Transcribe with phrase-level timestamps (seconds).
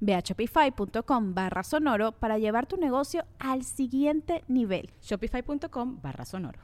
[0.00, 4.90] Ve a shopify.com barra sonoro para llevar tu negocio al siguiente nivel.
[5.02, 6.60] Shopify.com barra sonoro.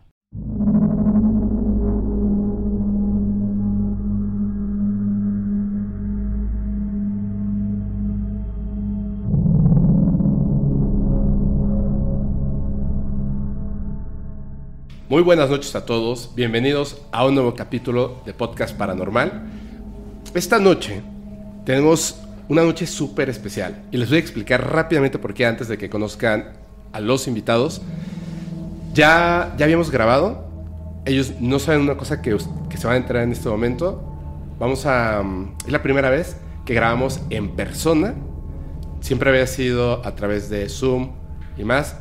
[15.14, 19.45] Muy buenas noches a todos, bienvenidos a un nuevo capítulo de Podcast Paranormal.
[20.34, 21.03] Esta noche
[21.64, 22.17] tenemos
[22.48, 23.84] una noche súper especial.
[23.91, 26.55] Y les voy a explicar rápidamente por qué antes de que conozcan
[26.92, 27.83] a los invitados.
[28.92, 30.48] Ya, ya habíamos grabado.
[31.05, 32.36] Ellos no saben una cosa que,
[32.69, 34.03] que se va a entrar en este momento.
[34.59, 35.23] Vamos a...
[35.23, 38.14] Mm, es la primera vez que grabamos en persona.
[39.01, 41.11] Siempre había sido a través de Zoom
[41.58, 41.97] y más.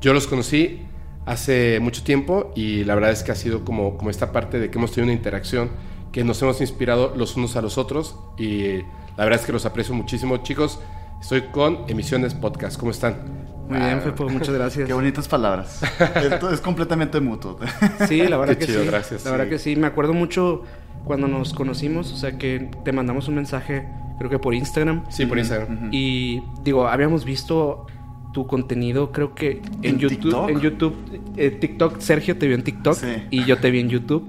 [0.00, 0.82] Yo los conocí
[1.24, 4.70] hace mucho tiempo y la verdad es que ha sido como, como esta parte de
[4.70, 5.70] que hemos tenido una interacción
[6.12, 8.80] que nos hemos inspirado los unos a los otros y
[9.16, 10.80] la verdad es que los aprecio muchísimo, chicos.
[11.20, 12.78] Estoy con Emisiones Podcast.
[12.78, 13.16] ¿Cómo están?
[13.68, 14.86] Muy bien, Fepo, muchas gracias.
[14.86, 15.82] Qué bonitas palabras.
[16.22, 17.58] Esto es completamente mutuo.
[18.08, 18.74] Sí, la verdad que sí.
[18.84, 19.24] Gracias.
[19.24, 19.74] La verdad que sí.
[19.74, 20.62] Me acuerdo mucho
[21.04, 25.04] cuando nos conocimos, o sea que te mandamos un mensaje, creo que por Instagram.
[25.08, 25.88] Sí, por Instagram.
[25.92, 27.86] Y digo, habíamos visto
[28.34, 30.20] tu contenido, creo que en, YouTube.
[30.20, 30.50] TikTok?
[30.50, 30.96] En YouTube,
[31.36, 32.98] eh, TikTok, Sergio te vio en TikTok
[33.30, 34.26] y yo te vi en YouTube.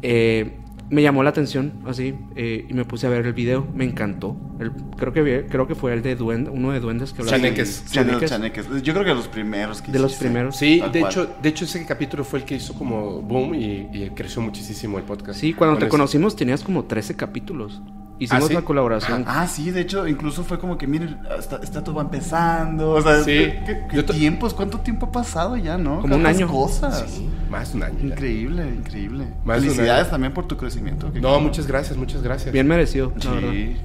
[0.00, 0.56] Eh,
[0.88, 3.66] me llamó la atención así eh, y me puse a ver el video.
[3.74, 4.36] Me encantó.
[4.60, 7.38] El, creo que creo que fue el de duende, uno de duendes que hablaba.
[7.38, 7.84] Chaneques.
[7.90, 8.30] Chaneques.
[8.30, 8.82] Chaneques.
[8.82, 10.56] Yo creo que de los primeros que De los primeros.
[10.56, 14.40] Sí, de hecho, de hecho ese capítulo fue el que hizo como boom y, creció
[14.40, 15.40] muchísimo el podcast.
[15.40, 17.82] Sí, cuando te conocimos tenías como 13 capítulos.
[18.18, 19.24] Hicimos ¿Ah, colaboración.
[19.26, 22.92] Ah, sí, de hecho, incluso fue como que, miren, está, todo empezando.
[22.92, 23.52] O sea, sí.
[23.90, 24.54] ¿qué, tiempos?
[24.54, 26.00] ¿Cuánto tiempo ha pasado ya, no?
[26.00, 26.48] Como un año.
[26.48, 27.04] cosas.
[27.08, 27.98] Sí, más de un año.
[28.02, 29.26] Increíble, increíble.
[29.44, 31.10] Felicidades también por tu crecimiento.
[31.20, 32.52] No, muchas gracias, muchas gracias.
[32.52, 33.76] Bien merecido, sí.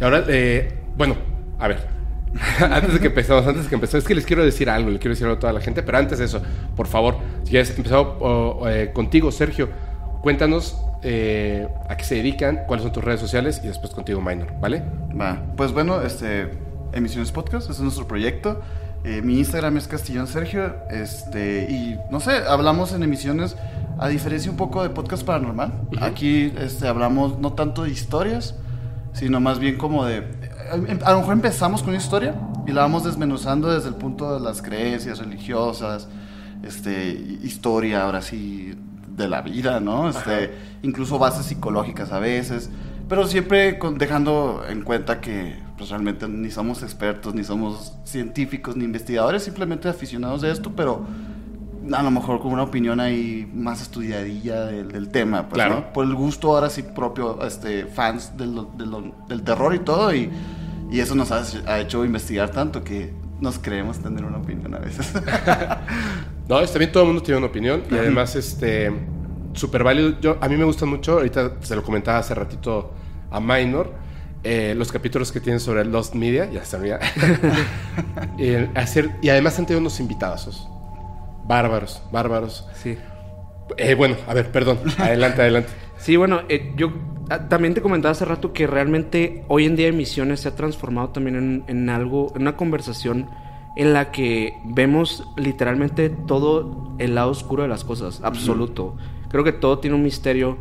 [0.00, 1.16] Y ahora, eh, bueno,
[1.58, 1.94] a ver.
[2.60, 4.98] antes de que empezamos, antes de que empezamos, es que les quiero decir algo, le
[4.98, 6.42] quiero decir algo a toda la gente, pero antes de eso,
[6.74, 9.68] por favor, si ya empezado eh, contigo, Sergio,
[10.24, 14.54] cuéntanos eh, a qué se dedican, cuáles son tus redes sociales y después contigo Minor,
[14.58, 14.82] ¿vale?
[15.20, 16.50] Va, pues bueno, este,
[16.94, 18.62] Emisiones Podcast, es nuestro proyecto.
[19.04, 23.54] Eh, mi Instagram es Castillón Sergio, este, y no sé, hablamos en emisiones,
[23.98, 25.74] a diferencia un poco de podcast paranormal.
[26.00, 28.54] Aquí este, hablamos no tanto de historias,
[29.12, 30.24] sino más bien como de.
[31.04, 32.34] A lo mejor empezamos con una historia
[32.66, 36.08] y la vamos desmenuzando desde el punto de las creencias religiosas,
[36.62, 37.10] este,
[37.42, 38.74] historia, ahora sí,
[39.16, 40.08] de la vida, ¿no?
[40.08, 40.52] Este,
[40.82, 42.70] incluso bases psicológicas a veces,
[43.08, 48.84] pero siempre dejando en cuenta que pues, realmente ni somos expertos, ni somos científicos, ni
[48.84, 51.04] investigadores, simplemente aficionados de esto, pero
[51.92, 55.92] a lo mejor con una opinión ahí más estudiadilla del, tema, pues, ¿no?
[55.92, 58.66] Por el gusto ahora sí propio, este, fans del,
[59.28, 60.30] del, terror y todo, y,
[60.90, 64.78] y eso nos ha, ha, hecho investigar tanto que nos creemos tener una opinión a
[64.78, 65.12] veces.
[66.48, 68.92] no, está bien, todo el mundo tiene una opinión, y además, este
[69.54, 70.20] súper válido.
[70.20, 72.92] Yo, a mí me gusta mucho, ahorita se lo comentaba hace ratito
[73.30, 73.92] a Minor,
[74.42, 76.76] eh, los capítulos que tienen sobre Lost Media, ya se
[78.38, 80.68] eh, hacer, y además han tenido unos invitados.
[81.46, 82.66] Bárbaros, bárbaros.
[82.82, 82.96] Sí.
[83.76, 84.78] Eh, bueno, a ver, perdón.
[84.98, 85.70] Adelante, adelante.
[86.04, 86.42] Sí, bueno,
[86.76, 86.92] yo
[87.30, 91.08] ah, también te comentaba hace rato que realmente hoy en día Emisiones se ha transformado
[91.08, 93.26] también en, en algo, en una conversación
[93.74, 98.98] en la que vemos literalmente todo el lado oscuro de las cosas, absoluto.
[99.30, 100.58] Creo que todo tiene un misterio,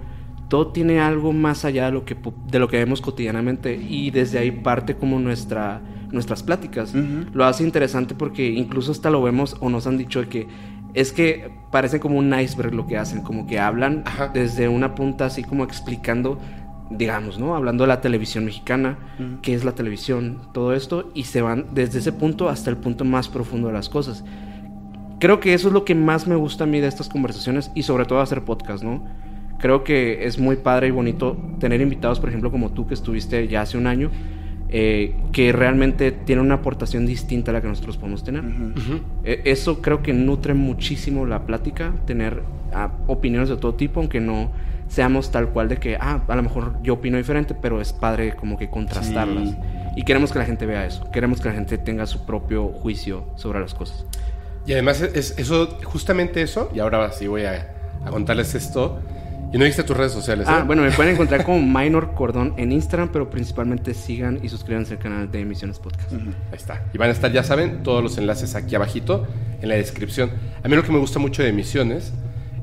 [0.47, 2.15] todo tiene algo más allá de lo que,
[2.47, 6.95] de lo que vemos cotidianamente y desde ahí parte como nuestra, nuestras pláticas.
[7.33, 10.47] Lo hace interesante porque incluso hasta lo vemos o nos han dicho que
[10.93, 14.03] es que parece como un iceberg lo que hacen, como que hablan
[14.33, 16.39] desde una punta así como explicando
[16.89, 17.55] digamos, ¿no?
[17.55, 18.99] Hablando de la televisión mexicana,
[19.41, 23.03] qué es la televisión, todo esto, y se van desde ese punto hasta el punto
[23.03, 24.23] más profundo de las cosas
[25.23, 27.83] creo que eso es lo que más me gusta a mí de estas conversaciones y
[27.83, 29.05] sobre todo hacer podcast, ¿no?
[29.57, 33.47] Creo que es muy padre y bonito tener invitados, por ejemplo, como tú que estuviste
[33.47, 34.11] ya hace un año,
[34.75, 38.43] eh, que realmente tienen una aportación distinta a la que nosotros podemos tener.
[39.23, 42.41] Eh, eso creo que nutre muchísimo la plática, tener
[42.73, 44.49] ah, opiniones de todo tipo, aunque no
[44.87, 48.35] seamos tal cual de que, ah, a lo mejor yo opino diferente, pero es padre
[48.35, 49.51] como que contrastarlas.
[49.51, 49.57] Sí.
[49.95, 53.27] Y queremos que la gente vea eso, queremos que la gente tenga su propio juicio
[53.35, 54.07] sobre las cosas.
[54.65, 58.99] Y además es eso, justamente eso, y ahora sí voy a, a contarles esto.
[59.53, 60.51] Y no dijiste tus redes sociales, ¿eh?
[60.51, 64.95] Ah, bueno, me pueden encontrar como Minor Cordón en Instagram, pero principalmente sigan y suscríbanse
[64.95, 66.11] al canal de Emisiones Podcast.
[66.11, 66.83] Ahí está.
[66.91, 69.27] Y van a estar, ya saben, todos los enlaces aquí abajito
[69.61, 70.31] en la descripción.
[70.63, 72.13] A mí lo que me gusta mucho de Emisiones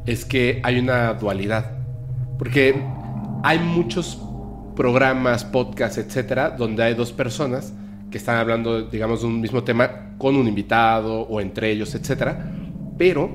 [0.05, 1.79] es que hay una dualidad.
[2.39, 2.83] Porque
[3.45, 4.21] hay muchos
[4.75, 7.73] programas, podcasts, etcétera, donde hay dos personas
[8.11, 12.51] que están hablando, digamos, de un mismo tema con un invitado o entre ellos, etcétera,
[12.99, 13.31] pero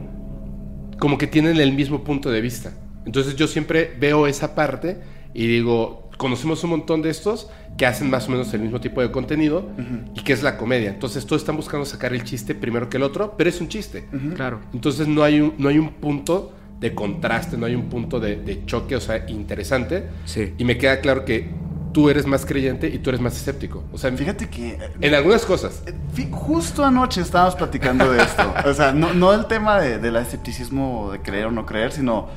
[1.00, 2.74] como que tienen el mismo punto de vista.
[3.06, 4.98] Entonces yo siempre veo esa parte
[5.34, 9.02] y digo, conocemos un montón de estos que hacen más o menos el mismo tipo
[9.02, 9.70] de contenido
[10.16, 10.90] y que es la comedia.
[10.90, 14.06] Entonces todos están buscando sacar el chiste primero que el otro, pero es un chiste.
[14.36, 14.62] Claro.
[14.74, 18.38] Entonces no hay un, no hay un punto de contraste, no hay un punto de,
[18.38, 20.08] de choque, o sea, interesante.
[20.26, 20.54] Sí.
[20.58, 21.50] Y me queda claro que
[21.94, 23.84] tú eres más creyente y tú eres más escéptico.
[23.94, 24.78] O sea, Fíjate que...
[25.00, 25.84] en algunas cosas.
[25.86, 25.94] eh,
[26.32, 28.54] Justo anoche estábamos platicando de esto.
[28.66, 32.28] O sea, no, no el tema de, del escepticismo de creer o no creer, sino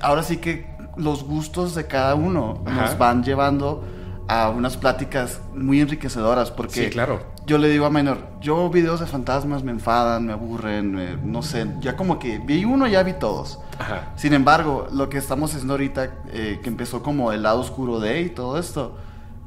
[0.00, 0.66] ahora sí que
[0.96, 2.82] los gustos de cada uno Ajá.
[2.82, 3.84] nos van llevando
[4.28, 6.50] a unas pláticas muy enriquecedoras.
[6.50, 7.20] Porque Sí, claro.
[7.46, 11.42] yo le digo a Minor, yo videos de fantasmas me enfadan, me aburren, me- no
[11.42, 13.58] sé, ya como que vi uno, ya vi todos.
[13.78, 14.12] Ajá.
[14.16, 18.22] Sin embargo, lo que estamos haciendo ahorita, eh, que empezó como el lado oscuro de
[18.22, 18.96] y todo esto,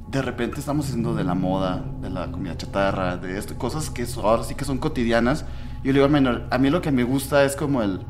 [0.10, 4.06] de repente estamos haciendo de la moda, de la comida chatarra, de esto, cosas que
[4.24, 5.44] ahora sí que son cotidianas.
[5.84, 8.02] Yo le digo al menor, a mí lo que me gusta es como el,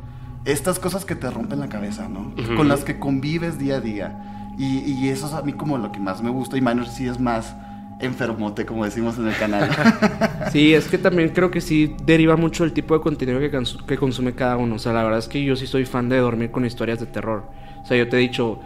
[0.48, 2.34] estas cosas que te rompen la cabeza, ¿no?
[2.56, 4.54] Con las que convives día a día.
[4.58, 6.58] Y, y eso es a mí como lo que más me gusta.
[6.58, 7.56] Y Minor sí es más
[8.00, 9.70] enfermote, como decimos en el canal.
[10.52, 13.40] Sí, es que también creo que sí deriva mucho el tipo de contenido
[13.86, 14.76] que consume cada uno.
[14.76, 17.06] O sea, la verdad es que yo sí soy fan de dormir con historias de
[17.06, 17.50] terror.
[17.84, 18.60] O sea, yo te he dicho,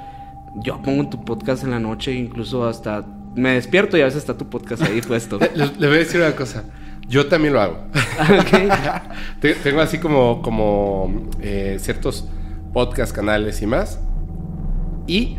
[0.56, 3.04] yo pongo tu podcast en la noche, incluso hasta
[3.36, 5.39] me despierto y a veces está tu podcast ahí puesto.
[5.56, 6.63] Le, le voy a decir una cosa.
[7.11, 7.77] Yo también lo hago.
[9.41, 12.27] Te- Tengo así como, como eh, ciertos
[12.73, 13.99] podcast, canales y más.
[15.07, 15.35] Y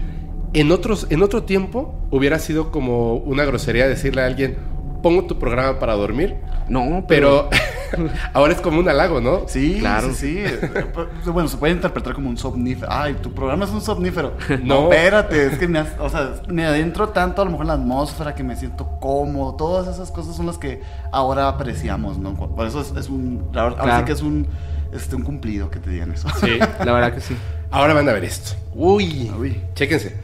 [0.52, 4.56] en, otros, en otro tiempo hubiera sido como una grosería decirle a alguien,
[5.02, 6.36] pongo tu programa para dormir.
[6.68, 7.50] No, Pero
[8.32, 9.42] ahora es como un halago, ¿no?
[9.48, 10.08] Sí, Claro.
[10.10, 10.38] sí, sí.
[10.38, 10.86] Eh,
[11.26, 12.86] Bueno, se puede interpretar como un somnífero.
[12.90, 14.34] Ay, tu programa es un somnífero.
[14.62, 14.82] No.
[14.86, 17.74] No, espérate, es que me, o sea, me adentro tanto a lo mejor en la
[17.74, 19.54] atmósfera que me siento cómodo.
[19.56, 22.34] Todas esas cosas son las que ahora apreciamos, ¿no?
[22.34, 23.42] Por eso es, es un.
[23.54, 23.98] Ahora ahora Claro.
[23.98, 24.46] sí que es un,
[24.94, 26.28] este, un cumplido que te digan eso.
[26.40, 26.58] Sí.
[26.84, 27.36] la verdad que sí.
[27.70, 28.52] Ahora van a ver esto.
[28.74, 29.60] Uy, Uy.
[29.74, 30.16] chéquense.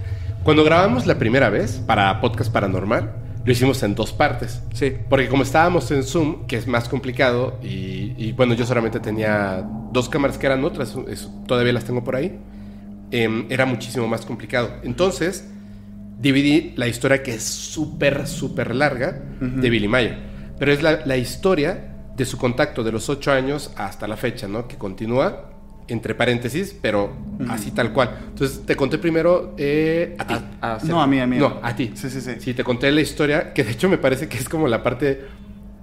[0.44, 3.10] Cuando grabamos la primera vez para Podcast Paranormal,
[3.48, 4.60] lo hicimos en dos partes.
[4.74, 4.92] Sí.
[5.08, 9.66] Porque como estábamos en Zoom, que es más complicado, y, y, bueno, yo solamente tenía
[9.90, 12.38] dos cámaras que eran otras, es- todavía las tengo por ahí,
[13.10, 14.68] em, era muchísimo más complicado.
[14.82, 15.48] Entonces,
[16.20, 20.18] dividí la historia que es súper, súper larga de Billy Mayer.
[20.58, 24.46] Pero es la, la historia de su contacto de los ocho años hasta la fecha,
[24.46, 24.68] ¿no?
[24.68, 25.47] Que continúa
[25.88, 27.12] entre paréntesis, pero
[27.48, 28.16] así tal cual.
[28.28, 30.34] Entonces, te conté primero eh, a ti.
[30.60, 31.36] A- a- No, a mí, a mí.
[31.38, 31.92] No, a ti.
[31.94, 32.32] Sí, sí, sí.
[32.38, 35.24] Sí, te conté la historia, que de hecho me parece que es como la parte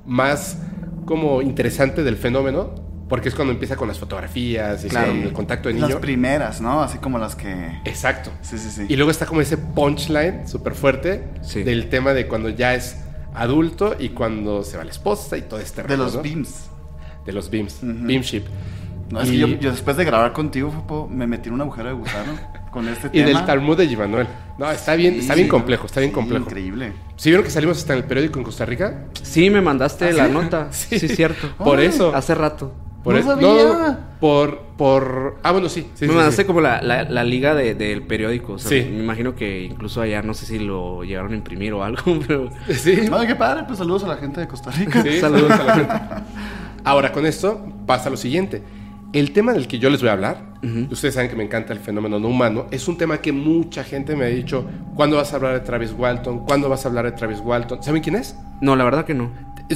[0.05, 0.57] más
[1.05, 2.75] como interesante del fenómeno,
[3.09, 5.09] porque es cuando empieza con las fotografías y Claro.
[5.09, 6.01] con el contacto de Las niño.
[6.01, 6.81] primeras, ¿no?
[6.81, 7.53] Así como las que.
[7.85, 8.31] Exacto.
[8.41, 8.85] Sí, sí, sí.
[8.89, 11.63] Y luego está como ese punchline súper fuerte Sí.
[11.63, 12.97] del tema de cuando ya es
[13.33, 16.21] adulto y cuando se va la esposa y todo este de rollo, los ¿no?
[16.23, 16.65] beams.
[17.25, 17.75] De los beams.
[17.83, 17.93] Ujú.
[18.07, 18.43] Beamship.
[19.11, 21.61] No, es Y- que yo, yo después de grabar contigo, Fopo, me metí en un
[21.61, 22.33] agujero de gusano
[22.71, 23.39] con este Y tema.
[23.39, 24.27] del Talmud de Gimanuel.
[24.57, 26.45] No, está bien, Sí, está bien complejo, está bien sí, complejo.
[26.45, 26.93] Increíble.
[27.15, 29.05] ¿Sí vieron que salimos hasta en el periódico en Costa Rica?
[29.21, 30.31] Sí, me mandaste ¿Ah, la sí?
[30.33, 30.67] nota.
[30.71, 30.99] Sí.
[30.99, 31.49] Sí, cierto.
[31.57, 31.87] Por Ay.
[31.87, 32.15] eso.
[32.15, 32.73] Hace rato.
[33.03, 33.99] Por No sabía.
[34.19, 35.37] por, por...
[35.43, 35.81] Ah, bueno, sí.
[35.93, 36.47] sí me sí, mandaste sí.
[36.47, 38.53] como la, la, la liga de- del periódico.
[38.53, 38.89] O sea, Sí.
[38.91, 42.49] Me imagino que incluso allá no sé si lo llegaron a imprimir o algo, pero.
[42.71, 43.01] Sí.
[43.13, 45.03] Ay, qué padre, pues saludos a la gente de Costa Rica.
[45.21, 45.93] Saludos a la gente.
[46.83, 48.63] Ahora, con esto pasa lo siguiente.
[49.15, 50.53] El tema del que yo les voy a hablar,
[50.91, 54.13] ustedes saben que me encanta el fenómeno no humano, es un tema que mucha gente
[54.15, 56.39] me ha dicho, ¿cuándo vas a hablar de Travis Walton?
[56.39, 57.81] ¿Cuándo vas a hablar de Travis Walton?
[57.81, 58.35] ¿Saben quién es?
[58.61, 59.31] No, la verdad que no.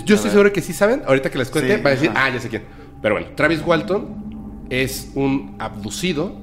[0.05, 2.25] Yo estoy seguro que sí saben, ahorita que les cuente, Sí, van a decir, ajá.
[2.25, 2.63] ah, ya sé quién.
[3.01, 6.35] Pero bueno, Travis Walton es un abducido,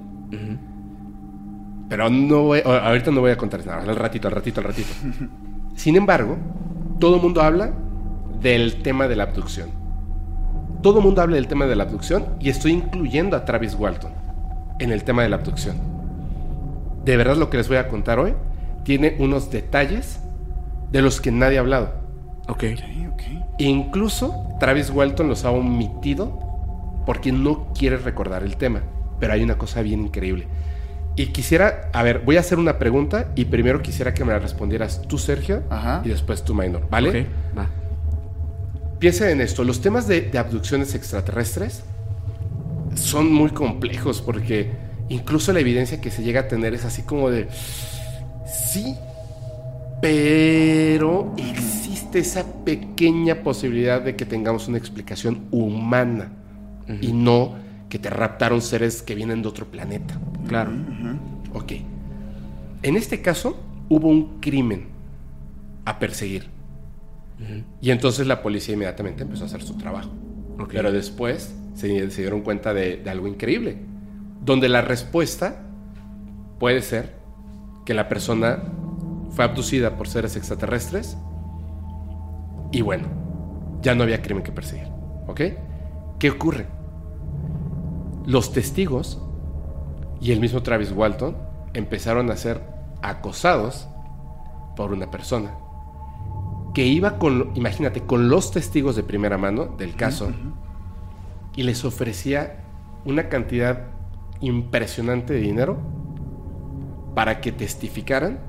[1.89, 4.89] pero no voy- ahorita no voy a contarles nada, al ratito, al ratito, al ratito.
[5.77, 6.37] Sin embargo,
[6.99, 7.73] todo el mundo habla
[8.41, 9.69] del tema de la abducción.
[10.83, 14.13] Todo el mundo habla del tema de la abducción y estoy incluyendo a Travis Walton
[14.79, 15.77] en el tema de la abducción.
[17.05, 18.35] De verdad lo que les voy a contar hoy
[18.85, 20.21] tiene unos detalles
[20.93, 21.93] de los que nadie ha hablado.
[22.49, 22.65] Ok.
[23.59, 26.39] Incluso Travis Walton los ha omitido
[27.07, 28.83] porque no quiere recordar el tema.
[29.19, 30.47] Pero hay una cosa bien increíble.
[31.17, 34.39] Y quisiera, a ver, voy a hacer una pregunta y primero quisiera que me la
[34.39, 36.03] respondieras tú, Sergio, Ajá.
[36.05, 37.09] y después tú, Minor, ¿vale?
[37.09, 37.27] Ok,
[37.59, 37.67] va.
[38.99, 41.85] Piensen en esto, los temas de, de abducciones extraterrestres
[42.95, 44.71] son muy complejos porque
[45.09, 47.49] incluso la evidencia que se llega a tener es así como de,
[48.47, 48.97] sí,
[50.01, 56.33] pero existe esa pequeña posibilidad de que tengamos una explicación humana
[57.01, 57.55] y no
[57.89, 60.19] que te raptaron seres que vienen de otro planeta.
[60.49, 60.73] Claro.
[61.55, 61.73] Ok.
[62.83, 64.89] En este caso, hubo un crimen
[65.85, 66.56] a perseguir.
[67.81, 70.11] Y entonces la policía inmediatamente empezó a hacer su trabajo.
[70.69, 73.79] Pero después se, se dieron cuenta de, de algo increíble.
[74.43, 75.63] Donde la respuesta
[76.59, 77.15] puede ser
[77.85, 78.63] que la persona
[79.31, 81.17] fue abducida por seres extraterrestres.
[82.73, 83.09] Y bueno,
[83.83, 84.89] ya no había crimen que perseguir.
[85.27, 85.41] ¿Ok?
[86.19, 86.67] ¿Qué ocurre?
[88.25, 89.21] Los testigos
[90.21, 91.37] y el mismo Travis Walton
[91.75, 92.63] empezaron a ser
[93.03, 93.87] acosados
[94.75, 95.53] por una persona
[96.77, 100.31] que iba con, imagínate, con los testigos de primera mano del caso
[101.55, 102.65] y les ofrecía
[103.07, 103.87] una cantidad
[104.43, 105.79] impresionante de dinero
[107.15, 108.41] para que testificaran.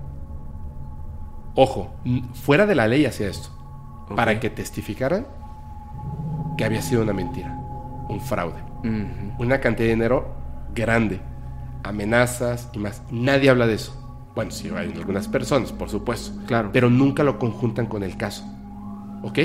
[1.56, 1.96] Ojo,
[2.34, 3.48] fuera de la ley hacía esto.
[4.14, 5.26] Para que testificaran
[6.58, 7.58] que había sido una mentira,
[8.10, 8.62] un fraude
[9.40, 10.36] una cantidad de dinero
[10.76, 11.22] grande,
[11.86, 13.04] amenazas y más.
[13.10, 14.07] Nadie habla de eso.
[14.38, 16.40] Bueno, sí, hay algunas personas, por supuesto.
[16.46, 16.70] Claro.
[16.72, 18.46] Pero nunca lo conjuntan con el caso.
[19.24, 19.40] ¿Ok?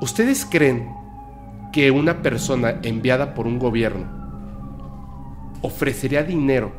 [0.00, 0.88] ¿Ustedes creen
[1.72, 4.08] que una persona enviada por un gobierno
[5.62, 6.72] ofrecería dinero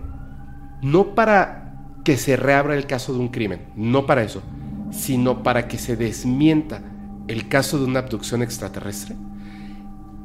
[0.81, 4.43] no para que se reabra el caso de un crimen, no para eso,
[4.91, 6.81] sino para que se desmienta
[7.29, 9.15] el caso de una abducción extraterrestre?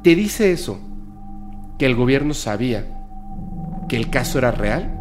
[0.01, 0.81] ¿Te dice eso
[1.79, 2.93] que el gobierno sabía
[3.87, 4.99] que el caso era real?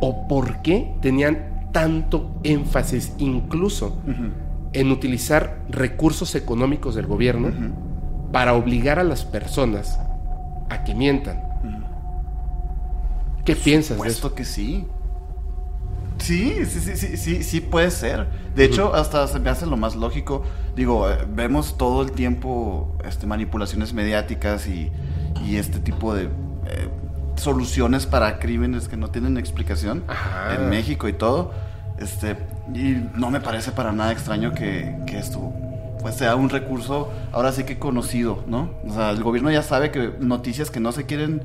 [0.00, 3.96] ¿O por qué tenían tanto énfasis incluso
[4.72, 7.50] en utilizar recursos económicos del gobierno
[8.32, 9.98] para obligar a las personas
[10.70, 11.42] a que mientan?
[13.44, 14.34] ¿Qué piensas de Puesto eso?
[14.34, 14.86] que sí.
[16.18, 18.26] Sí, sí, sí, sí, sí, sí puede ser.
[18.54, 20.42] De hecho, hasta se me hace lo más lógico.
[20.76, 24.90] Digo, eh, vemos todo el tiempo este, manipulaciones mediáticas y,
[25.46, 26.88] y este tipo de eh,
[27.38, 30.54] soluciones para crímenes que no tienen explicación Ajá.
[30.54, 31.52] en México y todo.
[31.98, 32.36] Este,
[32.74, 35.52] y no me parece para nada extraño que, que esto
[36.00, 38.70] pues sea un recurso ahora sí que conocido, ¿no?
[38.86, 41.42] O sea, el gobierno ya sabe que noticias que no se quieren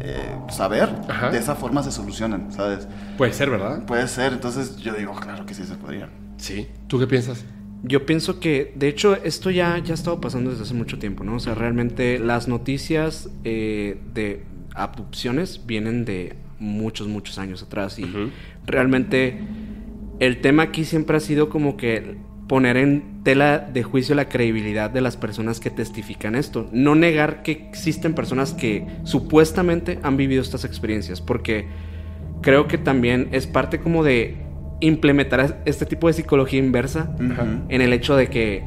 [0.00, 1.30] eh, saber, Ajá.
[1.30, 2.86] de esa forma se solucionan, ¿sabes?
[3.16, 3.84] Puede ser, ¿verdad?
[3.86, 6.08] Puede ser, entonces yo digo, claro que sí se podría.
[6.36, 6.68] Sí.
[6.86, 7.44] ¿Tú qué piensas?
[7.82, 11.24] Yo pienso que, de hecho, esto ya, ya ha estado pasando desde hace mucho tiempo,
[11.24, 11.36] ¿no?
[11.36, 14.44] O sea, realmente las noticias eh, de
[14.76, 18.06] abducciones vienen de muchos, muchos años atrás y
[18.66, 19.40] realmente
[20.20, 22.16] el tema aquí siempre ha sido como que
[22.48, 26.68] poner en tela de juicio la credibilidad de las personas que testifican esto.
[26.72, 31.66] No negar que existen personas que supuestamente han vivido estas experiencias, porque
[32.42, 34.36] creo que también es parte como de
[34.80, 37.16] implementar este tipo de psicología inversa
[37.68, 38.62] en el hecho de que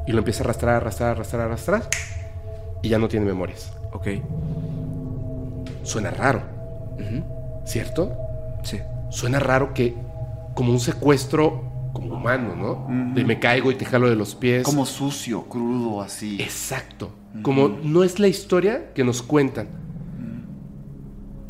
[0.07, 1.89] y lo empieza a arrastrar, arrastrar, arrastrar, arrastrar
[2.81, 3.73] y ya no tiene memorias.
[3.91, 4.07] Ok.
[5.83, 6.41] Suena raro,
[6.99, 7.23] Ujú.
[7.65, 8.13] ¿cierto?
[8.63, 8.79] Sí.
[9.09, 9.95] Suena raro que
[10.53, 13.13] como un secuestro como humano, ¿no?
[13.13, 14.63] De me caigo y te jalo de los pies.
[14.63, 16.41] Como sucio, crudo, así.
[16.41, 17.11] Exacto.
[17.41, 19.67] Como no es la historia que nos cuentan.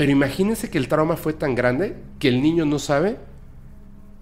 [0.02, 3.20] Pero imagínense que el trauma fue tan grande que el niño no sabe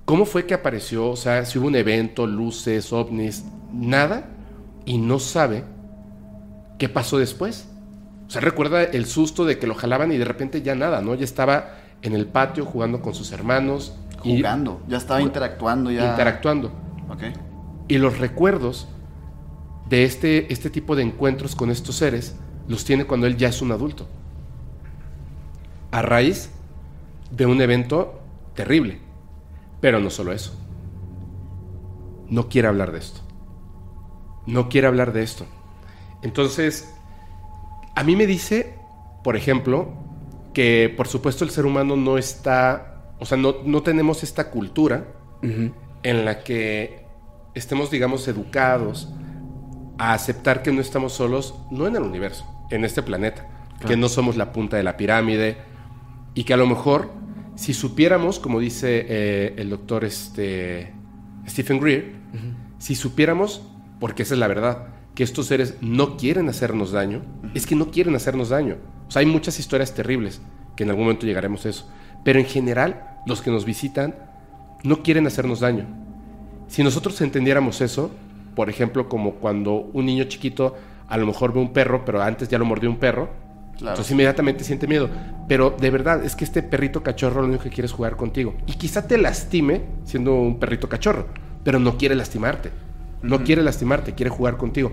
[0.03, 4.25] cómo fue que apareció, o sea, si hubo un evento, luces, ovnis, nada,
[4.83, 5.63] y no sabe
[6.79, 7.69] qué pasó después.
[8.27, 11.15] O sea, recuerda el susto de que lo jalaban y de repente ya nada, ¿no?
[11.15, 13.95] Ya estaba en el patio jugando con sus hermanos.
[14.21, 14.81] y Jugando.
[14.89, 16.09] Ya estaba interactuando, ya.
[16.11, 16.73] Interactuando.
[17.09, 17.23] Ok.
[17.87, 18.89] Y los recuerdos
[19.87, 22.35] de este, este tipo de encuentros con estos seres
[22.67, 24.09] los tiene cuando él ya es un adulto.
[25.91, 26.51] A raíz
[27.31, 28.19] de un evento
[28.55, 28.99] terrible.
[29.81, 30.59] Pero no solo eso.
[32.27, 33.21] No quiere hablar de esto.
[34.45, 35.45] No quiere hablar de esto.
[36.21, 36.93] Entonces,
[37.95, 38.75] a mí me dice,
[39.23, 39.93] por ejemplo,
[40.53, 45.05] que por supuesto el ser humano no está, o sea, no, no tenemos esta cultura
[45.41, 47.05] en la que
[47.53, 49.09] estemos, digamos, educados
[49.97, 53.47] a aceptar que no estamos solos, no en el universo, en este planeta,
[53.87, 55.68] que no somos la punta de la pirámide
[56.33, 57.09] y que a lo mejor,
[57.55, 60.93] si supiéramos, como dice eh, el doctor este,
[61.47, 62.13] Stephen Greer,
[62.77, 63.61] si supiéramos,
[63.99, 67.21] porque esa es la verdad, que estos seres no quieren hacernos daño,
[67.53, 68.77] es que no quieren hacernos daño.
[69.07, 70.41] O sea, hay muchas historias terribles,
[70.75, 71.89] que en algún momento llegaremos a eso,
[72.23, 74.15] pero en general, los que nos visitan
[74.83, 75.85] no quieren hacernos daño.
[76.67, 78.11] Si nosotros entendiéramos eso,
[78.55, 80.75] por ejemplo, como cuando un niño chiquito
[81.07, 83.29] a lo mejor ve un perro, pero antes ya lo mordió un perro,
[83.79, 83.93] Claro.
[83.93, 85.09] entonces inmediatamente siente miedo.
[85.47, 88.53] Pero de verdad, es que este perrito cachorro lo único que quiere es jugar contigo.
[88.67, 91.27] Y quizá te lastime siendo un perrito cachorro,
[91.63, 92.71] pero no quiere lastimarte.
[93.21, 94.91] No quiere lastimarte, quiere jugar contigo.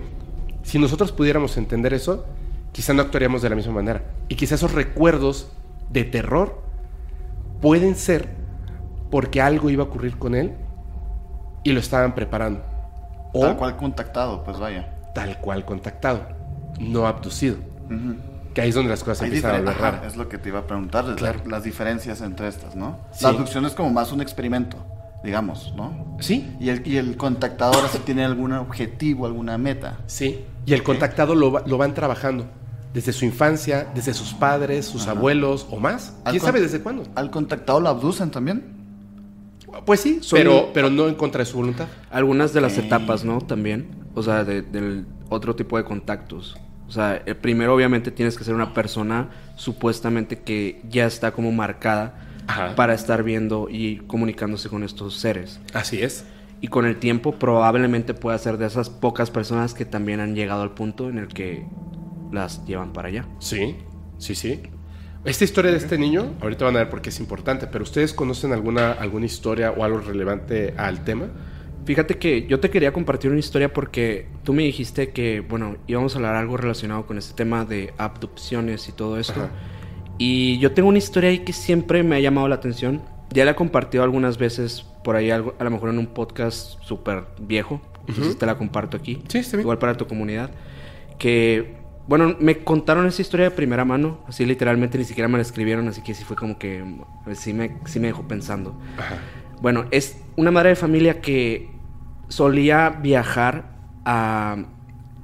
[0.63, 2.25] Si nosotros pudiéramos entender eso,
[2.71, 4.03] quizá no actuaríamos de la misma manera.
[4.29, 5.51] Y quizá esos recuerdos
[5.89, 6.61] de terror
[7.61, 8.29] pueden ser
[9.09, 10.53] porque algo iba a ocurrir con él
[11.63, 12.63] y lo estaban preparando.
[13.33, 14.93] O Tal cual contactado, pues vaya.
[15.13, 16.27] tal cual contactado,
[16.79, 17.57] no abducido.
[17.85, 18.15] Ujú.
[18.57, 20.03] Que ahí es donde las cosas Hay empiezan a volver raras.
[20.07, 21.41] es lo que te iba a preguntar, Claro.
[21.47, 22.97] las diferencias entre estas, ¿no?
[23.11, 23.21] Sí.
[23.23, 24.77] La abducción es como más un experimento,
[25.23, 26.17] digamos, ¿no?
[26.21, 29.99] Sí, Y el, y el contactador si tiene algún objetivo, alguna meta.
[30.07, 30.43] sí.
[30.65, 32.47] Y el contactado lo, va- lo van trabajando
[32.95, 35.11] desde su infancia, desde sus padres, sus Ajá.
[35.11, 36.15] abuelos o más.
[36.25, 37.03] ¿Quién sabe desde cuándo?
[37.13, 38.75] ¿Al contactado lo abducen también?
[39.85, 41.85] Pues sí, Son- pero, pero no en contra de su voluntad.
[42.09, 43.39] Algunas de las etapas, ¿no?
[43.39, 43.87] También.
[44.15, 46.57] O sea, de- del otro tipo de contactos.
[46.87, 51.51] O sea, el primero obviamente tienes que ser una persona supuestamente que ya está como
[51.51, 52.75] marcada Ajá.
[52.75, 55.59] para estar viendo y comunicándose con estos seres.
[55.73, 56.25] Así es.
[56.61, 60.63] Y con el tiempo probablemente pueda ser de esas pocas personas que también han llegado
[60.63, 61.65] al punto en el que
[62.31, 63.25] las llevan para allá.
[63.39, 63.75] Sí,
[64.17, 64.61] sí, sí.
[65.25, 68.13] Esta historia de este niño, ahorita van a ver por qué es importante, pero ¿ustedes
[68.13, 71.27] conocen alguna, alguna historia o algo relevante al tema?
[71.87, 76.13] Fíjate que yo te quería compartir una historia porque tú me dijiste que, bueno, íbamos
[76.13, 79.39] a hablar algo relacionado con este tema de abducciones y todo esto.
[79.39, 79.51] Ajá.
[80.17, 83.01] Y yo tengo una historia ahí que siempre me ha llamado la atención.
[83.31, 86.77] Ya la he compartido algunas veces por ahí, algo- a lo mejor en un podcast
[86.83, 87.81] súper viejo.
[88.05, 89.21] Entonces te la comparto aquí.
[89.29, 89.61] Sí, está bien.
[89.61, 90.51] Igual para tu comunidad.
[91.19, 91.75] Que,
[92.07, 94.19] bueno, me contaron esa historia de primera mano.
[94.27, 95.87] Así literalmente ni siquiera me la escribieron.
[95.87, 96.83] Así que sí fue como que
[97.33, 98.77] sí me, sí me dejó pensando.
[98.97, 99.15] Ajá.
[99.61, 101.69] Bueno, es una madre de familia que
[102.27, 103.65] solía viajar
[104.05, 104.57] a,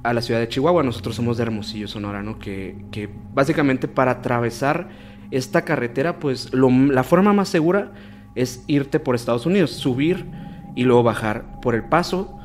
[0.02, 0.82] a la ciudad de Chihuahua.
[0.82, 2.38] Nosotros somos de Hermosillo, Sonora, ¿no?
[2.38, 4.88] Que, que básicamente para atravesar
[5.30, 7.92] esta carretera, pues lo- la forma más segura
[8.34, 10.26] es irte por Estados Unidos, subir
[10.74, 12.38] y luego bajar por el paso,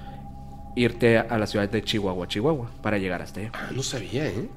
[0.76, 3.52] irte a la ciudad de Chihuahua, Chihuahua, para llegar hasta allá.
[3.54, 4.50] Ah, no sabía, ¿eh?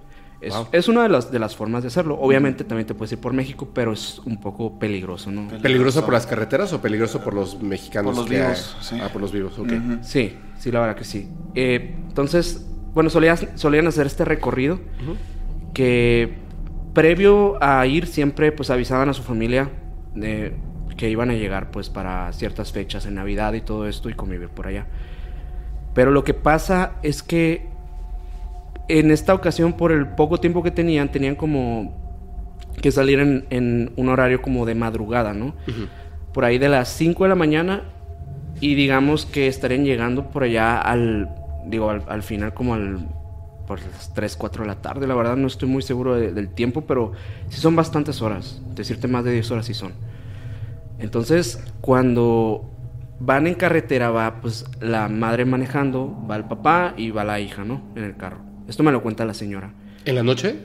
[0.42, 0.66] Es, Wow.
[0.72, 2.18] es una de las, de las formas de hacerlo.
[2.20, 5.46] Obviamente también te puedes ir por México, pero es un poco peligroso, ¿no?
[5.62, 8.10] ¿Peligroso por las carreteras o peligroso por los mexicanos?
[8.16, 8.42] Por los que hay?
[8.48, 8.98] vivos, sí.
[9.00, 9.72] Ah, por los vivos, ok.
[10.02, 11.28] Sí, sí, la verdad que sí.
[11.54, 14.80] Eh, entonces, bueno, solían, solían hacer este recorrido
[15.74, 16.34] que
[16.92, 19.70] previo a ir siempre pues avisaban a su familia
[20.14, 20.56] de
[20.96, 24.48] que iban a llegar pues para ciertas fechas en Navidad y todo esto y convivir
[24.50, 24.86] por allá.
[25.94, 27.71] Pero lo que pasa es que
[28.88, 31.92] en esta ocasión por el poco tiempo que tenían, tenían como
[32.80, 35.54] que salir en, en un horario como de madrugada, ¿no?
[36.32, 37.82] Por ahí de las 5 de la mañana
[38.60, 41.28] Y digamos que estarían llegando por allá al,
[41.66, 43.08] digo, al, al final como al,
[43.66, 45.06] por las 3, 4 de la tarde.
[45.06, 47.12] La verdad no estoy muy seguro de- del tiempo, pero
[47.48, 48.62] sí son bastantes horas.
[48.74, 49.92] Decirte más de 10 horas sí son.
[50.98, 52.70] Entonces, cuando
[53.18, 57.64] van en carretera, va pues la madre manejando, va el papá y va la hija,
[57.64, 57.82] ¿no?
[57.96, 58.38] En el carro.
[58.72, 59.74] Esto me lo cuenta la señora.
[60.06, 60.56] ¿En la noche?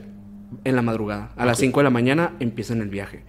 [0.64, 1.28] En la madrugada.
[1.36, 3.22] A las 5 de la mañana empiezan el viaje.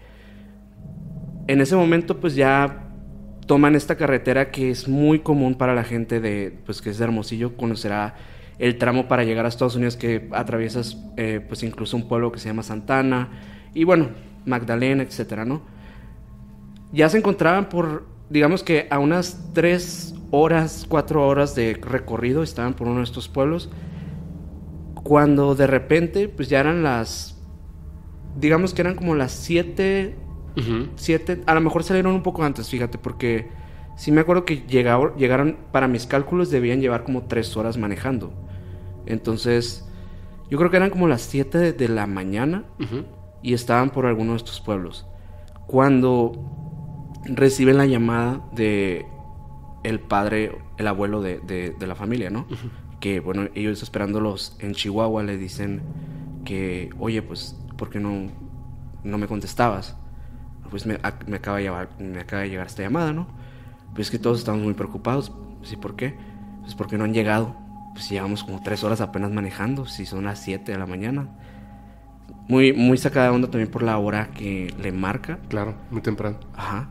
[1.47, 2.87] En ese momento, pues ya
[3.45, 7.03] toman esta carretera que es muy común para la gente de, pues que es de
[7.03, 8.15] Hermosillo, conocerá
[8.57, 12.39] el tramo para llegar a Estados Unidos que atraviesas, eh, pues incluso un pueblo que
[12.39, 13.31] se llama Santana
[13.73, 14.11] y bueno,
[14.45, 15.61] Magdalena, etcétera, ¿no?
[16.93, 22.75] Ya se encontraban por, digamos que a unas 3 horas, 4 horas de recorrido, estaban
[22.75, 23.69] por uno de estos pueblos
[25.03, 27.35] cuando de repente, pues ya eran las.
[28.39, 30.15] Digamos que eran como las 7.
[30.57, 30.87] Ujú.
[30.95, 31.41] 7.
[31.45, 33.49] A lo mejor salieron un poco antes, fíjate, porque
[33.95, 35.57] sí me acuerdo que llegaron, llegaron.
[35.71, 38.33] Para mis cálculos debían llevar como 3 horas manejando.
[39.05, 39.87] Entonces,
[40.49, 42.65] yo creo que eran como las 7 de, de la mañana
[43.41, 45.07] y estaban por alguno de estos pueblos.
[45.67, 46.31] Cuando
[47.25, 49.05] reciben la llamada de
[49.83, 52.45] el padre, el abuelo de, de- de la familia, ¿no?
[52.99, 55.81] Que bueno, ellos esperándolos en Chihuahua le dicen
[56.45, 58.27] que, oye, pues, ¿por qué no,
[59.03, 59.95] no me contestabas?
[60.69, 63.27] Pues me, me acaba de llevar, me acaba de llegar esta llamada, ¿no?
[63.93, 65.31] Pues es que todos estamos muy preocupados.
[65.63, 66.15] Sí, ¿por qué?
[66.61, 67.55] Pues porque no han llegado.
[67.93, 71.27] Pues llevamos como tres horas apenas manejando, si son las 7 de la mañana.
[72.47, 75.39] Muy, muy sacada de onda también por la hora que le marca.
[75.49, 76.39] Claro, muy temprano.
[76.55, 76.89] Ajá.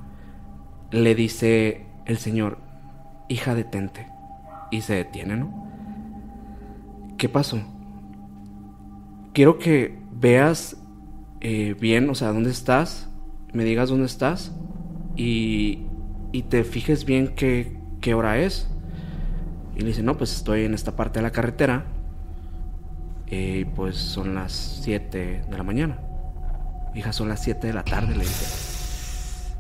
[0.91, 2.59] Le dice el señor,
[3.29, 4.07] hija, detente.
[4.71, 5.69] Y se detiene, ¿no?
[7.19, 7.59] ¿Qué pasó?
[9.35, 10.77] Quiero que veas
[11.41, 13.09] eh, bien, o sea, dónde estás,
[13.53, 14.53] me digas dónde estás
[15.17, 15.81] y,
[16.33, 18.69] y te fijes bien qué, qué hora es.
[19.75, 21.85] Y le dice, no, pues estoy en esta parte de la carretera.
[23.27, 24.53] Y pues son las
[24.83, 25.99] 7 de la mañana.
[26.95, 29.55] Hija, son las 7 de la tarde, le dice.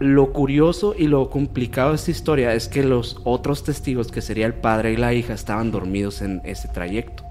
[0.00, 4.46] Lo curioso y lo complicado de esta historia es que los otros testigos, que sería
[4.46, 7.22] el padre y la hija, estaban dormidos en ese trayecto.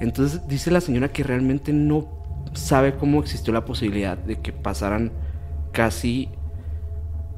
[0.00, 2.08] Entonces dice la señora que realmente no
[2.54, 5.12] sabe cómo existió la posibilidad de que pasaran
[5.70, 6.28] casi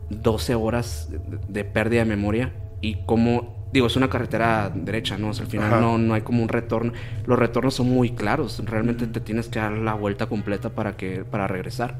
[0.08, 1.10] 12 horas
[1.48, 5.28] de, pérdida de memoria y cómo, digo, es una carretera derecha, ¿no?
[5.28, 6.92] O sea, al final no, no hay como un retorno.
[7.26, 11.24] Los retornos son muy claros, realmente te tienes que dar la vuelta completa para, que,
[11.24, 11.98] para regresar.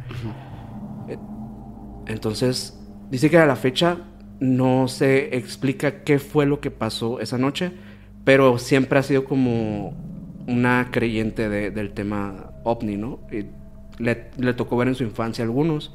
[2.09, 2.79] Entonces,
[3.11, 3.99] dice que a la fecha
[4.41, 7.73] no se explica qué fue lo que pasó esa noche,
[8.25, 9.95] pero siempre ha sido como
[10.47, 13.21] una creyente de- del tema ovni, ¿no?
[13.31, 13.47] Y
[14.03, 15.95] le, le tocó ver en su infancia algunos,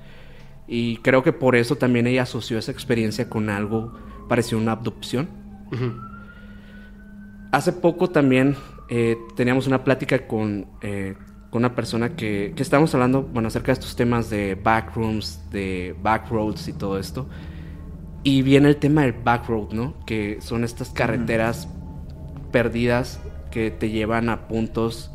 [0.67, 3.93] y creo que por eso también ella asoció esa experiencia con algo
[4.29, 5.27] parecido a una abducción.
[7.51, 8.55] Hace poco también
[8.89, 11.15] eh, teníamos una plática con, eh,
[11.53, 15.95] con una persona que, que estábamos hablando, bueno, acerca de estos temas de backrooms, de
[16.01, 17.29] backroads y todo esto.
[18.23, 19.93] Y viene el tema del backroad, ¿no?
[20.07, 21.67] Que son estas carreteras
[22.51, 23.19] perdidas
[23.51, 25.11] que te llevan a puntos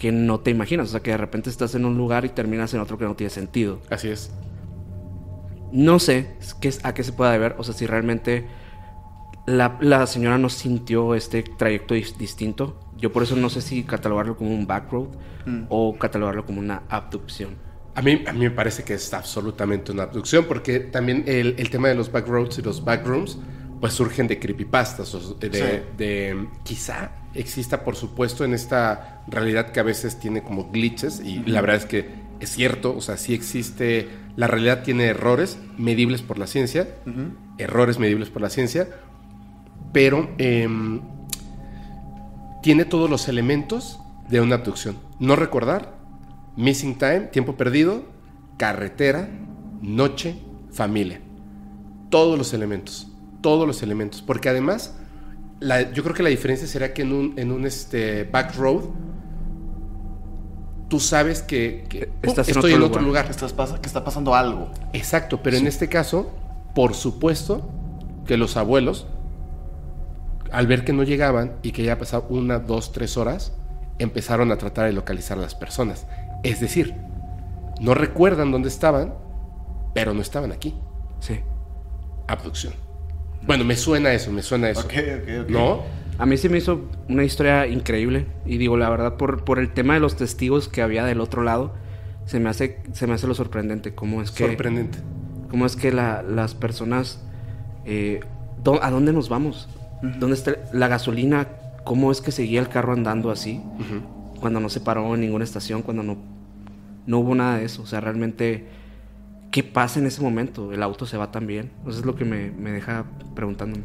[0.00, 0.88] que no te imaginas.
[0.88, 3.14] O sea, que de repente estás en un lugar y terminas en otro que no
[3.14, 3.78] tiene sentido.
[3.88, 4.32] Así es.
[5.70, 8.48] No sé qué a qué se puede deber, o sea, si realmente
[9.46, 12.80] la, la señora no sintió este trayecto dis- distinto.
[12.98, 15.08] Yo por eso no sé si catalogarlo como un backroad
[15.70, 17.56] o catalogarlo como una abducción.
[17.94, 21.70] A mí, a mí me parece que es absolutamente una abducción, porque también el, el
[21.70, 23.38] tema de los backroads y los backrooms,
[23.80, 25.94] pues surgen de creepypastas, o de, Sí.
[25.96, 31.38] de- quizá exista, por supuesto, en esta realidad que a veces tiene como glitches, y
[31.44, 32.08] la verdad es que
[32.40, 36.88] es cierto, o sea, sí existe, la realidad tiene errores medibles por la ciencia,
[37.58, 38.88] errores medibles por la ciencia,
[39.92, 41.00] pero em,
[42.68, 44.98] tiene todos los elementos de una abducción.
[45.18, 45.94] No recordar,
[46.54, 48.02] missing time, tiempo perdido,
[48.58, 49.26] carretera,
[49.80, 50.36] noche,
[50.70, 51.18] familia.
[52.10, 53.08] Todos los elementos,
[53.40, 54.20] todos los elementos.
[54.20, 54.94] Porque además,
[55.60, 58.82] la- yo creo que la diferencia será que en un, en un este, back road,
[60.88, 62.16] tú sabes que, que, ¡pum!
[62.20, 63.24] Estás en estoy otro en otro lugar.
[63.24, 64.70] Que, estás pasa- que está pasando algo.
[64.92, 66.30] Exacto, pero en este caso,
[66.74, 67.66] por supuesto
[68.26, 69.06] que los abuelos,
[70.52, 73.52] al ver que no llegaban y que ya pasado una, dos, tres horas,
[73.98, 76.06] empezaron a tratar de localizar a las personas.
[76.42, 76.94] Es decir,
[77.80, 79.14] no recuerdan dónde estaban,
[79.94, 80.74] pero no estaban aquí.
[81.20, 81.40] Sí.
[82.26, 82.74] Abducción.
[83.46, 84.80] Bueno, me suena eso, me suena eso.
[84.80, 85.50] Ok, ok, ok.
[85.50, 85.82] ¿No?
[86.18, 88.26] A mí se me hizo una historia increíble.
[88.44, 91.42] Y digo, la verdad, por, por el tema de los testigos que había del otro
[91.42, 91.72] lado,
[92.26, 93.94] se me hace, se me hace lo sorprendente.
[93.94, 94.98] Cómo es que, Sorprendente.
[95.50, 97.22] cómo es que la- las personas
[97.84, 98.20] eh,
[98.62, 99.68] ¿dó- ¿a dónde nos vamos?
[100.02, 101.48] ¿Dónde está la gasolina?
[101.84, 103.60] ¿Cómo es que seguía el carro andando así?
[104.40, 106.16] Cuando no se paró en ninguna estación, cuando no,
[107.06, 107.82] no hubo nada de eso.
[107.82, 108.68] O sea, realmente,
[109.50, 110.72] ¿qué pasa en ese momento?
[110.72, 111.72] El auto se va también.
[111.86, 113.84] Eso es lo que me, me deja preguntándome.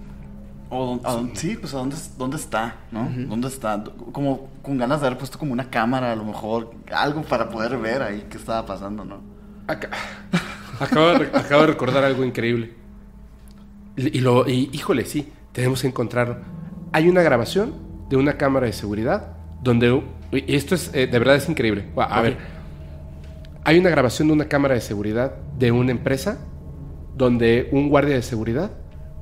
[0.70, 3.08] O a sí, pues a dónde, dónde está, ¿no?
[3.28, 3.84] ¿Dónde está?
[4.12, 7.78] Como con ganas de haber puesto como una cámara, a lo mejor, algo para poder
[7.78, 9.22] ver ahí qué estaba pasando, ¿no?
[9.68, 9.90] Acá-
[10.80, 12.74] acabo, de, re- acabo de recordar algo increíble.
[13.96, 16.38] Y, y lo, y, híjole, sí, tenemos que encontrarlo.
[16.92, 17.74] Hay una grabación
[18.10, 20.04] de una cámara de seguridad donde...
[20.32, 21.86] y esto es, eh, de verdad es increíble.
[21.96, 22.24] A, a Ok.
[22.24, 22.38] ver,
[23.64, 26.38] hay una grabación de una cámara de seguridad de una empresa
[27.16, 28.72] donde un guardia de seguridad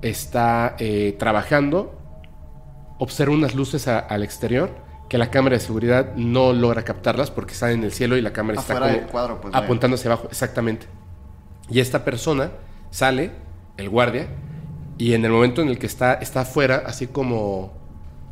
[0.01, 1.97] está eh, trabajando,
[2.97, 4.71] observa unas luces a- al exterior
[5.09, 8.31] que la cámara de seguridad no logra captarlas porque están en el cielo y la
[8.33, 10.87] cámara está como cuadro, pues, apuntando hacia abajo, exactamente.
[11.69, 12.51] Y esta persona
[12.89, 13.31] sale,
[13.77, 14.27] el guardia,
[14.97, 17.71] y en el momento en el que está, está afuera, así como,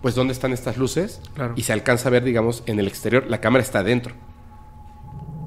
[0.02, 1.22] pues, ¿dónde están estas luces?
[1.34, 1.54] Claro.
[1.56, 4.14] Y se alcanza a ver, digamos, en el exterior, la cámara está adentro.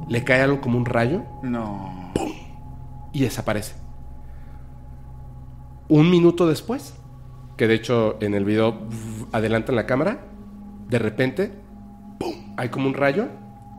[0.08, 2.12] Le cae algo como un rayo No.
[3.12, 3.74] y desaparece.
[5.88, 6.94] Un minuto después,
[7.56, 8.78] que de hecho en el video
[9.32, 10.26] adelantan la cámara,
[10.88, 11.52] de repente,
[12.18, 12.54] ¡pum!
[12.56, 13.28] hay como un rayo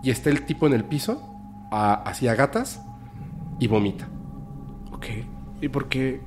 [0.03, 1.21] y está el tipo en el piso,
[1.71, 2.81] a- hacia gatas
[3.59, 4.07] y vomita.
[4.91, 5.05] Ok.
[5.61, 6.21] ¿Y por qué?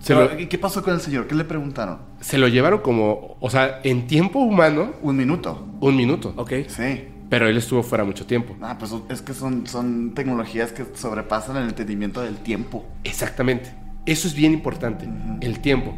[0.00, 1.26] Se Pero, lo, ¿y ¿Qué pasó con el señor?
[1.26, 1.98] ¿Qué le preguntaron?
[2.20, 5.66] se lo llevaron como, o sea, en tiempo humano, Un minuto.
[5.80, 6.32] un minuto.
[6.36, 6.52] Ok.
[6.68, 7.04] Sí.
[7.28, 8.56] Pero él estuvo fuera mucho tiempo.
[8.62, 12.86] Ah, pues es que son, son tecnologías que sobrepasan el entendimiento del tiempo.
[13.04, 13.70] Exactamente.
[14.06, 15.06] Eso es bien importante,
[15.42, 15.94] el tiempo.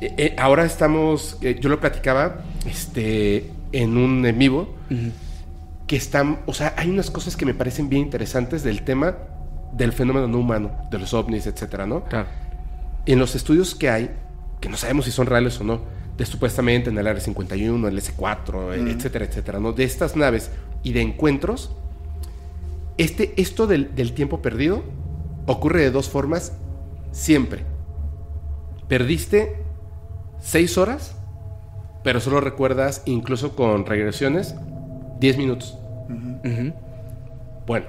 [0.00, 4.74] Eh, eh, ahora estamos, eh, yo lo platicaba este, en un en vivo,
[5.86, 9.16] que están, o sea, hay unas cosas que me parecen bien interesantes del tema
[9.72, 12.02] del fenómeno no humano, de los ovnis, etcétera, ¿no?
[12.04, 12.28] Claro.
[13.06, 14.10] En los estudios que hay,
[14.60, 15.80] que no sabemos si son reales o no,
[16.16, 19.72] de supuestamente en el Área 51, el S4, eh, etcétera, etcétera, ¿no?
[19.72, 20.50] De estas naves
[20.82, 21.74] y de encuentros,
[22.98, 24.82] este, esto del, del tiempo perdido
[25.46, 26.52] ocurre de dos formas
[27.12, 27.64] siempre.
[28.88, 29.62] Perdiste
[30.40, 31.16] seis horas,
[32.02, 34.54] pero solo recuerdas, incluso con regresiones,
[35.20, 35.78] 10 minutos.
[36.08, 36.72] Ujú.
[37.66, 37.86] Bueno,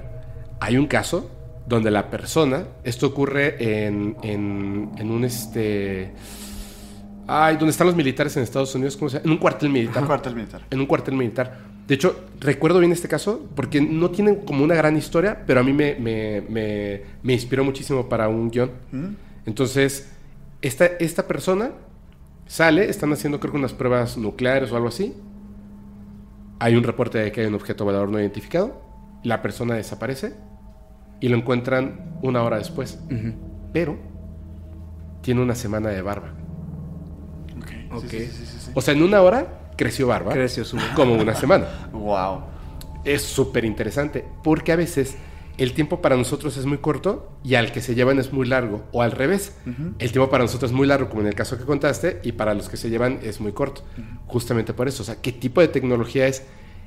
[0.59, 1.29] hay un caso
[1.71, 6.11] donde la persona, esto ocurre en, en, en un este...
[7.27, 9.25] Ay, donde están los militares en Estados Unidos, ¿cómo se llama?
[9.25, 10.01] En un cuartel militar.
[10.03, 10.61] Un cuartel militar.
[10.69, 11.59] En un cuartel militar.
[11.87, 15.63] De hecho, recuerdo bien este caso porque no tienen como una gran historia, pero a
[15.63, 18.71] mí me, me, me, me inspiró muchísimo para un guion.
[19.45, 20.11] Entonces,
[20.61, 21.71] esta, esta persona
[22.47, 25.15] sale, están haciendo creo que unas pruebas nucleares o algo así.
[26.59, 28.81] Hay un reporte de que hay un objeto volador no identificado.
[29.23, 30.50] La persona desaparece
[31.21, 32.99] y lo encuentran una hora después.
[33.71, 33.97] Pero
[35.21, 36.33] tiene una semana de barba.
[37.57, 37.67] Ok.
[37.97, 38.03] Ok.
[38.09, 38.71] Sí, sí, sí, sí, sí.
[38.73, 40.33] O sea, en una hora creció barba.
[40.33, 41.65] Creció su- Como una semana.
[41.93, 42.41] Wow.
[43.03, 45.15] Es súper interesante porque a veces
[45.57, 48.83] el tiempo para nosotros es muy corto y al que se llevan es muy largo.
[48.91, 49.55] O al revés,
[49.99, 52.53] el tiempo para nosotros es muy largo, como en el caso que contaste, y para
[52.53, 53.81] los que se llevan es muy corto.
[54.27, 55.01] Justamente por eso.
[55.03, 56.45] O sea, ¿qué tipo de tecnología es?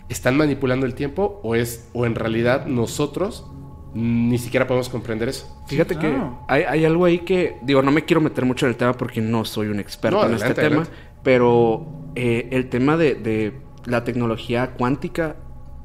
[0.09, 3.47] ¿Están manipulando el tiempo o es o en realidad nosotros
[3.94, 5.46] ni siquiera podemos comprender eso?
[5.68, 6.40] Fíjate claro.
[6.48, 8.92] que hay, hay algo ahí que, digo, no me quiero meter mucho en el tema
[8.92, 10.96] porque no soy un experto No, en adelante, este tema, adelante.
[11.22, 13.52] pero eh, el tema de, de
[13.87, 15.37] la tecnología cuántica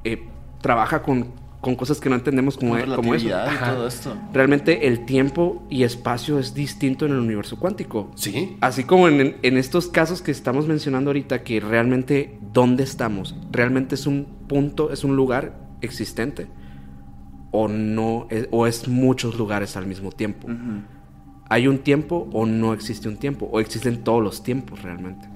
[0.04, 0.24] eh,
[0.62, 1.28] trabaja con,
[1.62, 2.86] con cosas que no entendemos como, eso.
[2.96, 4.16] relatividad y todo esto.
[4.34, 8.10] Realmente el tiempo y espacio es distinto en el universo cuántico.
[8.16, 8.58] Sí.
[8.62, 13.96] Así como en, en estos casos que estamos mencionando ahorita, que realmente dónde estamos, realmente
[13.96, 16.48] es un punto, es un lugar existente.
[17.52, 20.48] O no, es- o es muchos lugares al mismo tiempo.
[21.50, 23.50] ¿Hay un tiempo o no existe un tiempo?
[23.52, 25.28] ¿O existen todos los tiempos realmente?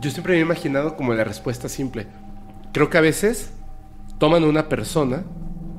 [0.00, 2.06] Yo siempre me he imaginado como la respuesta simple.
[2.72, 3.52] Creo que a veces
[4.18, 5.24] toman una persona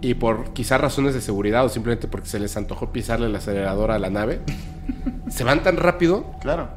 [0.02, 3.92] y por quizás razones de seguridad o simplemente porque se les antojó pisarle el acelerador
[3.92, 4.42] a la nave,
[5.30, 6.70] se van tan rápido Claro.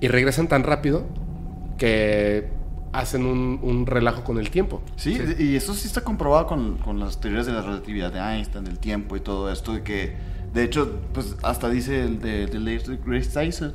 [0.00, 1.04] y regresan tan rápido
[1.78, 2.48] que
[2.98, 4.82] hacen un, un relajo con el tiempo.
[4.96, 8.64] Sí, y eso sí está comprobado con, con las teorías de la relatividad de Einstein,
[8.64, 10.16] del tiempo y todo esto, de que,
[10.52, 13.74] de hecho, pues hasta dice el de, de Grace Tyson,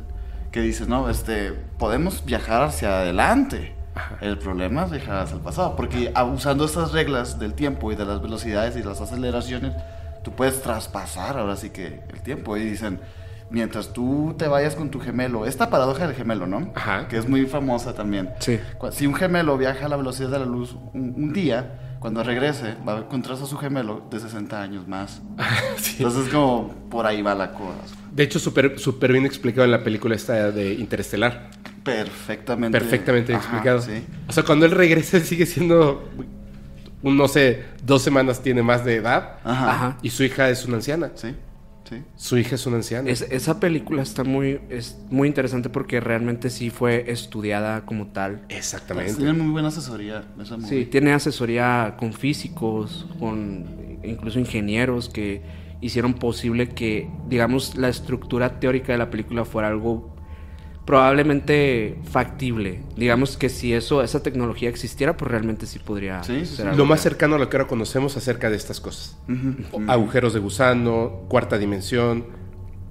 [0.52, 3.74] que dice, no, este, podemos viajar hacia adelante.
[4.22, 7.96] El problema es viajar hacia el pasado, porque a- usando estas reglas del tiempo y
[7.96, 9.74] de las velocidades y las aceleraciones,
[10.24, 12.56] tú puedes traspasar ahora sí que el tiempo.
[12.58, 13.00] Y dicen,
[13.52, 16.72] mientras tú te vayas con tu gemelo, esta paradoja del gemelo, ¿no?
[16.76, 17.08] Ajá.
[17.08, 18.30] Que es muy famosa también.
[18.40, 18.60] Sí.
[18.92, 22.76] Si un gemelo viaja a la velocidad de la luz un, un día, cuando regrese
[22.88, 25.22] va a encontrar a su gemelo de 60 años más.
[25.78, 25.98] Sí.
[26.04, 27.96] Entonces como por ahí va la cosa.
[28.12, 31.50] De hecho, súper súper bien explicado en la película esta de Interestelar.
[31.84, 32.78] Perfectamente.
[32.78, 33.82] Perfectamente Ajá, explicado.
[33.82, 34.06] Sí.
[34.28, 36.10] O sea, cuando él regresa, él sigue siendo,
[37.02, 39.72] un, no sé, dos semanas tiene más de edad Ajá.
[39.72, 39.98] Ajá.
[40.02, 41.12] y su hija es una anciana.
[41.16, 41.36] Sí.
[41.91, 41.97] Sí.
[42.15, 43.10] Su hija es una anciana.
[43.10, 48.41] Es- esa película está muy, es muy interesante porque realmente sí fue estudiada como tal.
[48.49, 49.15] Exactamente.
[49.15, 50.23] Tienen muy buena asesoría.
[50.41, 53.65] esa Sí, tiene asesoría con físicos, con
[54.04, 55.41] incluso ingenieros que
[55.82, 60.11] hicieron posible que, digamos, la estructura teórica de la película fuera algo
[60.86, 62.84] probablemente factible.
[62.96, 66.62] Digamos que si eso, esa tecnología existiera, pues realmente sí podría Sí, ser sí.
[66.63, 69.17] algo Lo más cercano a lo que ahora conocemos acerca de estas cosas.
[69.88, 72.26] Agujeros de gusano, cuarta dimensión,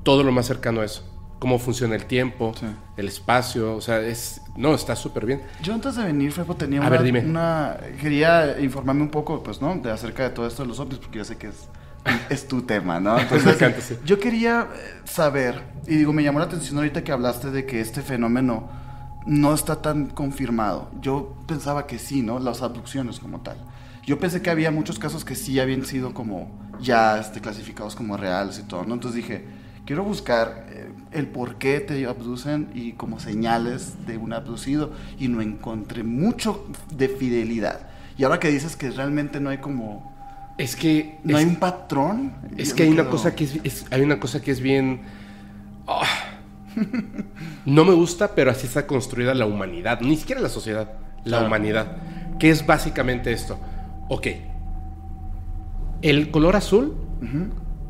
[0.03, 1.07] todo lo más cercano a eso.
[1.39, 2.67] Cómo funciona el tiempo, Sí.
[2.99, 4.43] el espacio, o sea, es...
[4.57, 5.41] No, está súper bien.
[5.63, 7.21] Yo antes de venir, Fepo, tenía A una, ver, dime.
[7.21, 9.75] una- Quería informarme un poco, pues, ¿no?
[9.77, 11.67] De acerca de todo esto de los ovnis, porque yo sé que es,
[12.31, 13.19] es tu tema, ¿no?
[13.19, 13.97] Entonces, Me encanta, sí.
[14.05, 17.81] yo quería eh, saber, y digo, me llamó la atención ahorita que hablaste de que
[17.81, 18.69] este fenómeno
[19.27, 20.91] no está tan confirmado.
[21.01, 22.39] Yo pensaba que sí, ¿no?
[22.39, 23.57] Las abducciones como tal.
[24.07, 28.17] Yo pensé que había muchos casos que sí habían sido como ya este, clasificados como
[28.17, 28.95] reales y todo, ¿no?
[28.95, 29.45] Entonces dije,
[29.85, 35.29] quiero buscar eh, el por qué te abducen y como señales de un abducido y
[35.29, 37.89] no encontré mucho de fidelidad.
[38.17, 40.10] Y ahora que dices que realmente no hay como...
[40.61, 41.19] Es que...
[41.25, 42.33] No es, hay un patrón.
[42.57, 45.01] es que hay una cosa que es, es- hay una cosa que es bien...
[45.87, 46.05] ah,
[47.65, 50.01] no me gusta, pero así está construida la humanidad.
[50.03, 50.91] Ni siquiera la sociedad,
[51.25, 51.47] la Claro.
[51.47, 51.97] humanidad.
[52.39, 53.59] Que es básicamente esto.
[54.09, 54.27] Ok.
[56.03, 56.95] El color azul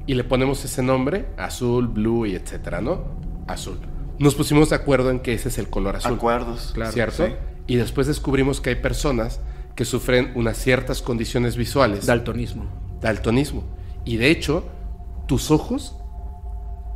[0.07, 3.03] y le ponemos ese nombre, azul, blue y etcétera, ¿no?
[3.47, 3.79] Azul.
[4.19, 6.15] Nos pusimos de acuerdo en que ese es el color azul.
[6.15, 6.73] Acuerdos.
[6.75, 7.27] Claro, ¿Cierto?
[7.27, 7.33] sí.
[7.67, 9.41] Y después descubrimos que hay personas
[9.81, 12.05] que sufren unas ciertas condiciones visuales.
[12.05, 12.65] Daltonismo.
[13.01, 13.63] daltonismo.
[14.05, 14.63] Y de hecho,
[15.27, 15.97] tus ojos,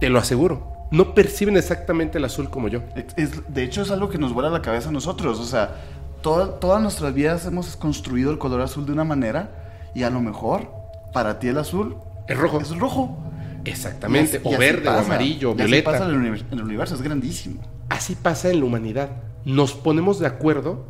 [0.00, 2.80] te lo aseguro, no perciben exactamente el azul como yo.
[3.16, 5.40] Es- de hecho, es algo que nos vuela la cabeza a nosotros.
[5.40, 5.76] O sea,
[6.20, 10.20] toda- todas nuestras vidas hemos construido el color azul de una manera y a lo
[10.20, 10.70] mejor
[11.14, 11.96] para ti el azul
[12.28, 12.60] Es rojo.
[12.60, 13.16] es rojo.
[13.64, 14.32] Exactamente.
[14.44, 15.90] Y así- y o verde, o amarillo, o Y así violeta.
[15.92, 17.62] pasa en el, univers- en el universo, es grandísimo.
[17.88, 19.08] Así pasa en la humanidad.
[19.46, 20.84] Nos ponemos de acuerdo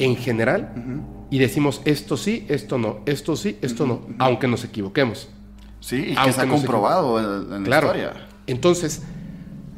[0.00, 0.72] en general
[1.30, 5.28] y decimos esto sí, esto no, esto sí, esto no, aunque nos equivoquemos.
[5.80, 7.88] Sí, y que Aunque se ha no se comprobado en, en Claro.
[7.92, 8.26] la historia.
[8.46, 9.02] Entonces,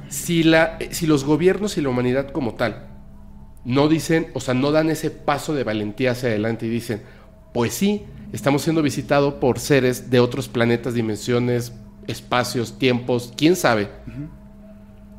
[0.08, 2.88] si, la, si los gobiernos y la humanidad como tal
[3.64, 7.02] no dicen, o sea, no dan ese paso de valentía hacia adelante y dicen,
[7.54, 11.72] pues sí, estamos siendo visitados por seres de otros planetas, dimensiones,
[12.08, 13.88] espacios, tiempos, quién sabe.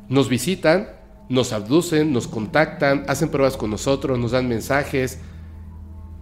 [0.08, 0.88] Nos visitan,
[1.28, 5.18] nos abducen, nos contactan, hacen pruebas con nosotros, nos dan mensajes.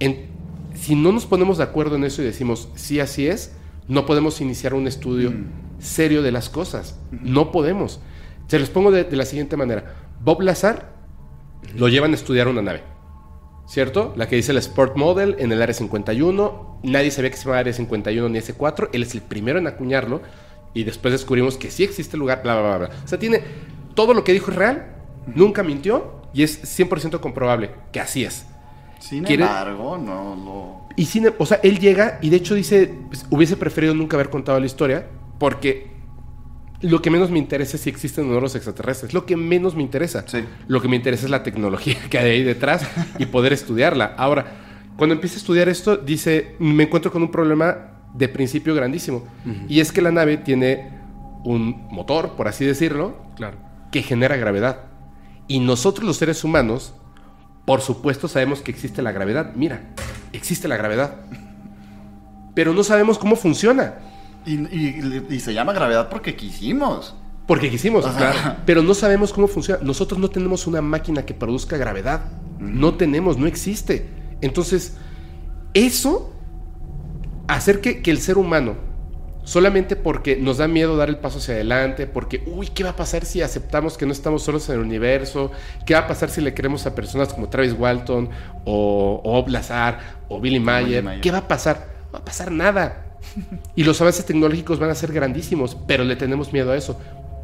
[0.00, 0.30] En-
[0.74, 3.52] si no nos ponemos de acuerdo en eso y decimos, sí, así es,
[3.88, 5.32] no podemos iniciar un estudio
[5.78, 6.98] serio de las cosas.
[7.10, 8.00] No podemos.
[8.46, 9.94] Se los pongo de, de la siguiente manera.
[10.24, 10.92] Bob Lazar
[11.76, 12.82] lo llevan a estudiar una nave.
[13.66, 14.12] ¿Cierto?
[14.16, 16.80] La que dice el Sport Model en el Área 51.
[16.82, 18.90] Nadie sabía que se llamaba Área 51 ni S4.
[18.92, 20.20] Él es el primero en acuñarlo.
[20.74, 22.90] Y después descubrimos que sí existe el lugar, bla, bla, bla.
[23.04, 23.42] O sea, tiene
[23.94, 24.91] todo lo que dijo es real.
[25.26, 26.22] Nunca mintió.
[26.34, 28.46] Y es 100% comprobable que así es.
[28.98, 30.88] Sin ¿Quiere- embargo, no lo...
[30.96, 34.30] Y sin, o sea, él llega y de hecho dice, pues, hubiese preferido nunca haber
[34.30, 35.06] contado la historia
[35.38, 35.90] porque
[36.80, 39.12] lo que menos me interesa es si existen o no los extraterrestres.
[39.14, 40.24] Lo que menos me interesa.
[40.26, 40.44] Sí.
[40.68, 42.86] Lo que me interesa es la tecnología que hay ahí detrás
[43.18, 44.14] y poder estudiarla.
[44.16, 44.46] Ahora,
[44.96, 47.76] cuando empieza a estudiar esto, dice, me encuentro con un problema
[48.14, 49.24] de principio grandísimo.
[49.68, 50.90] Y es que la nave tiene
[51.44, 53.56] un motor, por así decirlo, Claro.
[53.90, 54.84] que genera gravedad.
[55.48, 56.94] Y nosotros los seres humanos,
[57.64, 59.52] por supuesto sabemos que existe la gravedad.
[59.54, 59.90] Mira,
[60.32, 61.16] existe la gravedad.
[62.54, 63.94] Pero no sabemos cómo funciona.
[64.44, 67.14] Y, y- y se llama gravedad porque quisimos.
[67.46, 68.18] Porque quisimos, Ajá.
[68.32, 68.56] claro.
[68.66, 69.80] Pero no sabemos cómo funciona.
[69.82, 72.20] Nosotros no tenemos una máquina que produzca gravedad.
[72.58, 74.08] No tenemos, no existe.
[74.40, 74.96] Entonces,
[75.74, 76.32] eso,
[77.48, 78.74] hacer que, que el ser humano,
[79.44, 82.96] solamente porque nos da miedo dar el paso hacia adelante, porque, uy, ¿qué va a
[82.96, 85.50] pasar si aceptamos que no estamos solos en el universo?
[85.84, 88.30] ¿Qué va a pasar si le creemos a personas como Travis Walton
[88.64, 89.98] o, o Bob Lazar
[90.28, 91.02] o Billy Mayer?
[91.02, 91.20] Mayer.
[91.20, 91.88] ¿Qué va a pasar?
[92.06, 93.06] No va a pasar nada.
[93.74, 96.98] Y los avances tecnológicos van a ser grandísimos, pero le tenemos miedo a eso.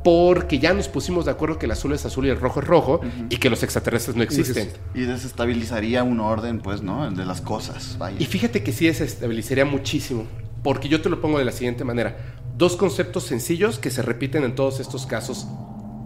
[0.04, 2.66] Porque ya nos pusimos de acuerdo que el azul es azul y el rojo es
[2.66, 4.70] rojo y que los extraterrestres no existen.
[4.94, 7.10] Y desestabilizaría un orden, pues, ¿no?
[7.10, 7.96] De las cosas.
[7.98, 8.16] Vaya.
[8.18, 10.26] Y fíjate que sí desestabilizaría muchísimo.
[10.62, 12.16] Porque yo te lo pongo de la siguiente manera.
[12.56, 15.46] Dos conceptos sencillos que se repiten en todos estos casos,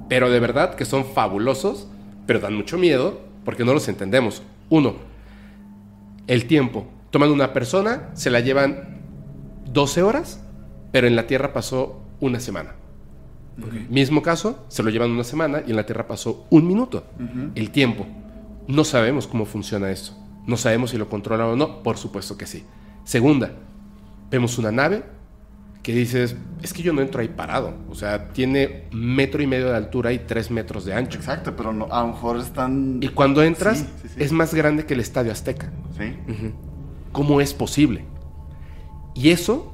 [0.09, 1.87] pero de verdad que son fabulosos,
[2.27, 4.43] pero dan mucho miedo porque no los entendemos.
[4.69, 4.97] Uno,
[6.27, 6.87] el tiempo.
[7.11, 9.01] Toman una persona, se la llevan
[9.67, 10.41] 12 horas,
[10.93, 12.75] pero en la Tierra pasó una semana.
[13.89, 17.05] Mismo caso, se lo llevan una semana y en la Tierra pasó un minuto.
[17.55, 18.07] El tiempo.
[18.69, 20.13] No sabemos cómo funciona esto.
[20.47, 21.83] No sabemos si lo controlan o no.
[21.83, 22.65] Por supuesto que sí.
[23.05, 23.53] Segunda,
[24.31, 25.03] vemos una nave
[25.83, 27.75] que dices, es que yo no entro ahí parado.
[27.91, 31.19] O sea, tiene metro y medio de altura y tres metros de ancho.
[31.19, 32.99] Exacto, pero no, a lo mejor están...
[33.03, 34.15] Y cuando entras, Sí, sí, sí.
[34.23, 35.73] es más grande que el Estadio Azteca.
[35.99, 36.15] Sí.
[37.11, 38.05] ¿Cómo es posible?
[39.15, 39.72] Y eso,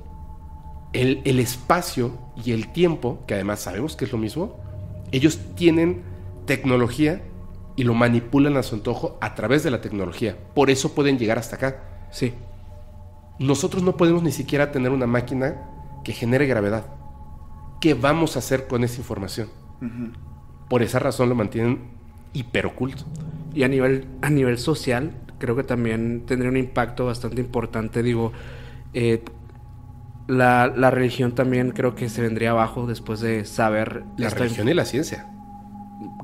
[0.93, 4.57] el, el espacio y el tiempo, que además sabemos que es lo mismo,
[5.12, 6.03] ellos tienen
[6.47, 7.22] tecnología
[7.76, 10.36] y lo manipulan a su antojo a través de la tecnología.
[10.55, 12.09] Por eso pueden llegar hasta acá.
[12.11, 12.34] Sí.
[13.39, 15.62] Nosotros no podemos ni siquiera tener una máquina
[16.03, 16.86] que genere gravedad.
[17.80, 19.49] ¿Qué vamos a hacer con esa información?
[20.68, 21.82] Por esa razón lo mantienen
[22.32, 23.05] hiperoculto.
[23.55, 28.03] Y a nivel, a nivel social, creo que también tendría un impacto bastante importante.
[28.03, 28.32] Digo,
[28.93, 29.22] eh,
[30.29, 34.68] la, la religión también creo que se vendría abajo después de saber La esta religión
[34.68, 35.26] y la ciencia.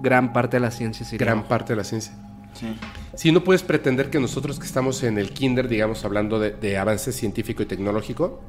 [0.00, 1.04] gran parte de la ciencia.
[1.04, 2.12] sería Gran parte de la ciencia.
[2.52, 2.66] Sí.
[3.14, 6.78] Si no puedes pretender que nosotros que estamos en el kinder, digamos, hablando de, de
[6.78, 8.40] avance científico y tecnológico,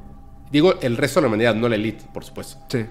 [0.52, 2.86] digo el resto de la humanidad, no la elite, por supuesto, Sí.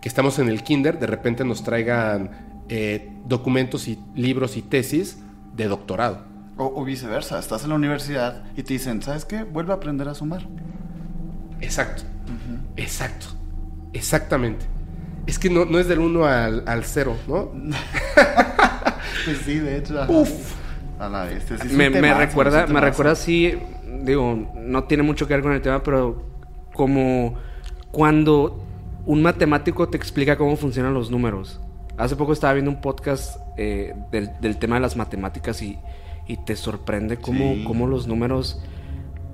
[0.00, 2.30] que estamos en el kinder, de repente nos traigan
[2.68, 5.18] eh, documentos y libros y tesis
[5.56, 6.24] de doctorado.
[6.56, 9.42] O, o viceversa, estás en la universidad y te dicen, ¿sabes qué?
[9.42, 10.46] Vuelve a aprender a sumar.
[11.60, 12.02] Exacto,
[12.76, 13.26] exacto,
[13.92, 14.66] exactamente.
[15.26, 17.50] Es que no, no es del 1 al, al 0, ¿no?
[19.24, 20.02] Pues sí, de hecho.
[20.02, 20.12] ajá.
[20.12, 20.30] Uf.
[20.98, 21.44] A la vez.
[21.46, 23.54] sí me, me temazo, recuerda, me recuerda así,
[24.02, 26.22] digo, no tiene mucho que ver con el tema, pero
[26.72, 27.34] como
[27.90, 28.62] cuando
[29.06, 31.60] un matemático te explica cómo funcionan los números.
[31.96, 35.78] Hace poco estaba viendo un podcast eh, del, del tema de las matemáticas y,
[36.26, 37.64] y te sorprende cómo, Sí.
[37.66, 38.60] cómo los números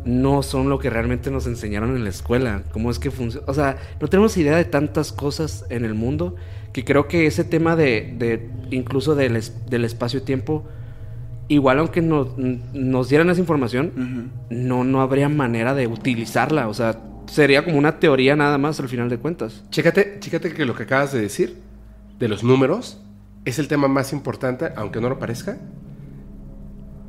[0.05, 2.63] no son lo que realmente nos enseñaron en la escuela.
[2.73, 3.47] Cómo es que funciona.
[3.49, 6.37] O sea, no tenemos idea de tantas cosas en el mundo
[6.73, 10.65] que creo que ese tema de, de incluso del, es- del espacio-tiempo,
[11.49, 16.69] igual aunque nos, nos dieran esa información, no, no habría manera de utilizarla.
[16.69, 19.65] O sea, sería como una teoría nada más al final de cuentas.
[19.71, 21.57] Chécate, chécate que lo que acabas de decir
[22.19, 23.01] de los números
[23.45, 25.59] es el tema más importante, aunque no lo parezca,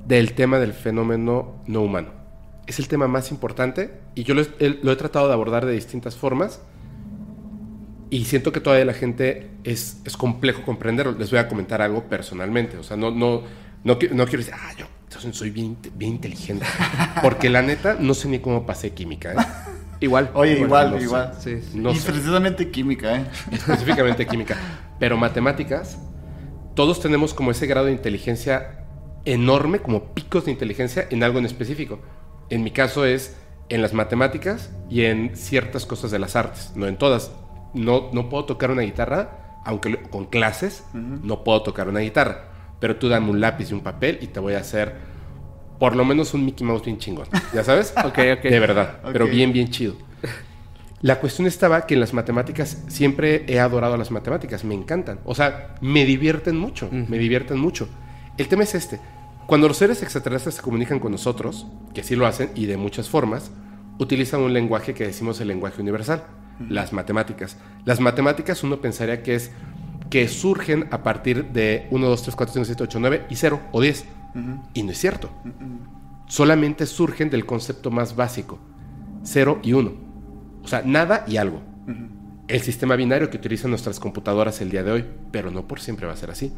[0.07, 2.09] del tema del fenómeno no humano.
[2.67, 5.73] Es el tema más importante y yo lo, he- lo he tratado de abordar de
[5.73, 6.61] distintas formas
[8.09, 11.13] y siento que todavía la gente es, es complejo comprenderlo.
[11.17, 12.77] Les voy a comentar algo personalmente.
[12.77, 13.41] O sea, no, no,
[13.83, 16.65] no, no quiero decir, ah, yo soy- soy bien, bien inteligente.
[17.21, 19.33] Porque la neta, no sé ni cómo pasé química.
[19.33, 19.35] ¿eh?
[20.01, 20.31] Igual.
[20.33, 21.03] Oye, igual, no sé.
[21.03, 21.31] igual.
[21.39, 21.77] Sí, sí.
[21.77, 22.11] No y sé.
[22.11, 23.25] precisamente química, ¿eh?
[23.51, 24.57] específicamente química,
[24.99, 25.99] pero matemáticas,
[26.75, 28.79] todos tenemos como ese grado de inteligencia
[29.25, 31.99] enorme, como picos de inteligencia en algo en específico.
[32.51, 33.35] En mi caso es
[33.69, 37.31] en las matemáticas y en ciertas cosas de las artes, no en todas.
[37.73, 42.45] No, no puedo tocar una guitarra, aunque con clases no puedo tocar una guitarra,
[42.79, 44.95] pero tú dame un lápiz y un papel y te voy a hacer
[45.79, 47.93] por lo menos un Mickey Mouse bien chingón, ¿ya sabes?
[48.05, 48.43] Ok, ok.
[48.43, 49.31] De verdad, pero Ok.
[49.31, 49.95] bien, bien chido.
[51.01, 55.19] La cuestión estaba que en las matemáticas siempre he adorado las matemáticas, me encantan.
[55.25, 57.87] O sea, me divierten mucho, me divierten mucho.
[58.37, 58.99] El tema es este.
[59.51, 63.09] Cuando los seres extraterrestres se comunican con nosotros, que sí lo hacen y de muchas
[63.09, 63.51] formas,
[63.99, 66.23] utilizan un lenguaje que decimos el lenguaje universal,
[66.69, 67.57] las matemáticas.
[67.83, 69.51] Las matemáticas uno pensaría que es
[70.09, 73.35] que surgen a partir de 1, 2, 3, 4, 5, 6, 7, 8, 9 y
[73.35, 74.05] 0 o 10.
[74.73, 75.29] Y no es cierto.
[76.27, 78.57] Solamente surgen del concepto más básico,
[79.23, 79.91] 0 y 1.
[80.63, 81.61] O sea, nada y algo.
[82.47, 86.07] El sistema binario que utilizan nuestras computadoras el día de hoy, pero no por siempre
[86.07, 86.53] va a ser así.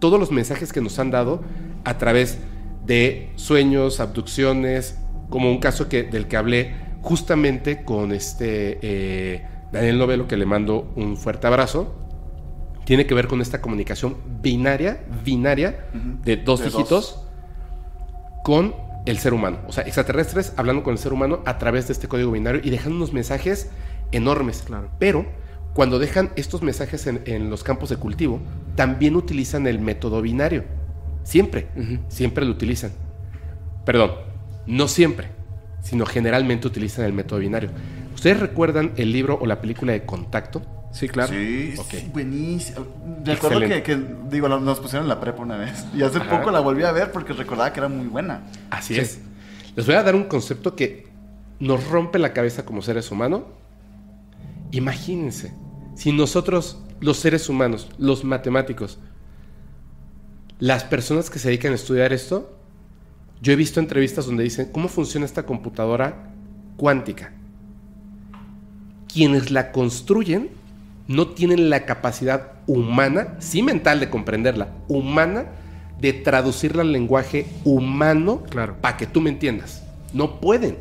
[0.00, 1.42] Todos los mensajes que nos han dado
[1.84, 2.38] a través
[2.84, 4.98] de sueños, abducciones,
[5.28, 10.46] como un caso que, del que hablé justamente con este eh, Daniel Novelo, que le
[10.46, 11.94] mando un fuerte abrazo,
[12.84, 15.86] tiene que ver con esta comunicación binaria, binaria,
[16.24, 16.74] de dos De dos.
[16.74, 17.26] dígitos
[18.42, 18.74] con
[19.06, 19.58] el ser humano.
[19.68, 22.70] O sea, extraterrestres hablando con el ser humano a través de este código binario y
[22.70, 23.70] dejando unos mensajes
[24.12, 24.62] enormes.
[24.66, 24.90] Claro.
[24.98, 25.26] Pero
[25.80, 28.38] cuando dejan estos mensajes en, en los campos de cultivo,
[28.74, 30.64] también utilizan el método binario.
[31.22, 31.68] Siempre,
[32.08, 32.90] siempre lo utilizan.
[33.86, 34.10] Perdón,
[34.66, 35.28] no siempre,
[35.82, 37.70] sino generalmente utilizan el método binario.
[38.14, 40.60] ¿Ustedes recuerdan el libro o la película de Contacto?
[40.92, 41.32] Sí, claro.
[41.32, 41.86] Sí, Ok.
[41.88, 42.86] sí, buenísimo.
[43.24, 45.86] Recuerdo que, digo, nos pusieron en la prepa una vez.
[45.94, 46.40] Y hace Ajá.
[46.40, 48.42] poco la volví a ver porque recordaba que era muy buena.
[48.68, 49.00] Así Sí.
[49.00, 49.20] es.
[49.76, 51.08] Les voy a dar un concepto que
[51.58, 53.44] nos rompe la cabeza como seres humanos.
[54.72, 55.54] Imagínense,
[56.00, 58.98] si nosotros, los seres humanos, los matemáticos,
[60.58, 62.56] las personas que se dedican a estudiar esto,
[63.42, 66.30] Yo he visto entrevistas donde dicen, ¿cómo funciona esta computadora
[66.78, 67.34] cuántica?
[69.12, 70.48] Quienes la construyen
[71.06, 75.48] no tienen la capacidad humana, sí mental de comprenderla, humana,
[76.00, 78.76] de traducirla al lenguaje humano Claro.
[78.80, 79.82] para que tú me entiendas.
[80.14, 80.78] No pueden.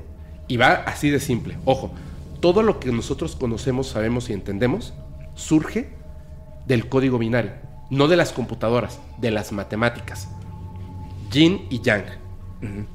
[0.48, 1.58] Y va así de simple.
[1.66, 1.92] Ojo,
[2.40, 4.94] todo lo que nosotros conocemos, sabemos y entendemos
[5.40, 5.90] surge
[6.68, 7.54] del código binario,
[7.90, 10.28] no de las computadoras, de las matemáticas.
[11.32, 12.04] Yin y yang.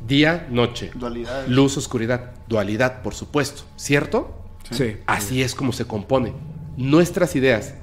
[0.07, 0.91] Día, noche.
[0.95, 1.47] Dualidad.
[1.49, 2.33] Luz, oscuridad.
[2.49, 3.63] Dualidad, por supuesto.
[3.77, 4.43] ¿Cierto?
[4.71, 4.99] Sí.
[5.07, 6.33] Así es como se compone.
[6.77, 7.75] Nuestras ideas,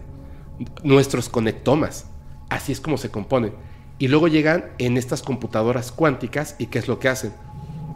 [0.84, 2.06] nuestros conectomas,
[2.50, 3.52] así es como se compone.
[3.98, 7.34] Y luego llegan en estas computadoras cuánticas y ¿qué es lo que hacen?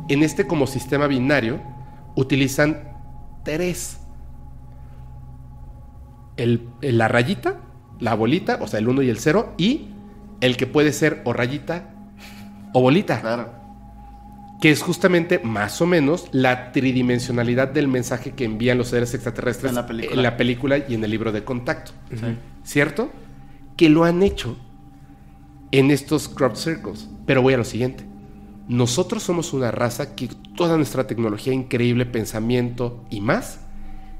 [0.09, 1.61] En este como sistema binario
[2.15, 2.95] utilizan
[3.43, 3.99] tres.
[6.37, 7.61] El, la rayita,
[7.99, 9.87] la bolita, o sea, el 1 y el 0, y
[10.41, 11.89] el que puede ser o rayita
[12.73, 13.49] o bolita Claro.
[14.61, 19.69] que es justamente más o menos la tridimensionalidad del mensaje que envían los seres extraterrestres
[19.71, 20.15] En la película.
[20.15, 21.91] en la película y en el libro de contacto.
[22.11, 22.37] Sí.
[22.63, 23.11] ¿Cierto?
[23.77, 24.57] Que lo han hecho
[25.71, 27.07] en estos crop circles.
[27.25, 28.05] Pero voy a lo siguiente.
[28.67, 33.59] Nosotros somos una raza que toda nuestra tecnología increíble, pensamiento y más,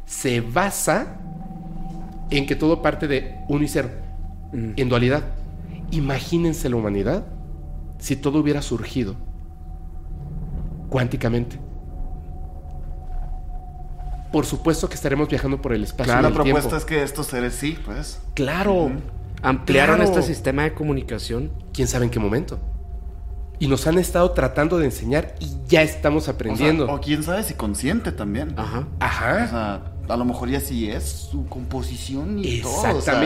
[0.06, 1.20] se basa
[2.30, 3.90] en que todo parte de uno y cero,
[4.54, 5.24] en dualidad.
[5.92, 7.26] Imagínense la humanidad
[8.00, 9.16] si todo hubiera surgido
[10.90, 11.60] cuánticamente.
[14.32, 16.78] Por supuesto que estaremos viajando por el espacio Claro, y La el propuesta tiempo.
[16.78, 18.20] es que estos seres sí, pues.
[18.34, 18.92] Claro.
[19.42, 20.10] Ampliaron Claro.
[20.12, 21.52] este sistema de comunicación.
[21.72, 22.60] ¿Quién sabe en qué momento?
[23.60, 26.92] Y nos han estado tratando de enseñar y ya estamos O, sea, aprendiendo.
[26.92, 28.54] o quién sabe si consciente también.
[28.58, 28.80] Ajá.
[28.80, 29.48] O Ajá.
[29.48, 32.98] sea, a lo mejor ya sí es su composición y todo.
[32.98, 33.24] o sea,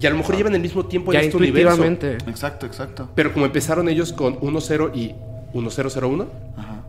[0.00, 1.70] y a lo mejor llevan el mismo tiempo Ya en este universo.
[1.84, 2.30] intuitivamente.
[2.30, 3.08] exacto, exacto.
[3.14, 5.14] Pero como empezaron ellos con 1.0 y
[5.54, 6.84] 1.001, Ajá.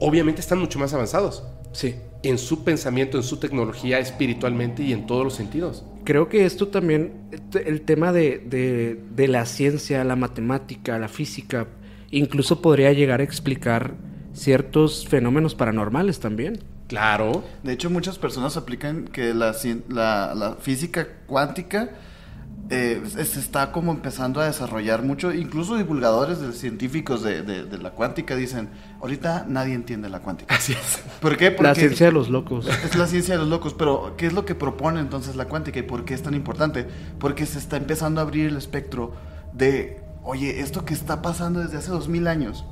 [0.00, 1.94] obviamente están mucho más avanzados Sí.
[2.22, 5.84] en su pensamiento, en su tecnología, espiritualmente y en todos los sentidos.
[6.04, 11.08] Creo que esto también, este- el tema de, de- de la ciencia, la matemática, la
[11.08, 11.66] física,
[12.10, 13.94] incluso podría llegar a explicar
[14.32, 16.58] ciertos fenómenos paranormales también.
[16.88, 17.44] Claro.
[17.62, 21.90] De hecho, muchas personas aplican que la, cien- la, la física cuántica
[22.70, 25.32] eh, se está como empezando a desarrollar mucho.
[25.32, 28.68] Incluso divulgadores de científicos de, de- de la cuántica dicen,
[29.00, 30.54] ahorita nadie entiende la cuántica.
[30.54, 31.02] Así es.
[31.20, 31.50] ¿Por qué?
[31.50, 32.66] Porque La ciencia de los locos.
[32.84, 35.78] es la ciencia de los locos, pero ¿qué es lo que propone entonces la cuántica
[35.78, 36.86] y por qué es tan importante?
[37.18, 39.14] Porque se está empezando a abrir el espectro
[39.52, 42.64] de, oye, esto que está pasando desde hace dos mil años,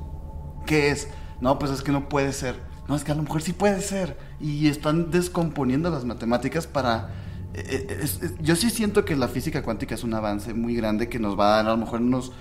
[0.67, 1.07] ¿qué es?
[1.41, 2.55] No, pues es que no puede ser.
[2.87, 4.17] No, es que a lo mejor sí puede ser.
[4.41, 7.09] Y están descomponiendo las matemáticas para...
[7.53, 10.75] eh, eh, es- es- yo sí siento que la física cuántica es un avance muy
[10.75, 12.31] grande que nos va a dar a lo mejor unos...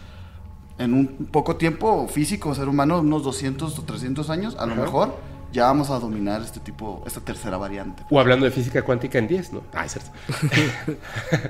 [0.78, 5.14] En un poco tiempo físico, ser humano, unos 200 o 300 años, a lo mejor
[5.52, 8.02] ya vamos a dominar este tipo, esta tercera variante.
[8.10, 9.62] O hablando de física cuántica en 10, ¿no?
[9.74, 10.10] Ah, es cierto.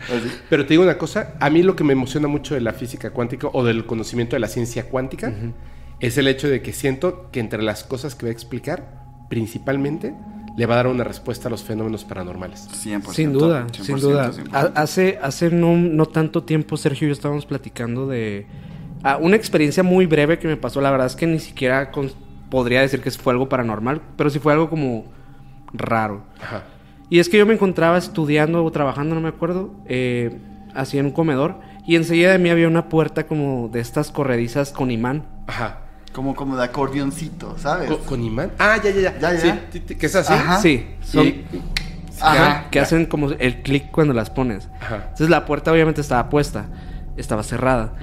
[0.09, 0.31] Así.
[0.51, 3.11] Pero te digo una cosa, a mí lo que me emociona mucho de la física
[3.11, 5.33] cuántica o del conocimiento de la ciencia cuántica
[6.03, 10.15] es el hecho de que siento que entre las cosas que voy a explicar, principalmente,
[10.57, 12.69] le va a dar una respuesta a los fenómenos paranormales.
[12.71, 13.13] 100%.
[13.13, 14.31] Sin duda, sin 100%, duda.
[14.33, 14.49] 100%.
[14.53, 18.47] Ha- Hace, hace no, no tanto tiempo, Sergio y yo estábamos platicando de
[19.03, 20.81] ah, una experiencia muy breve que me pasó.
[20.83, 22.13] La verdad es que ni siquiera con-
[22.51, 25.07] podría decir que fue algo paranormal, pero sí fue algo como
[25.73, 26.25] raro.
[26.43, 26.65] Ajá.
[27.09, 30.39] Y es que yo me encontraba estudiando o trabajando, no me acuerdo, eh,
[30.75, 34.71] así en un comedor, y enseguida de mí había una puerta como de estas corredizas
[34.73, 35.25] con imán.
[35.47, 35.79] Ajá.
[36.13, 37.89] Como, como de acordeoncito, ¿sabes?
[37.91, 38.53] ¿Con, con imán?
[38.59, 39.19] Ah, ya, ya, ya.
[39.19, 39.67] Ya, ya.
[39.73, 40.33] Sí, que es así.
[40.33, 40.59] Ajá.
[40.61, 41.45] Sí, son, Y-
[42.21, 42.69] Ajá.
[42.71, 44.69] que hacen como el clic cuando las pones.
[44.81, 44.97] Ajá.
[45.05, 46.67] Entonces la puerta obviamente estaba puesta,
[47.17, 47.95] estaba cerrada.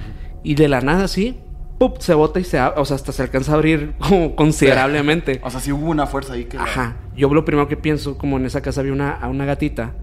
[0.42, 1.40] Y de la nada así,
[1.78, 1.98] ¡pup!
[2.00, 5.40] se bota y se abre, o sea, hasta se alcanza a abrir como considerablemente.
[5.44, 6.58] O sea, sí hubo una fuerza ahí que...
[6.58, 6.96] Ajá.
[7.16, 9.94] Yo lo primero que pienso, como en esa casa había una, a una gatita,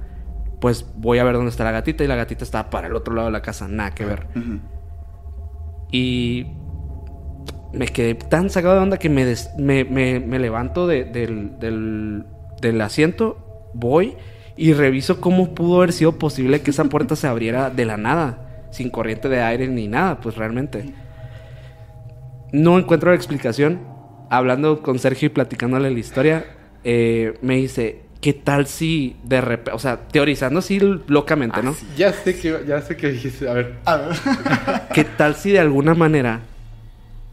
[0.61, 3.13] pues voy a ver dónde está la gatita y la gatita estaba para el otro
[3.13, 4.27] lado de la casa, nada que ver.
[5.91, 6.47] Y
[7.77, 11.59] me quedé tan sacado de onda que me, des- me, me- me levanto de- del,
[11.59, 12.25] del-
[12.61, 14.15] del asiento, voy
[14.55, 18.67] y reviso cómo pudo haber sido posible que esa puerta se abriera de la nada,
[18.71, 20.93] sin corriente de aire ni nada, pues realmente.
[22.51, 23.79] No encuentro la explicación.
[24.29, 26.45] Hablando con Sergio y platicándole la historia,
[26.83, 31.75] eh, me dice, ¿qué tal si de repente, o sea, teorizando así locamente, ¿no?
[31.95, 33.47] Ya sé que, ya sé que dijiste.
[33.47, 33.75] A ver.
[33.85, 34.15] A ver.
[34.93, 36.41] ¿Qué tal si de alguna manera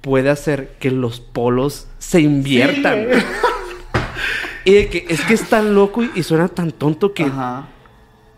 [0.05, 3.07] puede hacer que los polos se inviertan?
[4.67, 7.69] y de que es que es tan loco y, y suena tan tonto que, Ajá.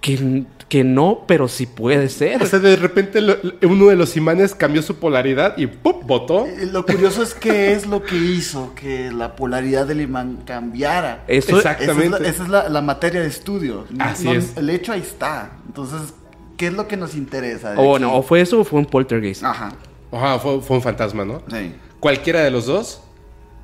[0.00, 2.40] que, que no, pero sí puede ser.
[2.40, 6.06] O sea, de repente lo- uno de los imanes cambió su polaridad y ¡pum!
[6.06, 6.46] botó.
[6.46, 11.24] Eh, Lo curioso es qué es lo que hizo que la polaridad del imán cambiara.
[11.26, 11.82] Eso, Exacto.
[11.82, 12.30] Esa es la, Exactamente.
[12.30, 13.86] esa es la- la materia de estudio.
[13.90, 14.56] No- Así no- es.
[14.56, 15.50] El hecho ahí está.
[15.66, 16.14] Entonces,
[16.56, 17.70] ¿qué es lo que nos interesa?
[17.70, 17.82] o aquí?
[17.82, 19.42] bueno, o fue eso o fue un poltergeist.
[19.44, 19.72] Ajá.
[20.12, 21.42] Ajá, fue, fue un fantasma, ¿no?
[21.50, 21.74] Sí.
[22.00, 23.02] Cualquiera de los dos,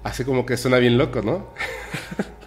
[0.02, 1.46] así como que suena bien loco, ¿no?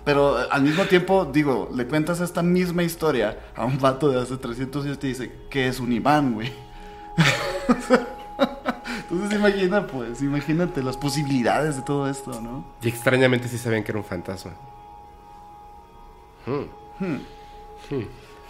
[0.06, 4.22] Pero eh, al mismo tiempo, digo, le cuentas esta misma historia a un vato de
[4.22, 6.52] hace 300 años y te dice que es un imán, güey.
[9.10, 12.66] Entonces imagina, pues, imagínate las posibilidades de todo esto, ¿no?
[12.82, 14.52] Y extrañamente sí sabían que era un fantasma.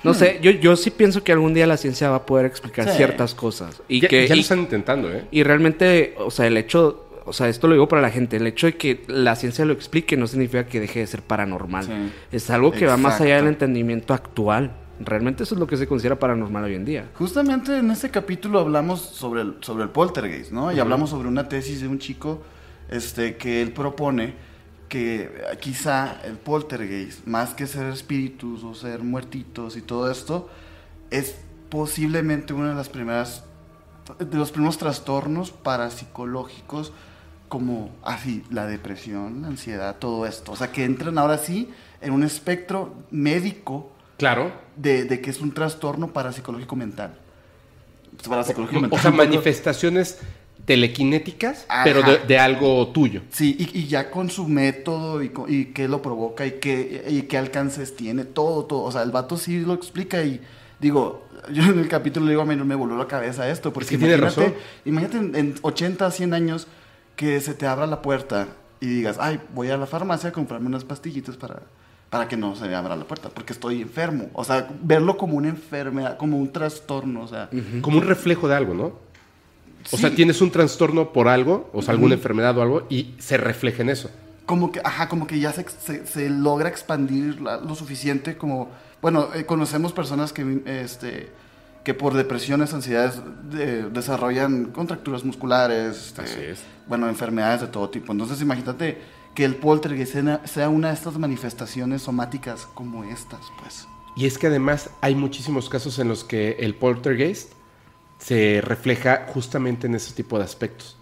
[0.05, 2.87] No sé, yo, yo sí pienso que algún día la ciencia va a poder explicar
[2.89, 2.97] Sí.
[2.97, 3.81] ciertas cosas.
[3.87, 5.25] Y ya, que ya lo y- están intentando, ¿eh?
[5.31, 8.47] Y realmente, o sea, el hecho, o sea, esto lo digo para la gente, el
[8.47, 11.85] hecho de que la ciencia lo explique no significa que deje de ser paranormal.
[11.85, 11.91] Sí.
[12.31, 14.71] Es algo que va más allá del entendimiento actual.
[14.99, 17.09] Realmente eso es lo que se considera paranormal hoy en día.
[17.15, 20.71] Justamente en este capítulo hablamos sobre el, sobre el poltergeist, ¿no?
[20.71, 22.41] Y hablamos sobre una tesis de un chico
[22.89, 24.33] este, que él propone
[24.89, 30.49] que eh, quizá el poltergeist, más que ser espíritus o ser muertitos y todo esto,
[31.11, 31.35] es
[31.69, 33.43] posiblemente una de las primeras,
[34.19, 36.93] de los primeros trastornos parapsicológicos
[37.49, 40.51] como así, la depresión, la ansiedad, todo esto.
[40.51, 41.69] O sea, que entran ahora sí
[42.01, 44.51] en un espectro médico Claro.
[44.75, 47.17] de, de que es un trastorno parapsicológico mental.
[48.27, 48.99] Parapsicológico O mental.
[49.01, 50.19] sea, un poco- manifestaciones
[50.65, 51.83] telequinéticas, Ajá.
[51.83, 53.21] pero de, de algo tuyo.
[53.31, 57.05] Sí, y, y ya con su método y, co- y qué lo provoca y qué,
[57.09, 58.83] y qué alcances tiene, todo, todo.
[58.83, 60.41] O sea, el vato sí lo explica y
[60.79, 63.71] digo, yo en el capítulo le digo a mí no me voló la cabeza esto,
[63.73, 64.61] porque Es que tiene imagínate, razón.
[64.85, 66.67] imagínate en, en 80, 100 años
[67.15, 68.47] que se te abra la puerta
[68.81, 71.61] y digas, ay, voy a la farmacia a comprarme unas pastillitas para,
[72.09, 74.29] para que no se me abra la puerta, porque estoy enfermo.
[74.33, 77.49] O sea, verlo como una enfermedad, como un trastorno, o sea,
[77.81, 79.04] Como un reflejo de algo, ¿no?
[79.91, 80.01] O Sí.
[80.01, 83.81] sea, tienes un trastorno por algo, o sea, alguna enfermedad o algo, y se refleja
[83.83, 84.09] en eso.
[84.45, 88.69] como que, ajá, como que ya se, se, se logra expandir la- lo suficiente como,
[89.01, 91.31] bueno, eh, conocemos personas que, este,
[91.83, 93.19] que por depresiones, ansiedades,
[93.49, 96.59] de- desarrollan contracturas musculares, este, Así es.
[96.87, 98.11] bueno, enfermedades de todo tipo.
[98.11, 99.01] Entonces, imagínate
[99.33, 103.87] que el poltergeist sea- sea una de estas manifestaciones somáticas como estas, pues.
[104.15, 107.51] Y es que además hay muchísimos casos en los que el poltergeist
[108.17, 110.97] se refleja justamente en ese tipo de aspectos.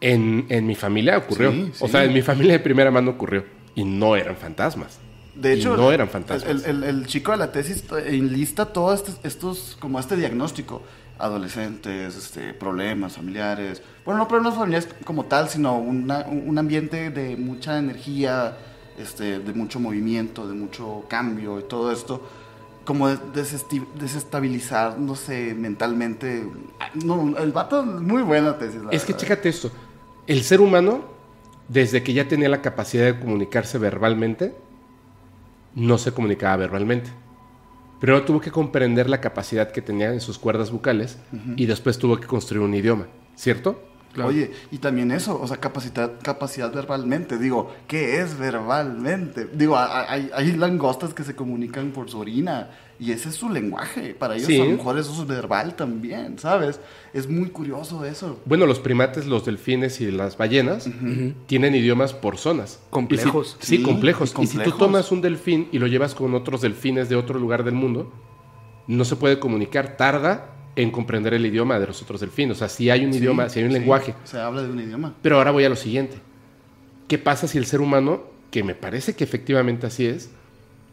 [0.00, 1.50] En, en mi familia ocurrió.
[1.52, 3.44] Sí, O sea, en mi familia de primera mano ocurrió.
[3.74, 4.98] Y no eran fantasmas.
[5.34, 6.64] De Y hecho, no eran fantasmas.
[6.64, 10.82] El, el- el chico de la tesis enlista todos estos, estos, como este diagnóstico.
[11.18, 13.82] Adolescentes, este, problemas familiares.
[14.04, 18.56] Bueno, no problemas familiares como tal, sino una- un ambiente de mucha energía,
[18.98, 22.28] este, de mucho movimiento, de mucho cambio y todo esto.
[22.86, 26.48] Como desestabilizándose mentalmente.
[27.04, 28.80] No, el vato, muy buena tesis.
[28.82, 29.70] la Es que chécate esto.
[30.26, 31.04] El ser humano,
[31.68, 34.56] desde que ya tenía la capacidad de comunicarse verbalmente,
[35.74, 37.10] no se comunicaba verbalmente.
[38.00, 41.18] Primero tuvo que comprender la capacidad que tenía en sus cuerdas vocales
[41.56, 43.82] y después tuvo que construir un idioma, ¿cierto?
[44.24, 47.38] Oye, y también eso, o sea, capacidad, capacidad verbalmente.
[47.38, 49.46] Digo, ¿qué es verbalmente?
[49.52, 54.14] Digo, hay, hay langostas que se comunican por su orina y ese es su lenguaje.
[54.14, 54.60] Para ellos Sí.
[54.60, 56.80] a lo mejor eso es verbal también, ¿sabes?
[57.12, 58.40] Es muy curioso eso.
[58.46, 60.88] Bueno, los primates, los delfines y las ballenas
[61.46, 62.80] tienen idiomas por zonas.
[62.90, 63.56] Complejos.
[63.60, 64.30] Si- sí, Sí, complejos.
[64.38, 64.78] y Y si tú complejos.
[64.78, 68.12] tomas un delfín y lo llevas con otros delfines de otro lugar del mundo,
[68.86, 72.56] no se puede comunicar, tarda en comprender el idioma de los otros delfines.
[72.56, 74.14] O sea, si hay un Sí, idioma, si hay un sí, lenguaje.
[74.24, 75.14] Se habla de un idioma.
[75.22, 76.18] Pero ahora voy a lo siguiente.
[77.08, 80.30] ¿Qué pasa si el ser humano, que me parece que efectivamente así es,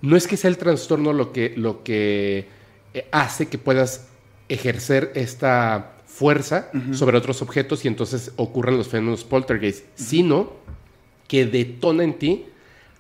[0.02, 2.48] no es que sea el trastorno lo que, lo que
[2.94, 4.08] eh, hace que puedas
[4.50, 10.52] ejercer esta fuerza sobre otros objetos y entonces ocurran los fenómenos poltergeist, sino
[11.28, 12.46] que detona en ti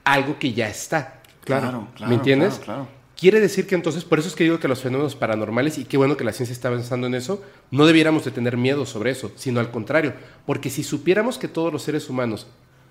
[0.04, 1.22] algo que ya está.
[1.44, 2.56] Claro, claro, ¿Me entiendes?
[2.56, 2.88] claro, claro.
[3.24, 5.96] Quiere decir que entonces, por eso es que digo que los fenómenos paranormales, y qué
[5.96, 9.32] bueno que la ciencia está avanzando en eso, no debiéramos de tener miedo sobre eso,
[9.38, 10.12] sino al contrario,
[10.46, 12.48] porque si supiéramos que todos los seres humanos,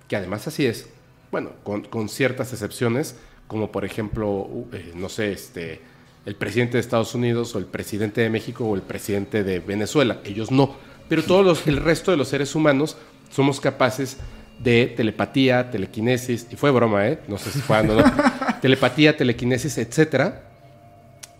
[0.08, 0.88] que además así es,
[1.30, 3.16] bueno, con, con ciertas excepciones,
[3.46, 5.82] como por ejemplo, eh, no sé, este,
[6.24, 10.22] el presidente de Estados Unidos o el presidente de México o el presidente de Venezuela,
[10.24, 10.76] ellos no,
[11.10, 12.96] pero todos los, el resto de los seres humanos
[13.30, 14.16] somos capaces
[14.62, 17.18] de telepatía, telequinesis, y fue broma, ¿eh?
[17.28, 17.96] No sé si fue o no,
[18.62, 20.42] telepatía, telequinesis, etcétera,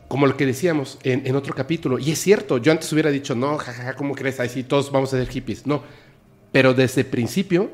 [0.08, 1.98] como lo que decíamos en, en otro capítulo.
[1.98, 4.40] Y es cierto, yo antes hubiera dicho, no, jajaja, ¿cómo crees?
[4.40, 5.66] Ahí sí, todos vamos a ser hippies.
[5.66, 5.82] No,
[6.50, 7.70] pero desde el principio,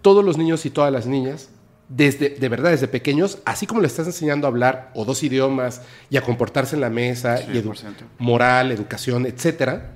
[0.00, 1.50] todos los niños y todas las niñas
[1.88, 5.82] desde, de verdad, desde pequeños, así como le estás enseñando a hablar o dos idiomas
[6.08, 7.92] y a comportarse en la mesa, y edu- 100%.
[8.18, 9.90] moral, educación, etcétera,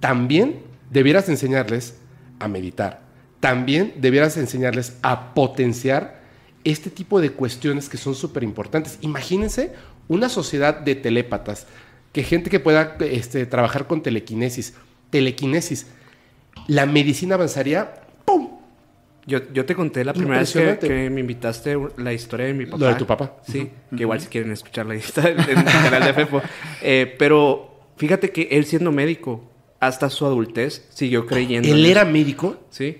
[0.00, 0.60] también
[0.90, 1.96] debieras enseñarles
[2.38, 3.07] a meditar.
[3.40, 6.18] También debieras enseñarles a potenciar
[6.64, 8.98] este tipo de cuestiones que son súper importantes.
[9.00, 9.72] Imagínense
[10.08, 11.66] una sociedad de telépatas,
[12.12, 14.74] que gente que pueda este, trabajar con telequinesis.
[15.10, 15.86] Telequinesis.
[16.66, 18.48] La medicina avanzaría, ¡pum!
[19.26, 22.78] Yo, yo te conté la primera vez que, me invitaste la historia de mi papá.
[22.78, 23.36] Lo de tu papá.
[23.46, 26.42] Sí, que igual si quieren escucharla ahí está en el canal de Fepo.
[26.82, 31.68] Eh, pero fíjate que él siendo médico, hasta su adultez, siguió creyendo.
[31.68, 32.56] Él era médico.
[32.70, 32.98] Sí.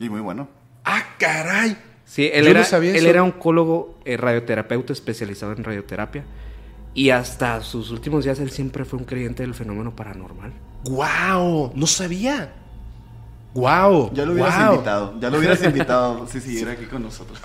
[0.00, 0.48] Y muy bueno.
[0.84, 1.76] ¡Ah, caray!
[2.04, 3.08] Sí, él, Yo no era, sabía él eso.
[3.08, 6.24] era oncólogo, eh, radioterapeuta especializado en radioterapia.
[6.94, 10.52] Y hasta sus últimos días él siempre fue un creyente del fenómeno paranormal.
[10.84, 11.70] ¡Guau!
[11.76, 12.52] No sabía.
[13.52, 14.12] ¡Guau!
[14.14, 17.38] Ya lo hubieras invitado, ya lo hubieras invitado si siguiera aquí con nosotros.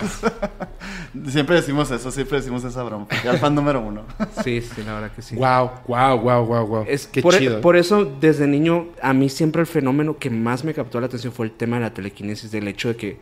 [1.27, 3.07] siempre decimos eso, siempre decimos esa broma.
[3.07, 4.03] porque Al fan número uno.
[4.43, 5.35] Sí, sí, la verdad que sí.
[5.35, 6.85] Guau, guau, guau, guau, guau.
[6.87, 7.61] Es Qué por, chido.
[7.61, 11.33] por eso, desde niño, a mí siempre el fenómeno que más me captó la atención
[11.33, 13.19] fue el tema de la telequinesis, del hecho de que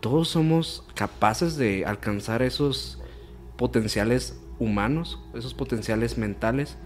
[0.00, 3.00] todos somos capaces de alcanzar esos
[3.56, 6.76] potenciales humanos, esos potenciales mentales.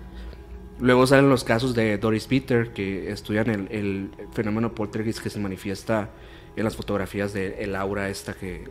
[0.78, 5.38] Luego salen los casos de Doris Peter, que estudian el, el fenómeno poltergeist que se
[5.38, 6.10] manifiesta
[6.54, 8.64] en las fotografías de el aura esta que...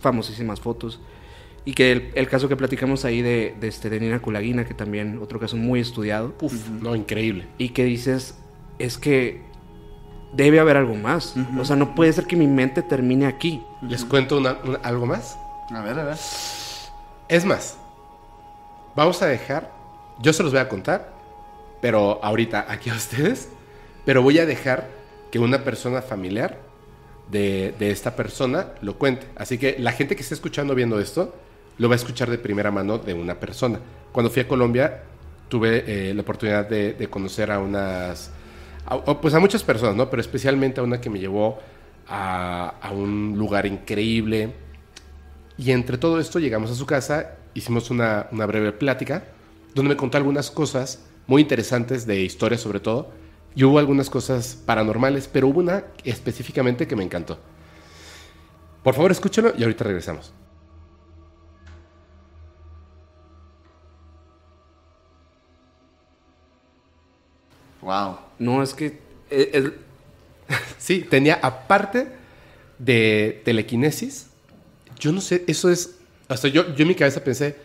[0.00, 1.00] Famosísimas fotos.
[1.64, 4.72] Y que el, el caso que platicamos ahí de, de, este, de Nina Kulagina, que
[4.74, 7.46] también otro caso muy estudiado, Uf, no, increíble.
[7.58, 8.38] y que dices,
[8.78, 9.42] es que
[10.32, 11.34] debe haber algo más.
[11.58, 13.62] O sea, no puede ser que mi mente termine aquí.
[13.82, 15.38] ¿Les cuento una- una- algo más?
[15.70, 16.16] A ver, a ver.
[17.28, 17.76] Es más,
[18.96, 19.70] vamos a dejar,
[20.22, 21.12] yo se los voy a contar,
[21.80, 23.48] pero ahorita aquí a ustedes,
[24.04, 24.88] pero voy a dejar
[25.30, 26.58] que una persona familiar
[27.30, 29.26] de, de esta persona lo cuente.
[29.36, 31.34] Así que la gente que esté escuchando viendo esto,
[31.78, 33.80] lo va a escuchar de primera mano de una persona.
[34.12, 35.02] Cuando fui a Colombia,
[35.48, 38.30] tuve eh, la oportunidad de, conocer a unas,
[38.86, 40.10] a- pues a muchas personas, ¿no?
[40.10, 41.58] Pero especialmente a una que me llevó
[42.08, 44.52] a, a un lugar increíble,
[45.56, 49.24] y entre todo esto llegamos a su casa, hicimos una, una breve plática,
[49.74, 53.10] donde me contó algunas cosas muy interesantes de historia sobre todo,
[53.54, 57.40] y hubo algunas cosas paranormales, pero hubo una específicamente que me encantó.
[58.82, 60.32] Por favor, escúchalo y ahorita regresamos.
[67.80, 68.18] Wow.
[68.38, 69.00] No, es que...
[69.30, 69.72] eh,
[70.78, 72.08] Sí, tenía aparte
[72.78, 74.28] de telequinesis,
[74.98, 75.98] yo no sé, eso es,
[76.28, 77.56] hasta yo, yo en mi cabeza pensé,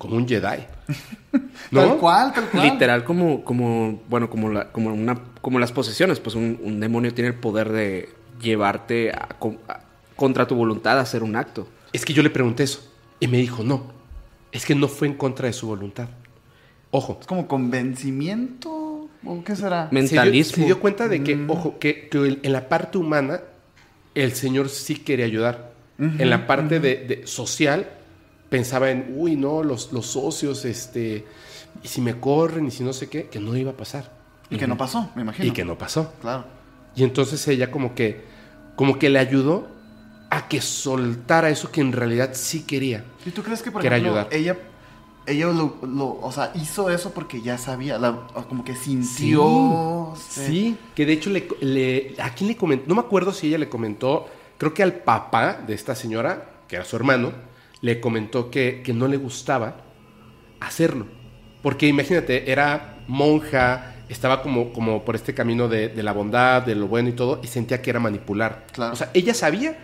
[0.00, 0.64] como un Jedi.
[1.70, 1.80] ¿No?
[1.82, 2.64] Tal cual, tal cual.
[2.72, 6.18] literal como, como, bueno, como, la, como, una, como las posesiones.
[6.20, 8.08] Pues un, un demonio tiene el poder de
[8.40, 9.28] llevarte a-
[9.68, 9.80] a-
[10.16, 11.68] contra tu voluntad a hacer un acto.
[11.92, 12.80] Es que yo le pregunté eso
[13.20, 13.92] y me dijo, no,
[14.52, 16.08] es que no fue en contra de su voluntad.
[16.92, 19.08] Ojo, Es como convencimiento.
[19.24, 19.88] ¿O qué será?
[19.90, 20.54] Men- se dio, Mentalismo.
[20.56, 22.08] se dio cuenta de que, ojo, que,
[22.42, 23.42] en la parte humana
[24.14, 25.74] el Señor sí quería ayudar.
[25.98, 27.86] en la parte de, de social
[28.50, 31.24] pensaba en, uy, no, los, los socios, este,
[31.82, 34.12] y si me corren y si no sé qué, que no iba a pasar.
[34.50, 35.48] Y que no pasó, me imagino.
[35.48, 36.12] Y que no pasó.
[36.20, 36.44] Claro.
[36.96, 38.24] Y entonces ella como que,
[38.76, 39.68] como que le ayudó
[40.28, 43.04] a que soltara eso que en realidad sí quería.
[43.24, 44.28] ¿Y tú crees que, por ejemplo, ayudar.
[44.32, 44.58] ella,
[45.26, 50.12] ella lo, lo- o sea, hizo eso porque ya sabía, la- como que sintió...
[50.16, 53.46] Sí, sí, que de hecho le, le- a quién le comentó, no me acuerdo si
[53.48, 54.26] ella le comentó,
[54.58, 57.32] creo que al papá de esta señora, que era su hermano,
[57.80, 59.78] le comentó que, que no le gustaba
[60.60, 61.06] hacerlo.
[61.62, 66.74] Porque imagínate, era monja, estaba como, como por este camino de, de la bondad, de
[66.74, 68.66] lo bueno y todo, y sentía que era manipular.
[68.72, 68.92] Claro.
[68.92, 69.76] O sea, ella sabía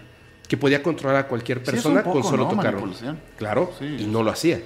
[0.49, 2.51] que podía controlar a cualquier persona poco, con solo ¿no?
[2.51, 2.88] tocarlo.
[3.36, 3.97] Claro, Sí.
[4.01, 4.61] y no lo hacía.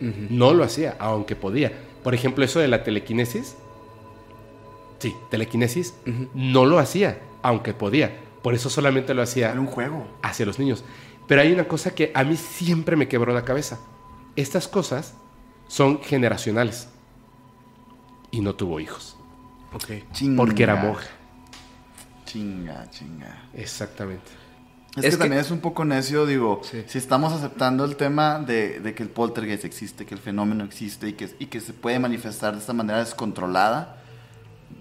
[0.00, 1.70] No lo hacía, aunque podía.
[2.02, 3.56] Por ejemplo, eso de la telequinesis.
[4.98, 5.94] Sí, telequinesis
[6.34, 8.12] no lo hacía, aunque podía.
[8.42, 10.06] Por eso solamente lo hacía Era un juego.
[10.22, 10.84] hacia los niños.
[11.32, 13.78] Pero hay una cosa que a mí siempre me quebró la cabeza.
[14.36, 15.14] Estas cosas
[15.66, 16.88] son generacionales.
[18.30, 19.16] Y no tuvo hijos.
[20.12, 20.36] Chinga.
[20.36, 21.06] Porque era monja.
[22.26, 23.44] Chinga, chinga.
[23.54, 24.30] Exactamente.
[24.96, 26.84] Es, Es que, que- también es un poco necio, digo, Sí.
[26.86, 31.08] si estamos aceptando el tema de, de que el poltergeist existe, que el fenómeno existe
[31.08, 34.01] y que, y que se puede manifestar de esta manera descontrolada,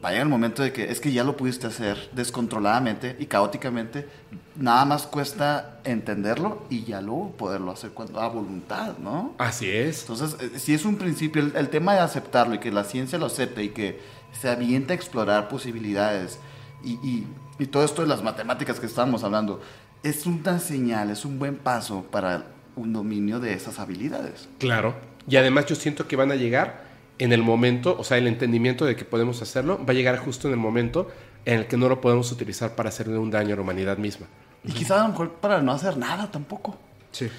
[0.03, 3.25] va a llegar el momento de que es que ya lo pudiste hacer descontroladamente y
[3.25, 4.07] caóticamente,
[4.55, 9.33] nada más cuesta entenderlo y ya luego poderlo hacer cuando a voluntad, ¿no?
[9.37, 10.01] Así es.
[10.01, 13.17] Entonces, eh, si es un principio, el, el tema de aceptarlo y que la ciencia
[13.19, 13.99] lo acepte y que
[14.39, 16.39] se avienta a explorar posibilidades
[16.83, 17.27] y, y-
[17.59, 19.61] y todo esto de las matemáticas que estábamos hablando,
[20.01, 24.49] es una señal, es un buen paso para un dominio de esas habilidades.
[24.57, 24.95] Claro.
[25.27, 26.89] Y además yo siento que van a llegar
[27.21, 30.47] en el momento, o sea, el entendimiento de que podemos hacerlo, va a llegar justo
[30.47, 31.07] en el momento
[31.45, 34.25] en el que no lo podemos utilizar para hacerle un daño a la humanidad misma.
[34.63, 36.75] Y quizás a lo mejor para no hacer nada tampoco.
[37.11, 37.29] Sí.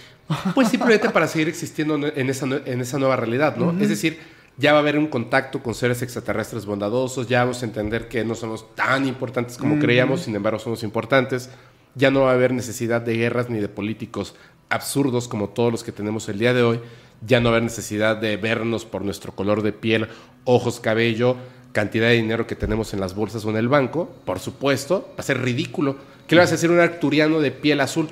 [0.55, 3.72] Pues simplemente para seguir existiendo en esa, en esa nueva realidad, ¿no?
[3.83, 4.20] Es decir,
[4.57, 8.24] ya va a haber un contacto con seres extraterrestres bondadosos, ya vamos a entender que
[8.24, 11.51] no somos tan importantes como creíamos, sin embargo somos importantes,
[11.97, 14.37] ya no va a haber necesidad de guerras ni de políticos
[14.68, 16.80] absurdos como todos los que tenemos el día de hoy,
[17.27, 20.09] ya no va a haber necesidad de vernos por nuestro color de piel,
[20.45, 21.37] ojos, cabello,
[21.73, 25.14] cantidad de dinero que tenemos en las bolsas o en el banco, por supuesto, va
[25.18, 25.97] a ser ridículo.
[26.27, 28.09] ¿Qué le vas a decir a un arcturiano de piel azul?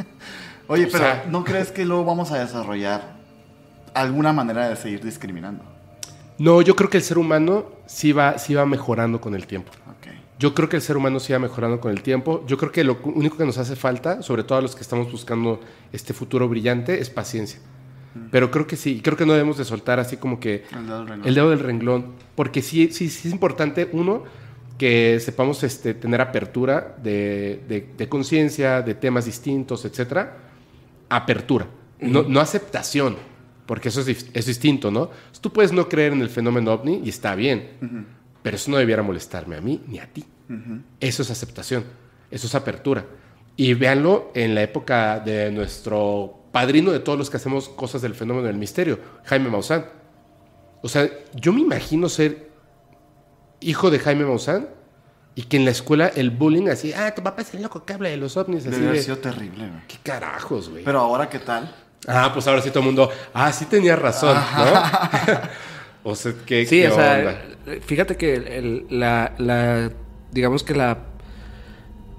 [0.68, 3.16] Oye, O pero sea- ¿no crees que luego vamos a desarrollar
[3.94, 5.64] alguna manera de seguir discriminando?
[6.38, 9.72] No, yo creo que el ser humano sí va, sí va mejorando con el tiempo.
[10.38, 12.42] Yo creo que el ser humano sí va mejorando con el tiempo.
[12.48, 15.12] Yo creo que lo único que nos hace falta, sobre todo a los que estamos
[15.12, 15.60] buscando
[15.92, 17.60] este futuro brillante, es paciencia.
[18.30, 20.98] Pero creo que sí, creo que no debemos de soltar así como que El dedo
[20.98, 21.28] del renglón.
[21.28, 24.24] el dedo del renglón, porque sí, sí, sí es importante, uno,
[24.78, 30.36] que sepamos este, tener apertura de, de- de conciencia, de temas distintos, etcétera.
[31.08, 31.66] Apertura,
[32.00, 33.16] no, no aceptación,
[33.66, 35.10] porque eso es, es distinto, ¿no?
[35.40, 37.68] Tú puedes no creer en el fenómeno ovni y está bien,
[38.42, 40.24] pero eso no debiera molestarme a mí ni a ti.
[41.00, 41.84] Eso es aceptación,
[42.30, 43.04] eso es apertura.
[43.56, 48.14] Y véanlo en la época de nuestro padrino de todos los que hacemos cosas del
[48.14, 49.86] fenómeno del misterio, Jaime Maussan.
[50.82, 52.50] O sea, yo me imagino ser
[53.60, 54.68] hijo de Jaime Maussan
[55.34, 57.92] y que en la escuela el bullying así, ah, tu papá es el loco que
[57.94, 58.62] habla de los ovnis.
[58.66, 59.86] Así Debe haber de, sido terrible, güey.
[59.88, 60.84] ¿Qué carajos, güey?
[60.84, 61.74] Pero ahora, ¿qué tal?
[62.06, 64.64] Ah, pues ahora sí todo el mundo, ah, sí tenía razón, ¿no?
[66.10, 67.18] o sea, ¿qué, Sí, qué o sea,
[67.64, 67.80] onda?
[67.86, 69.90] fíjate que el- la, la-
[70.32, 70.98] digamos que la,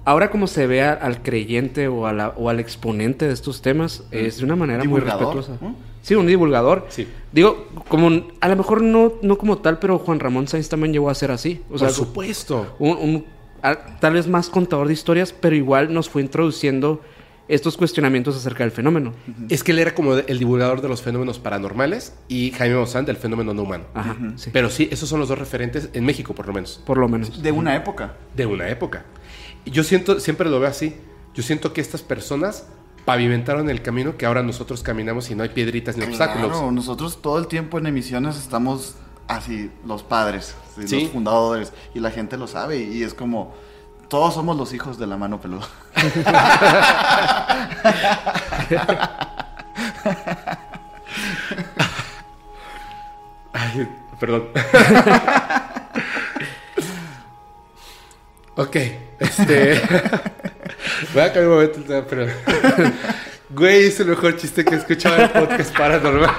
[0.06, 3.62] ahora como se ve a- al creyente o, a la- o al exponente de estos
[3.62, 5.54] temas, es de una manera muy respetuosa.
[6.02, 6.86] Sí, un divulgador.
[6.90, 7.08] Sí.
[7.32, 10.92] Digo, como, un- a lo mejor no, no como tal, pero Juan Ramón Sainz también
[10.92, 11.62] llegó a ser así.
[11.72, 12.76] O sea, Por supuesto.
[12.80, 13.26] un, un-
[13.62, 17.00] a- tal vez más contador de historias, pero igual nos fue introduciendo
[17.48, 19.14] estos cuestionamientos acerca del fenómeno.
[19.50, 23.18] Es que él era como el divulgador de los fenómenos paranormales y Jaime Maussan del
[23.18, 23.84] fenómeno no humano.
[23.94, 24.50] Ajá, sí.
[24.54, 27.42] Pero sí, esos son los dos referentes en México, por lo menos, Por lo menos.
[27.44, 28.14] De una época.
[28.36, 29.06] de una época.
[29.66, 30.96] Yo siento, siempre lo veo así.
[31.34, 32.68] Yo siento que estas personas
[33.06, 36.52] pavimentaron el camino que ahora nosotros caminamos y no hay piedritas ni obstáculos.
[36.52, 38.96] Claro, nosotros todo el tiempo en emisiones estamos
[39.28, 40.56] así, los padres,
[40.86, 41.02] Sí.
[41.04, 43.54] los fundadores, y la gente lo sabe, y es como,
[44.10, 45.68] todos somos los hijos de la mano peluda.
[53.54, 53.88] Ay,
[54.20, 54.50] perdón.
[58.56, 58.78] ok,
[59.20, 59.82] este.
[61.14, 62.28] Voy a cambiar un momento el tema, pero.
[63.50, 66.32] Güey, es el mejor chiste que he escuchado en el podcast paranormal.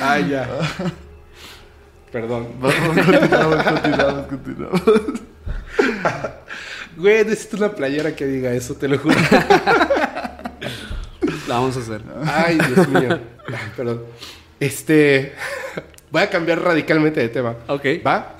[0.00, 0.48] Ay, ya.
[2.10, 2.54] Perdón.
[2.58, 4.82] continuamos, continuamos, continuamos.
[6.96, 9.16] Güey, necesito una playera que diga eso, te lo juro.
[11.48, 12.00] La vamos a hacer.
[12.24, 13.20] Ay, Dios mío.
[13.76, 14.04] Perdón.
[14.58, 15.34] Este.
[16.10, 17.56] Voy a cambiar radicalmente de tema.
[17.68, 17.84] Ok.
[18.06, 18.36] ¿Va?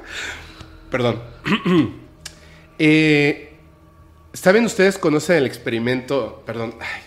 [0.90, 1.22] Perdón.
[2.82, 3.58] Eh,
[4.32, 6.42] ¿Saben ustedes, conocen el experimento?
[6.46, 6.76] Perdón.
[6.80, 7.02] Ay.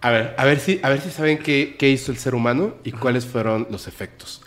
[0.00, 2.76] A ver, a ver si, a ver si saben qué, qué hizo el ser humano
[2.84, 4.40] y cuáles fueron los efectos.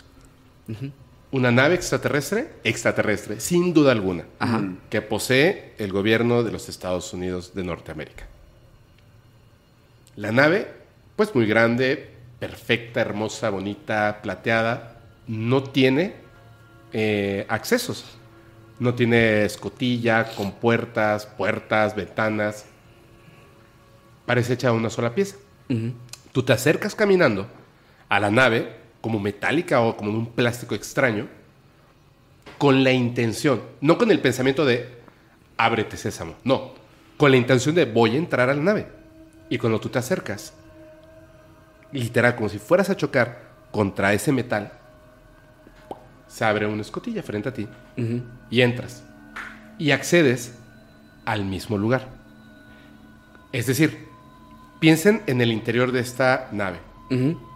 [1.30, 4.24] Una nave extraterrestre, extraterrestre, sin duda alguna,
[4.90, 8.26] que posee el gobierno de los Estados Unidos de Norteamérica.
[10.16, 10.68] La nave,
[11.16, 16.14] pues muy grande, perfecta, hermosa, bonita, plateada, no tiene
[16.92, 18.04] eh, accesos.
[18.78, 22.66] No tiene escotilla, con puertas, puertas, ventanas.
[24.26, 25.36] Parece hecha de una sola pieza.
[26.32, 27.46] Tú te acercas caminando
[28.08, 31.28] a la nave, como metálica o como de un plástico extraño,
[32.58, 34.88] con la intención, no con el pensamiento de
[35.56, 36.72] ábrete sésamo, no,
[37.16, 38.86] con la intención de voy a entrar a la nave.
[39.48, 40.54] Y cuando tú te acercas,
[42.00, 44.72] literal, como si fueras a chocar contra ese metal,
[46.26, 47.68] se abre una escotilla frente a ti
[48.50, 49.04] y entras
[49.78, 50.54] y accedes
[51.24, 52.08] al mismo lugar.
[53.52, 54.08] Es decir,
[54.80, 56.78] piensen en el interior de esta nave.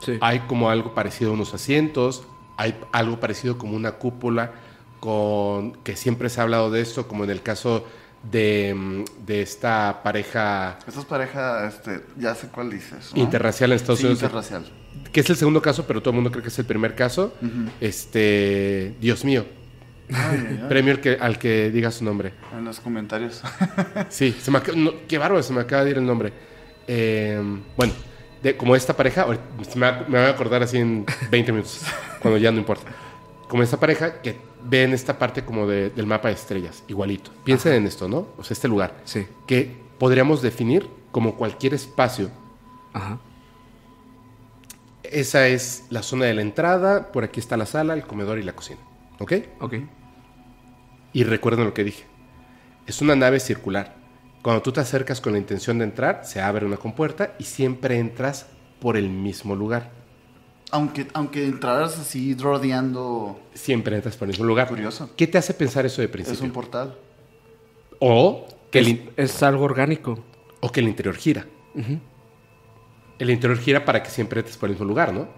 [0.01, 0.18] Sí.
[0.20, 2.24] Hay como algo parecido a unos asientos,
[2.57, 4.53] hay algo parecido como una cúpula,
[5.01, 7.84] con que siempre se ha hablado de esto, como en el caso
[8.23, 13.12] de, mm, de esta pareja Esta es pareja, este, ya sé cuál dices.
[13.14, 13.21] ¿no?
[13.23, 14.64] interracial en Estados Sí, Unidos, interracial.
[15.12, 17.33] que es el segundo caso, pero todo el mundo cree que es el primer caso.
[17.81, 19.47] Este, Dios mío,
[20.12, 20.16] Ay,
[20.49, 20.66] ay, ay.
[20.69, 22.33] premio al que, al que diga su nombre.
[22.57, 23.43] En los comentarios.
[24.09, 26.33] Sí, se me acaba- no, qué bárbaro, se me acaba de ir el nombre.
[26.87, 27.41] Eh,
[27.77, 27.93] bueno,
[28.43, 29.27] de, como esta pareja,
[29.77, 31.83] me, me voy a acordar así en 20 minutos,
[32.21, 32.91] cuando ya no importa.
[33.49, 37.30] Como esta pareja que ven esta parte como de- del mapa de estrellas, igualito.
[37.44, 38.28] Piensen en esto, ¿no?
[38.38, 39.26] O sea, este lugar, Sí.
[39.46, 42.30] que podríamos definir como cualquier espacio.
[42.92, 43.18] Ajá.
[45.02, 48.42] Esa es la zona de la entrada, por aquí está la sala, el comedor y
[48.42, 48.80] la cocina.
[49.18, 49.32] ¿Ok?
[49.61, 49.74] Ok.
[51.12, 52.04] Y recuerden lo que dije.
[52.86, 53.96] Es una nave circular.
[54.42, 57.98] Cuando tú te acercas con la intención de entrar, se abre una compuerta y siempre
[57.98, 58.46] entras
[58.80, 59.90] por el mismo lugar.
[60.71, 64.69] Aunque, aunque entraras así rodeando, Siempre entras por el mismo lugar.
[64.69, 65.11] Curioso.
[65.16, 66.45] ¿Qué te hace pensar eso de es principio?
[66.45, 66.97] un portal.
[68.01, 70.19] o, que el, Es, in- es algo orgánico.
[70.61, 71.47] o que el interior gira.
[71.75, 71.99] Ujú.
[73.19, 75.29] El interior gira para que siempre entres por el mismo lugar, ¿no?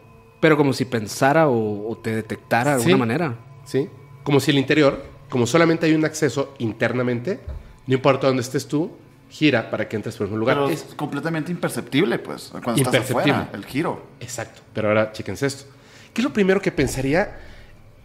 [0.41, 2.91] Pero como si pensara o, o te detectara de Sí.
[2.91, 3.37] alguna manera.
[3.65, 3.89] ¿Sí?
[4.25, 7.41] Como si el interior, como solamente hay un acceso internamente,
[7.87, 8.91] no importa dónde estés tú,
[9.31, 10.57] gira para que entres por mismo lugar.
[10.57, 13.33] Pero Es- completamente imperceptible, pues, cuando estás Imperceptible.
[13.33, 14.07] afuera, el giro.
[14.21, 14.61] Exacto.
[14.75, 15.65] Pero ahora chéquense esto.
[16.13, 17.39] ¿Qué es lo primero que pensaría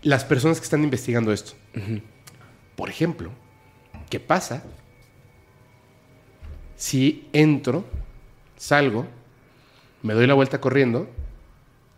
[0.04, 1.54] las personas que están investigando esto?
[2.76, 3.32] Por ejemplo,
[4.10, 4.64] ¿qué pasa
[6.76, 7.86] si entro,
[8.58, 9.08] salgo,
[10.04, 11.10] me doy la vuelta corriendo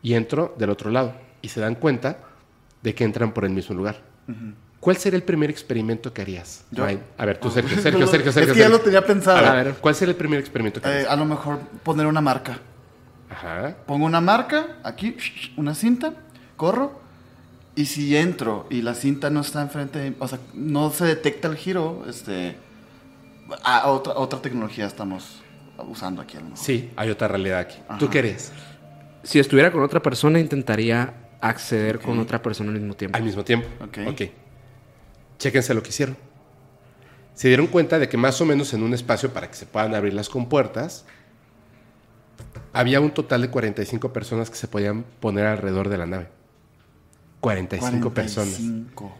[0.01, 1.15] y entro del otro lado?
[1.41, 2.19] Y se dan cuenta
[2.81, 4.01] de que entran por el mismo lugar.
[4.79, 6.63] ¿Cuál sería el primer experimento que harías?
[6.71, 6.85] Yo.
[7.17, 8.53] A ver, tú, Sergio, Sergio, Sergio, Es Sergio.
[8.53, 8.77] que ya Sergio.
[8.77, 9.45] lo tenía pensado.
[9.45, 11.09] A ver, ¿cuál sería el primer experimento que Eh, harías?
[11.09, 12.59] a lo mejor poner una marca.
[13.29, 13.75] Ajá.
[13.85, 15.17] Pongo una marca, aquí,
[15.57, 16.13] una cinta,
[16.55, 16.99] corro,
[17.75, 21.47] y si entro y la cinta no está enfrente, de- o sea, no se detecta
[21.47, 22.55] el giro, este,
[23.63, 25.41] a otra, otra tecnología estamos
[25.87, 26.59] usando aquí a lo mejor.
[26.63, 27.77] Sí, hay otra realidad aquí.
[27.99, 28.51] ¿Tú qué harías?
[29.23, 33.15] Si estuviera con otra persona, intentaría acceder con otra persona al mismo tiempo.
[33.17, 33.67] Al mismo tiempo.
[33.83, 33.97] Ok.
[34.07, 34.21] Ok.
[35.37, 36.17] Chéquense lo que hicieron.
[37.33, 39.93] Se dieron cuenta de que más o menos en un espacio para que se puedan
[39.93, 41.05] abrir las compuertas,
[42.73, 46.29] había un total de 45 personas que se podían poner alrededor de la nave.
[47.41, 48.55] 45, personas.
[48.55, 49.15] 45.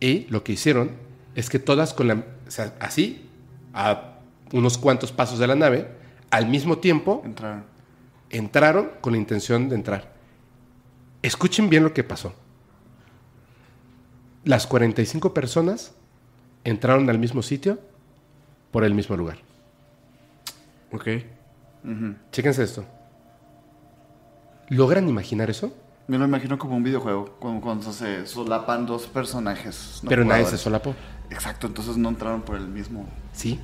[0.00, 0.92] Y lo que hicieron
[1.34, 2.14] es que todas con la...
[2.14, 3.28] O sea, así,
[3.74, 4.18] a
[4.52, 5.88] unos cuantos pasos de la nave,
[6.30, 7.64] al mismo tiempo Entraron.
[8.30, 10.12] entraron con la intención de entrar.
[11.22, 12.34] Escuchen bien lo que pasó.
[14.46, 15.92] Las 45 personas
[16.62, 17.80] entraron al mismo sitio
[18.70, 19.38] por el mismo lugar.
[20.92, 21.08] Ok.
[22.30, 22.84] Chéquense esto.
[24.68, 25.74] ¿Logran imaginar eso?
[26.06, 29.98] Me lo imagino como un videojuego, cuando se solapan dos personajes.
[30.04, 30.94] no Pero nadie se solapó.
[31.28, 33.04] Exacto, entonces no entraron por el mismo.
[33.32, 33.58] Sí,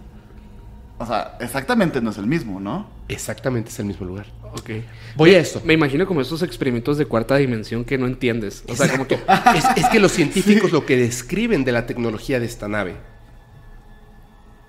[1.02, 2.86] O sea, exactamente no es el mismo, ¿no?
[3.08, 4.26] exactamente es el mismo lugar.
[4.52, 4.70] Ok.
[5.16, 5.60] Voy a esto.
[5.64, 8.62] Me imagino como estos experimentos de cuarta dimensión que no entiendes.
[8.68, 9.14] O sea, como que.
[9.56, 12.94] Es, es que los científicos lo que describen de la tecnología de esta nave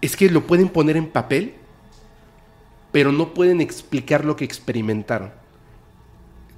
[0.01, 1.53] es que lo pueden poner en papel,
[2.91, 5.31] pero no pueden explicar lo que experimentaron.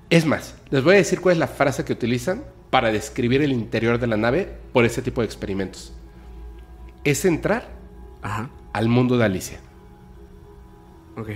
[0.10, 3.52] Es más, les voy a decir cuál es la frase que utilizan para describir el
[3.52, 5.94] interior de la nave por ese tipo de experimentos.
[7.04, 7.76] Es entrar
[8.22, 8.50] Ajá.
[8.76, 9.60] Al mundo de Alicia.
[11.18, 11.30] Ok.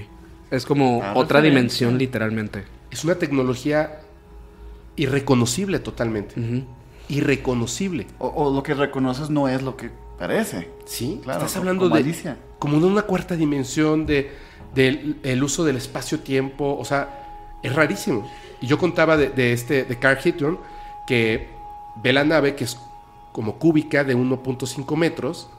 [0.51, 1.41] Es como Ah, otra referencia.
[1.87, 2.65] dimensión, literalmente.
[2.91, 4.01] Es una tecnología
[4.95, 6.35] irreconocible totalmente.
[7.07, 8.07] Irreconocible.
[8.19, 10.69] O, o lo que reconoces no es lo que parece.
[10.85, 12.37] Sí, Claro, estás hablando como de Alicia.
[12.59, 14.31] como de una cuarta dimensión de
[14.75, 18.29] del el uso del espacio-tiempo, o sea, es rarísimo.
[18.61, 20.59] Y yo contaba de, de este de Carl Hitton
[21.07, 21.47] que
[22.03, 22.77] ve la nave que es
[23.31, 25.49] como cúbica de 1.5 metros,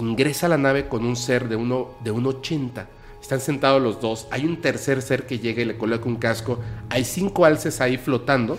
[0.00, 2.86] ingresa a la nave con un ser de uno de 1.80.
[3.20, 4.26] Están sentados los dos.
[4.30, 6.60] Hay un tercer ser que llega y le coloca un casco.
[6.90, 8.58] Hay cinco alces ahí flotando.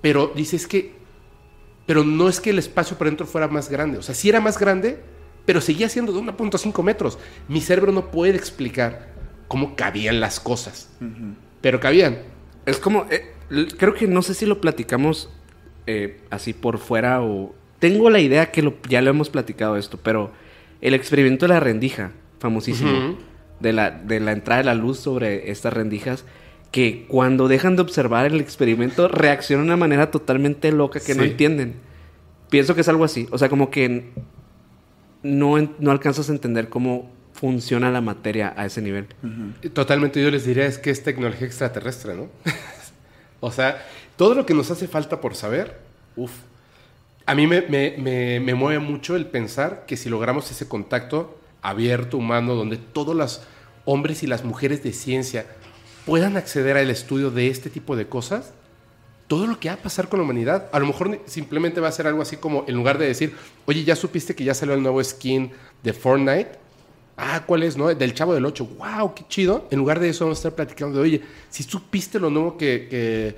[0.00, 0.98] Pero dices que
[1.88, 3.96] pero no es que el espacio por dentro fuera más grande.
[3.96, 5.00] O sea, sí era más grande,
[5.46, 7.18] pero seguía siendo de 1.5 metros.
[7.48, 9.08] Mi cerebro no puede explicar
[9.48, 10.90] cómo cabían las cosas.
[11.62, 12.18] Pero cabían.
[12.66, 13.06] Es como.
[13.08, 13.32] eh,
[13.78, 15.30] creo que no sé si lo platicamos
[15.86, 17.54] eh, así por fuera o.
[17.78, 20.30] Tengo la idea que lo- ya lo hemos platicado esto, pero
[20.80, 23.16] el experimento de la rendija, famosísimo,
[23.60, 26.24] de, la, de la entrada de la luz sobre estas rendijas,
[26.70, 31.22] que cuando dejan de observar el experimento reaccionan de una manera totalmente loca que no
[31.30, 31.74] entienden.
[32.50, 33.26] Pienso que es algo así.
[33.30, 34.10] O sea, como que
[35.22, 39.06] no, no alcanzas a entender cómo funciona la materia a ese nivel.
[39.72, 42.28] Totalmente yo les diría es que es tecnología extraterrestre, ¿no?
[43.40, 43.84] o sea,
[44.16, 45.78] todo lo que nos hace falta por saber,
[46.16, 46.32] uff.
[47.28, 51.38] A mí me, me- me- me mueve mucho el pensar que si logramos ese contacto
[51.60, 53.42] abierto, humano, donde todos los
[53.84, 55.44] hombres y las mujeres de ciencia
[56.06, 58.54] puedan acceder al estudio de este tipo de cosas,
[59.26, 61.92] todo lo que va a pasar con la humanidad, a lo mejor simplemente va a
[61.92, 63.34] ser algo así como, en lugar de decir,
[63.66, 65.50] oye, ya supiste que ya salió el nuevo skin
[65.82, 66.52] de Fortnite.
[67.18, 67.76] Ah, ¿cuál es?
[67.76, 67.88] No?
[67.94, 68.64] Del Chavo del 8.
[68.78, 69.14] ¡Wow!
[69.14, 69.66] ¡Qué chido!
[69.70, 73.36] En lugar de eso vamos a estar platicando de, oye, si supiste lo nuevo que,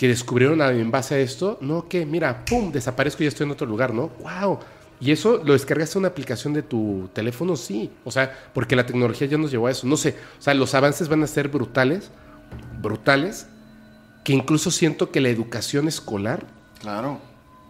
[0.00, 2.72] que descubrieron en base a esto, no, que mira, ¡pum!
[2.72, 4.08] Desaparezco y ya estoy en otro lugar, ¿no?
[4.22, 4.58] ¡Wow!
[4.98, 7.54] ¿Y eso lo descargaste a una aplicación de tu teléfono?
[7.54, 7.90] Sí.
[8.04, 9.86] O sea, porque la tecnología ya nos llevó a eso.
[9.86, 10.16] No sé.
[10.38, 12.10] O sea, los avances van a ser brutales,
[12.80, 13.46] brutales,
[14.24, 16.46] que incluso siento que la educación escolar
[16.80, 17.18] Claro.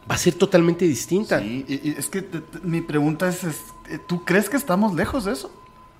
[0.09, 1.41] va a ser totalmente distinta.
[1.41, 3.57] Sí, y, y es que te- te- mi pregunta es, es,
[3.91, 5.51] eh, ¿tú crees que estamos lejos de eso?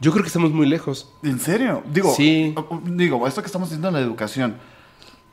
[0.01, 1.13] Yo creo que estamos muy lejos.
[1.25, 1.83] ¿En serio?
[1.93, 2.55] Digo, Sí.
[2.85, 4.55] digo, esto que estamos haciendo en la educación,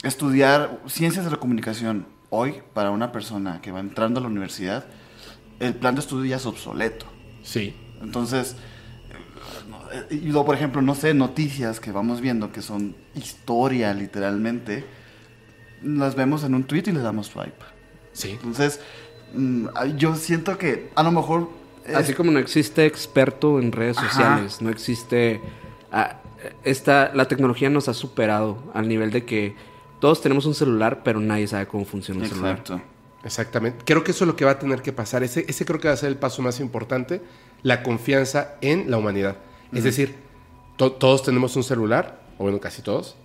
[0.04, 4.86] estudiar ciencias de la comunicación hoy para una persona que va entrando a la universidad,
[5.60, 7.06] el plan de estudio ya es obsoleto.
[7.43, 7.76] Sí.
[8.02, 8.56] Entonces,
[9.10, 12.95] eh, no, eh, y luego, por ejemplo, no sé, noticias que vamos viendo que son
[13.16, 14.86] historia literalmente,
[15.84, 17.66] las vemos en un tweet y le damos swipe.
[18.14, 18.32] Sí.
[18.32, 18.82] Entonces,
[19.34, 19.68] mm,
[19.98, 21.50] yo siento que a lo mejor...
[21.86, 24.10] es- Así como no existe experto en redes Ajá.
[24.10, 25.41] sociales, no existe...
[25.91, 26.22] ah,
[26.64, 29.56] esta, la tecnología nos ha superado al nivel de que
[30.00, 32.58] todos tenemos un celular, pero nadie sabe cómo funciona un celular.
[32.60, 32.82] Exacto.
[33.24, 33.84] Exactamente.
[33.84, 35.24] Creo que eso es lo que va a tener que pasar.
[35.24, 37.22] Ese, ese creo que va a ser el paso más importante,
[37.64, 39.38] la confianza en la humanidad.
[39.74, 40.16] Es decir,
[40.78, 43.18] to- todos tenemos un celular, o bueno, casi todos,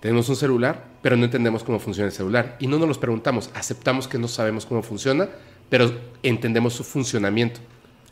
[0.00, 2.56] tenemos un celular, pero no entendemos cómo funciona el celular.
[2.58, 5.28] Y no nos los preguntamos, aceptamos que no sabemos cómo funciona,
[5.68, 7.60] pero entendemos su funcionamiento.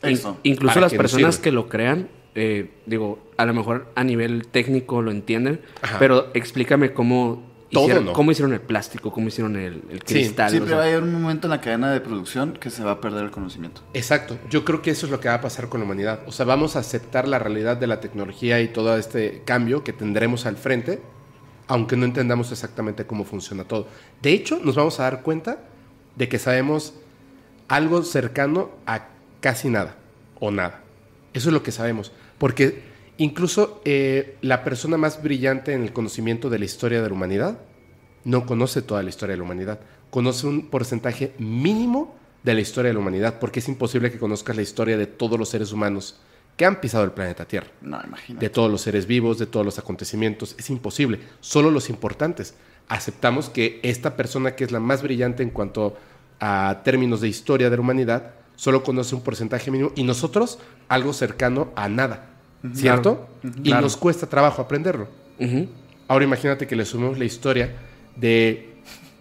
[0.01, 0.37] Eso.
[0.43, 5.01] incluso las que personas que lo crean, eh, digo, a lo mejor a nivel técnico
[5.01, 5.97] lo entienden, Ajá.
[5.97, 7.41] pero explícame cómo
[7.73, 8.13] Todo hicieron, no.
[8.13, 10.49] cómo hicieron el plástico, cómo hicieron el, el Sí, cristal.
[10.49, 12.83] Siempre o sea, va a haber un momento en la cadena de producción que se
[12.83, 13.81] va a perder el conocimiento.
[13.93, 16.21] Exacto, yo creo que eso es lo que va a pasar con la humanidad.
[16.27, 19.93] O sea, vamos a aceptar la realidad de la tecnología y todo este cambio que
[19.93, 21.01] tendremos al frente,
[21.67, 23.87] aunque no entendamos exactamente cómo funciona todo.
[24.21, 25.59] De hecho, nos vamos a dar cuenta
[26.15, 26.93] de que sabemos
[27.67, 29.07] algo cercano a
[29.41, 29.95] casi nada
[30.39, 30.81] o nada.
[31.33, 36.49] Eso es lo que sabemos, porque incluso eh, la persona más brillante en el conocimiento
[36.49, 37.59] de la historia de la humanidad
[38.23, 39.79] no conoce toda la historia de la humanidad.
[40.09, 44.55] Conoce un porcentaje mínimo de la historia de la humanidad, porque es imposible que conozcas
[44.55, 46.19] la historia de todos los seres humanos
[46.55, 47.67] que han pisado el planeta Tierra.
[47.81, 48.45] No, imagínate.
[48.45, 50.55] De todos los seres vivos, de todos los acontecimientos.
[50.57, 51.19] Es imposible.
[51.39, 52.53] Solo los importantes.
[52.87, 55.97] Aceptamos que esta persona que es la más brillante en cuanto
[56.39, 60.59] a términos de historia de la humanidad, solo conoce un porcentaje mínimo y nosotros
[60.89, 62.32] algo cercano a nada.
[62.73, 63.27] ¿Cierto?
[63.43, 63.81] Y Claro.
[63.81, 65.07] nos cuesta trabajo aprenderlo.
[66.07, 67.75] Ahora imagínate que le sumemos la historia
[68.15, 68.75] de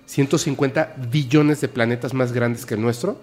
[0.07, 3.19] 150 billones de planetas más grandes que el nuestro.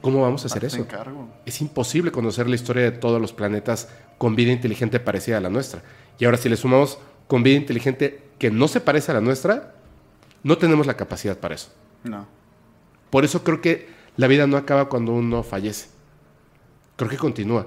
[0.00, 0.78] ¿Cómo vamos a hacer Te eso?
[0.78, 1.28] encargo.
[1.46, 3.88] Es imposible conocer la historia de todos los planetas
[4.18, 5.82] con vida inteligente parecida a la nuestra.
[6.18, 6.98] Y ahora si le sumamos
[7.28, 9.74] con vida inteligente que no se parece a la nuestra,
[10.42, 11.68] no tenemos la capacidad para eso.
[12.04, 12.26] No.
[13.10, 15.88] Por eso creo que la vida no acaba cuando uno fallece.
[16.96, 17.66] Creo que continúa.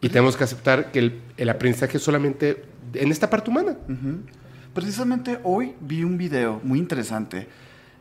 [0.00, 3.76] Y tenemos que aceptar que el, el aprendizaje es solamente en esta parte humana.
[3.88, 4.18] Ujú.
[4.74, 7.48] Precisamente hoy vi un video muy interesante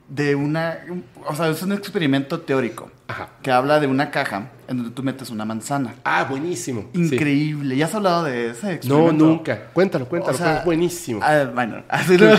[0.10, 0.78] de una,
[1.26, 3.30] o sea, es un experimento teórico Ajá.
[3.42, 5.96] que habla de una caja en donde tú metes una manzana.
[6.04, 6.90] Ah, buenísimo.
[6.94, 7.02] Sí.
[7.06, 7.76] Increíble.
[7.78, 9.26] ¿Ya has hablado de ese No, experimento?
[9.26, 9.60] nunca.
[9.74, 10.36] Cuéntalo, cuéntalo.
[10.36, 11.22] O sea, es buenísimo.
[11.24, 12.36] ah, bueno, así no,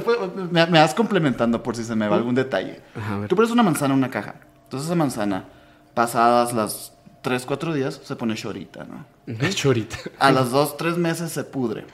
[0.00, 0.16] fue-
[0.52, 2.80] me, me vas complementando por si se me va algún detalle.
[2.94, 3.26] Ajá.
[3.26, 4.34] Tú pones una manzana en una caja.
[4.64, 5.46] Entonces esa manzana,
[5.94, 6.91] pasadas las
[7.22, 9.04] 3, 4 días, se pone chorita, ¿no?
[9.46, 9.96] Hecho ahorita.
[10.18, 11.84] A los 2, 3 meses se pudre.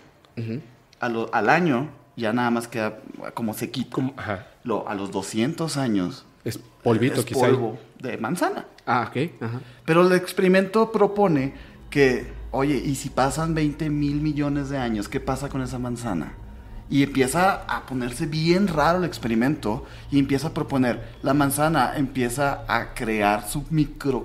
[1.00, 2.98] A lo- al año ya nada más queda
[3.34, 3.90] como sequito.
[3.90, 4.46] Como- ajá.
[4.64, 7.40] Lo, a los 200 años Es polvito, es quizá.
[7.40, 8.66] polvo de manzana.
[8.86, 9.30] Ah, ok.
[9.42, 9.60] Ajá.
[9.84, 11.54] Pero el experimento propone
[11.90, 16.34] que, oye, ¿y si pasan 20 mil millones de años, qué pasa con esa manzana?
[16.90, 22.64] Y empieza a ponerse bien raro el experimento y empieza a proponer, la manzana empieza
[22.66, 23.64] a crear su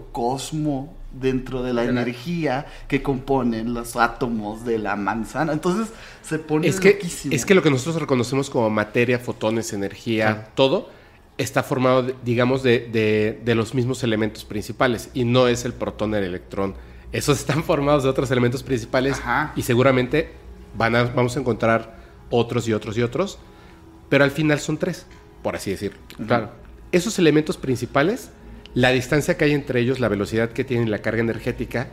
[0.03, 5.53] microcosmo dentro de la energía que componen los átomos de la manzana.
[5.53, 5.89] Entonces
[6.23, 7.35] se pone Es que, loquísimo.
[7.35, 10.89] es que lo que nosotros reconocemos como materia, fotones, energía, todo,
[11.37, 15.09] está formado, digamos, de, de- de los mismos elementos principales.
[15.13, 16.75] Y no es el protón, el electrón.
[17.11, 19.19] Esos están formados de otros elementos principales.
[19.19, 19.53] Ajá.
[19.55, 20.31] Y seguramente
[20.77, 22.01] van a, vamos a encontrar
[22.33, 23.37] otros y otros y otros.
[24.09, 25.05] Pero al final son tres,
[25.41, 25.95] por así decir.
[26.27, 26.51] Claro.
[26.91, 28.29] Esos elementos principales,
[28.73, 31.87] la distancia que hay entre ellos, la velocidad que tienen, la carga energética,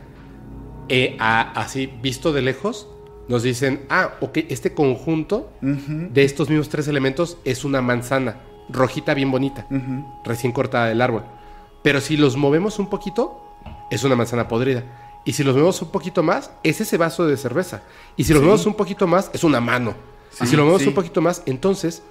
[0.89, 2.87] eh, a- así visto de lejos,
[3.27, 8.37] nos dicen, ah, ok, este conjunto de estos mismos tres elementos es una manzana,
[8.69, 9.67] rojita bien bonita,
[10.25, 11.23] recién cortada del árbol.
[11.83, 13.41] Pero si los movemos un poquito,
[13.89, 14.83] es una manzana podrida.
[15.23, 17.83] Y si los vemos un poquito más, es ese vaso de cerveza.
[18.17, 18.45] Y si los Sí.
[18.47, 19.93] vemos un poquito más, es una mano.
[20.33, 20.87] Y Sí, si lo vemos sí.
[20.87, 22.03] un poquito más, entonces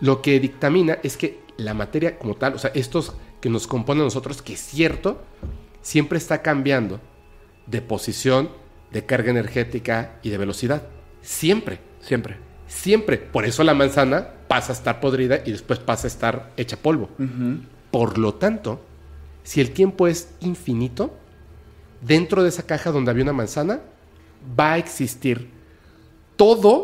[0.00, 4.02] lo que dictamina es que la materia como tal, o sea, estos que nos componen
[4.02, 5.22] a nosotros, que es cierto,
[5.80, 7.00] siempre está cambiando
[7.66, 8.50] de posición,
[8.90, 10.86] de carga energética y de velocidad.
[11.22, 11.80] Siempre.
[12.00, 12.36] Siempre.
[12.66, 13.18] Siempre.
[13.18, 17.08] Por eso la manzana pasa a estar podrida y después pasa a estar hecha polvo.
[17.90, 18.80] Por lo tanto,
[19.44, 21.14] si el tiempo es infinito,
[22.00, 23.80] dentro de esa caja donde había una manzana,
[24.58, 25.48] va a existir
[26.46, 26.82] todo,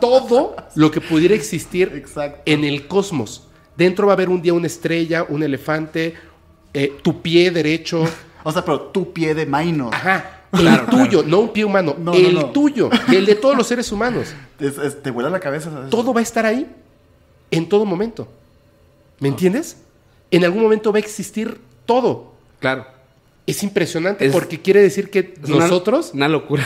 [0.00, 2.40] todo lo que pudiera existir Exacto.
[2.46, 3.46] en el cosmos.
[3.76, 6.14] Dentro va a haber un día una estrella, un elefante,
[6.72, 8.04] eh, tu pie derecho,
[8.42, 9.94] O sea, pero tu pie de minor.
[9.94, 12.46] ajá, el tuyo, no un pie humano, No, no, el no.
[12.46, 14.28] tuyo, el de todos los seres humanos.
[14.58, 15.70] Es- es- te vuela la cabeza.
[15.70, 15.90] ¿sabes?
[15.90, 16.66] todo va a estar ahí
[17.50, 18.28] en todo momento.
[19.20, 19.76] ¿Me entiendes?
[20.30, 22.32] En algún momento va a existir todo.
[22.60, 22.86] Claro.
[23.46, 26.64] Es impresionante Es- porque quiere decir que una- nosotros, Una, locura.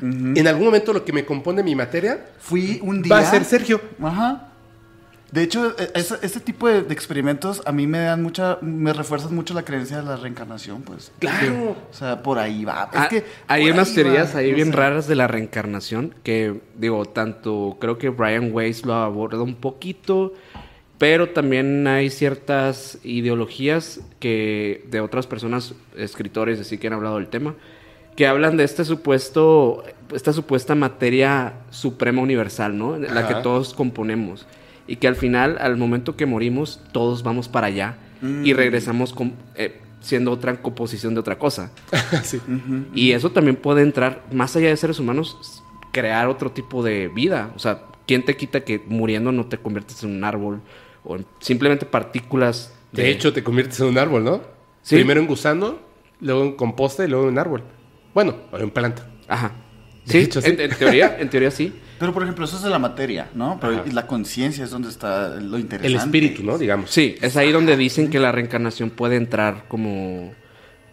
[0.00, 3.14] en algún momento lo que me compone mi materia, Fui un día.
[3.14, 3.80] va a ser Sergio.
[4.02, 4.44] Ajá.
[5.30, 8.94] De hecho, e- ese, ese tipo de, de experimentos a mí me dan mucha, me
[8.94, 11.12] refuerzan mucho la creencia de la reencarnación, pues.
[11.18, 11.76] Claro.
[11.90, 12.88] O sea, por ahí va.
[12.92, 14.76] Es Ah, que hay unas teorías va, ahí no bien sé.
[14.76, 20.32] raras de la reencarnación que, digo, tanto creo que Brian Weiss lo aborda un poquito,
[20.98, 27.28] pero también hay ciertas ideologías que de otras personas, escritores, así que han hablado del
[27.28, 27.54] tema,
[28.16, 32.98] que hablan de este supuesto, esta supuesta materia suprema universal, ¿no?
[32.98, 33.42] La que Ajá.
[33.42, 34.46] todos componemos.
[34.88, 38.56] Y que al final, al momento que morimos, todos vamos para allá y Mm.
[38.56, 41.70] regresamos con, eh, siendo otra composición de otra cosa.
[42.24, 42.40] Sí.
[42.94, 45.62] Y eso también puede entrar, más allá de seres humanos,
[45.92, 47.52] crear otro tipo de vida.
[47.54, 50.60] O sea, ¿quién te quita que muriendo no te conviertes en un árbol?
[51.08, 52.72] O en simplemente partículas.
[52.92, 54.42] De hecho, te conviertes en un árbol, ¿no?
[54.82, 54.94] Sí.
[54.96, 55.78] Primero en gusano,
[56.20, 57.62] luego en composta y luego en árbol.
[58.14, 59.08] Bueno, o en planta.
[59.26, 59.52] Ajá.
[60.04, 60.50] De Sí, hecho, sí.
[60.50, 61.72] En, en teoría, en teoría sí.
[61.98, 63.58] Pero, por ejemplo, eso es de la materia, ¿no?
[63.60, 63.84] Pero Ajá.
[63.92, 65.86] la conciencia es donde está lo interesante.
[65.88, 66.56] El espíritu, ¿no?
[66.58, 66.90] Digamos.
[66.90, 70.32] Sí, es ahí donde dicen que la reencarnación puede entrar como.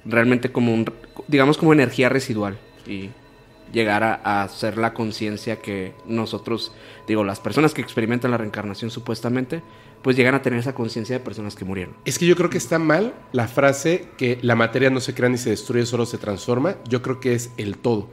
[0.05, 0.91] Realmente como un.
[1.27, 2.57] Digamos como energía residual.
[2.87, 3.09] Y
[3.71, 6.71] llegar a, a ser la conciencia que nosotros.
[7.07, 9.61] Digo, las personas que experimentan la reencarnación supuestamente.
[10.01, 11.95] Pues llegan a tener esa conciencia de personas que murieron.
[12.05, 15.29] Es que yo creo que está mal la frase que la materia no se crea
[15.29, 16.75] ni se destruye, solo se transforma.
[16.87, 18.07] Yo creo que es el todo.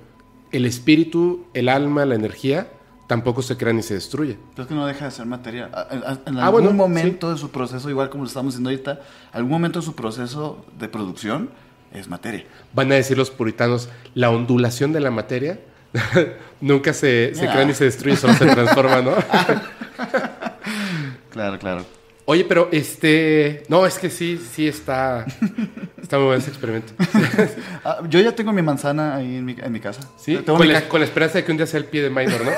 [0.52, 2.72] El espíritu, el alma, la energía,
[3.08, 4.38] tampoco se crea ni se destruye.
[4.54, 5.66] Pero es que no deja de ser materia.
[5.90, 9.00] En Ah, algún bueno, momento de su proceso, igual como lo estamos diciendo ahorita,
[9.32, 11.50] algún momento de su proceso de producción
[11.94, 12.44] es materia.
[12.72, 15.58] Van a decir los puritanos, la ondulación de la materia
[16.60, 19.14] nunca se, se crea ni se destruye, solo se transforma, ¿no?
[21.30, 21.84] Claro, claro.
[22.24, 23.64] Oye, pero este...
[23.68, 25.24] No, es que sí, sí está...
[26.00, 26.92] Está muy bueno ese experimento.
[27.84, 30.02] Ah, yo ya tengo mi manzana ahí en mi, en mi casa.
[30.16, 31.86] Sí, Tengo con mi la, ca- con la esperanza de que un día sea el
[31.86, 32.52] pie de minor, ¿no?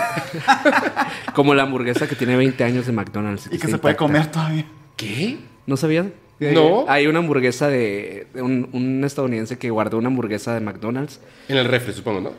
[1.34, 3.46] Como la hamburguesa que tiene 20 años de McDonald's.
[3.46, 4.66] Y que está se puede comer todavía.
[4.96, 5.38] ¿Qué?
[5.66, 6.06] ¿No sabías?
[6.52, 6.84] No.
[6.88, 11.20] Hay una hamburguesa de, de un, un estadounidense que guardó una hamburguesa de McDonald's.
[11.48, 12.30] En el refri, supongo, ¿no?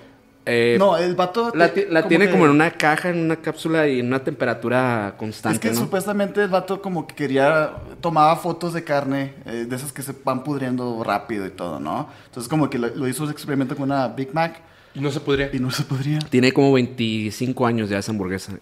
[0.47, 1.51] Eh, no, el vato...
[1.55, 4.23] la, te- la tiene que- como en una caja, en una cápsula y en una
[4.23, 5.55] temperatura constante.
[5.55, 5.85] Es que ¿no?
[5.85, 10.13] supuestamente el vato como que quería, tomaba fotos de carne, eh, de esas que se
[10.23, 12.09] van pudriendo rápido y todo, ¿no?
[12.27, 14.61] Entonces como que lo, lo hizo ese experimento con una Big Mac
[14.93, 15.49] Y no se podría.
[15.51, 16.19] y no se podría.
[16.19, 18.53] Tiene como 25 años ya esa hamburguesa.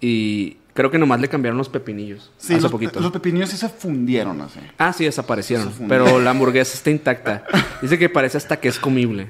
[0.00, 2.30] Y creo que nomás le cambiaron los pepinillos.
[2.38, 3.00] Sí, hace los, poquito.
[3.00, 4.60] los pepinillos sí se fundieron así.
[4.78, 5.72] Ah, sí, desaparecieron.
[5.88, 7.42] Pero la hamburguesa está intacta.
[7.82, 9.28] Dice que parece hasta que es comible.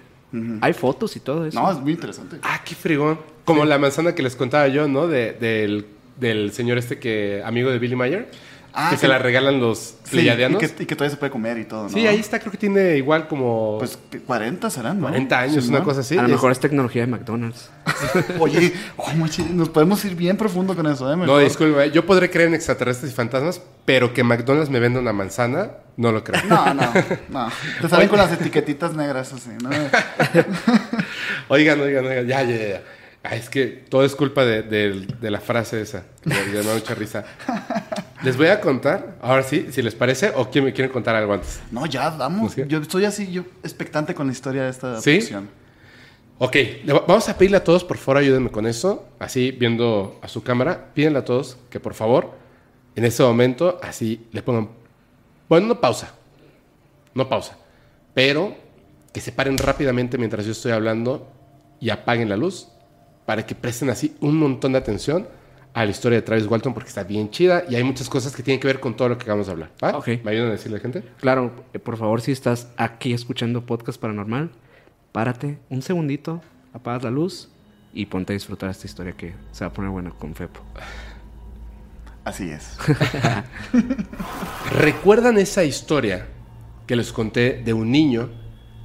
[0.60, 1.58] Hay fotos y todo eso.
[1.58, 2.36] No, es muy interesante.
[2.42, 3.18] Ah, qué frigón.
[3.46, 5.06] Como la manzana que les contaba yo, ¿no?
[5.06, 5.86] De- del,
[6.20, 7.42] del señor este que...
[7.42, 8.30] Amigo de Billy Mayer.
[8.80, 9.00] Ah, que sí.
[9.00, 10.60] se la regalan los Sí, y, pleiadianos.
[10.60, 11.88] que, y que todavía se puede comer y todo, ¿no?
[11.88, 12.38] Sí, ahí está.
[12.38, 13.76] Creo que tiene igual como...
[13.80, 15.08] Pues que 40 serán, ¿no?
[15.08, 15.84] 40 años, Sí, una ¿no?
[15.84, 16.16] cosa así.
[16.16, 17.70] a lo mejor es tecnología de McDonald's.
[18.38, 19.12] Oye, oh,
[19.52, 21.16] nos podemos ir bien profundo con eso, ¿eh?
[21.16, 21.86] No, disculpa.
[21.86, 26.12] Yo podré creer en extraterrestres y fantasmas, pero que McDonald's me venda una manzana, no
[26.12, 26.40] lo creo.
[26.48, 26.92] No, no,
[27.30, 27.48] no.
[27.82, 29.70] Te salen con las etiquetitas negras así, ¿no?
[31.48, 32.26] Oigan, oigan, oigan.
[32.26, 32.82] Ya, ya, ya.
[33.30, 36.04] Ah, es que todo es culpa de, de- de la frase esa.
[36.22, 37.24] que Me mucha risa.
[38.22, 41.34] Les voy a contar, ahora sí, si les parece, o quieren, me quieren contar algo
[41.34, 41.60] antes.
[41.70, 42.52] No, ya, vamos.
[42.52, 42.62] ¿Sí?
[42.66, 45.20] Yo estoy así, yo expectante con la historia de esta ¿Sí?
[45.20, 45.48] ficción.
[46.38, 46.56] Ok,
[47.06, 49.06] vamos a pedirle a todos, por favor, ayúdenme con eso.
[49.18, 52.32] Así, viendo a su cámara, pídenle a todos que, por favor,
[52.96, 54.70] en este momento, así le pongan.
[55.48, 56.14] Bueno, no pausa.
[57.14, 57.56] No pausa.
[58.14, 58.56] Pero
[59.12, 61.28] que se paren rápidamente mientras yo estoy hablando
[61.78, 62.68] y apaguen la luz
[63.28, 65.28] para que presten así un montón de atención
[65.74, 68.42] a la historia de Travis Walton porque está bien chida y hay muchas cosas que
[68.42, 69.70] tienen que ver con todo lo que acabamos de hablar.
[69.84, 69.98] ¿va?
[69.98, 70.08] Ok.
[70.24, 71.02] ¿Me ayudan a decirle a la gente?
[71.20, 74.50] Claro, eh, por favor, si estás aquí escuchando Podcast Paranormal,
[75.12, 76.40] párate un segundito,
[76.72, 77.50] apagas la luz
[77.92, 80.62] y ponte a disfrutar esta historia que se va a poner buena con Fepo.
[82.24, 82.78] Así es.
[84.72, 86.28] ¿Recuerdan esa historia
[86.86, 88.30] que les conté de un niño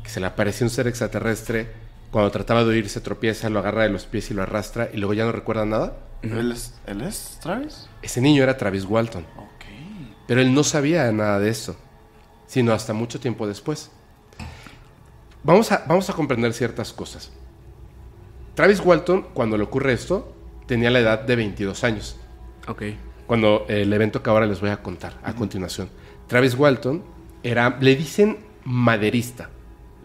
[0.03, 1.82] que se le apareció un ser extraterrestre
[2.13, 4.97] cuando trataba de huir, se tropieza, lo agarra de los pies y lo arrastra y
[4.97, 5.97] luego ya no recuerda nada?
[6.21, 7.89] ¿Él es, ¿Él es Travis?
[8.01, 9.65] Ese niño era Travis Walton, Ok.
[10.27, 11.75] pero él no sabía nada de eso,
[12.47, 13.91] sino hasta mucho tiempo después.
[15.43, 17.31] Vamos a, vamos a comprender ciertas cosas.
[18.55, 20.33] Travis Walton, cuando le ocurre esto,
[20.67, 22.15] tenía la edad de 22 años.
[22.67, 22.83] Ok.
[23.27, 25.89] cuando el evento que ahora les voy a contar a continuación.
[26.27, 27.03] Travis Walton
[27.41, 29.49] era, le dicen maderista.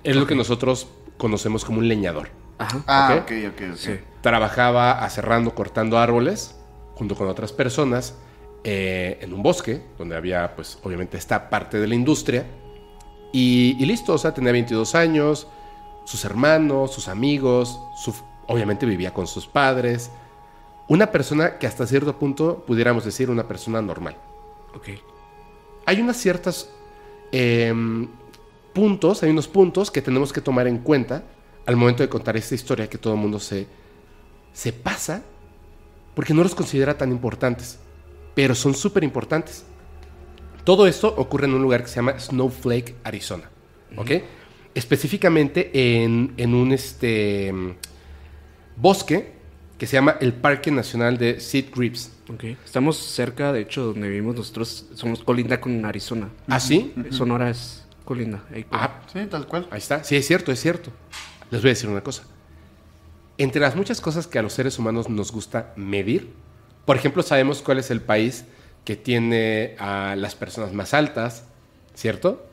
[0.03, 0.89] Es lo que nosotros
[1.19, 2.31] conocemos como un leñador.
[2.59, 2.83] Ajá.
[2.87, 3.33] Ah, Ok.
[3.53, 3.77] ok, ok.
[3.77, 3.99] Sí.
[4.23, 6.59] Trabajaba aserrando, cortando árboles
[6.97, 8.17] junto con otras personas
[8.65, 12.47] eh, en un bosque, donde había, pues, obviamente esta parte de la industria.
[13.33, 15.47] Y, y listo, o sea, tenía 22 años,
[16.05, 18.15] sus hermanos, sus amigos, su-
[18.49, 20.11] obviamente vivía con sus padres.
[20.89, 24.17] Una persona que hasta cierto punto pudiéramos decir una persona normal.
[24.75, 24.89] Ok.
[25.87, 26.71] Hay unas ciertas
[27.31, 28.09] em,
[28.79, 31.25] puntos, hay unos puntos que tenemos que tomar en cuenta
[31.67, 33.67] al momento de contar esta historia que todo el mundo se,
[34.53, 35.25] se pasa
[36.15, 37.81] porque no los considera tan importantes,
[38.37, 39.65] pero son súper importantes.
[40.63, 43.51] Todo esto ocurre en un lugar que se llama Snowflake, Arizona.
[43.97, 44.13] ¿Ok?
[44.77, 45.73] Específicamente
[46.05, 47.53] en, en un este,
[48.77, 49.33] bosque
[49.77, 52.13] que se llama el Parque Nacional de Sea Grips.
[52.33, 52.45] Ok.
[52.65, 54.87] Estamos cerca, de hecho, donde vivimos nosotros.
[54.95, 56.29] Somos colinda con Arizona.
[56.47, 56.95] ¿Ah, sí?
[57.11, 57.78] Sonora es
[58.53, 59.67] ahí con- Ah, Sí, tal cual.
[59.71, 60.03] Ahí está.
[60.05, 60.91] Sí, es cierto, es cierto.
[61.51, 62.23] Les voy a decir una cosa.
[63.39, 66.33] Entre las muchas cosas que a los seres humanos nos gusta medir,
[66.85, 68.45] por ejemplo, sabemos cuál es el país
[68.85, 71.45] que tiene a las personas más altas,
[71.95, 72.47] ¿cierto?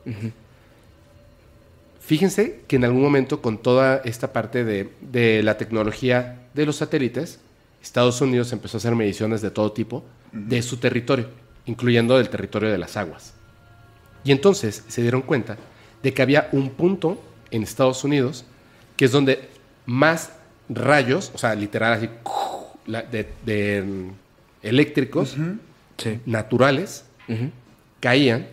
[1.99, 6.75] Fíjense que en algún momento con toda esta parte de, de la tecnología de los
[6.77, 7.39] satélites,
[7.81, 11.29] Estados Unidos empezó a hacer mediciones de todo tipo de su territorio,
[11.65, 13.33] incluyendo del territorio de las aguas.
[14.25, 15.55] Y entonces se dieron cuenta
[16.03, 17.21] de que había un punto
[17.51, 18.43] en Estados Unidos
[18.97, 19.47] que es donde
[19.85, 20.31] más
[20.67, 22.09] rayos, o sea, literal así,
[23.45, 24.09] de, mm,
[24.63, 25.37] eléctricos
[25.97, 26.19] Sí.
[26.25, 27.05] naturales
[28.01, 28.47] caían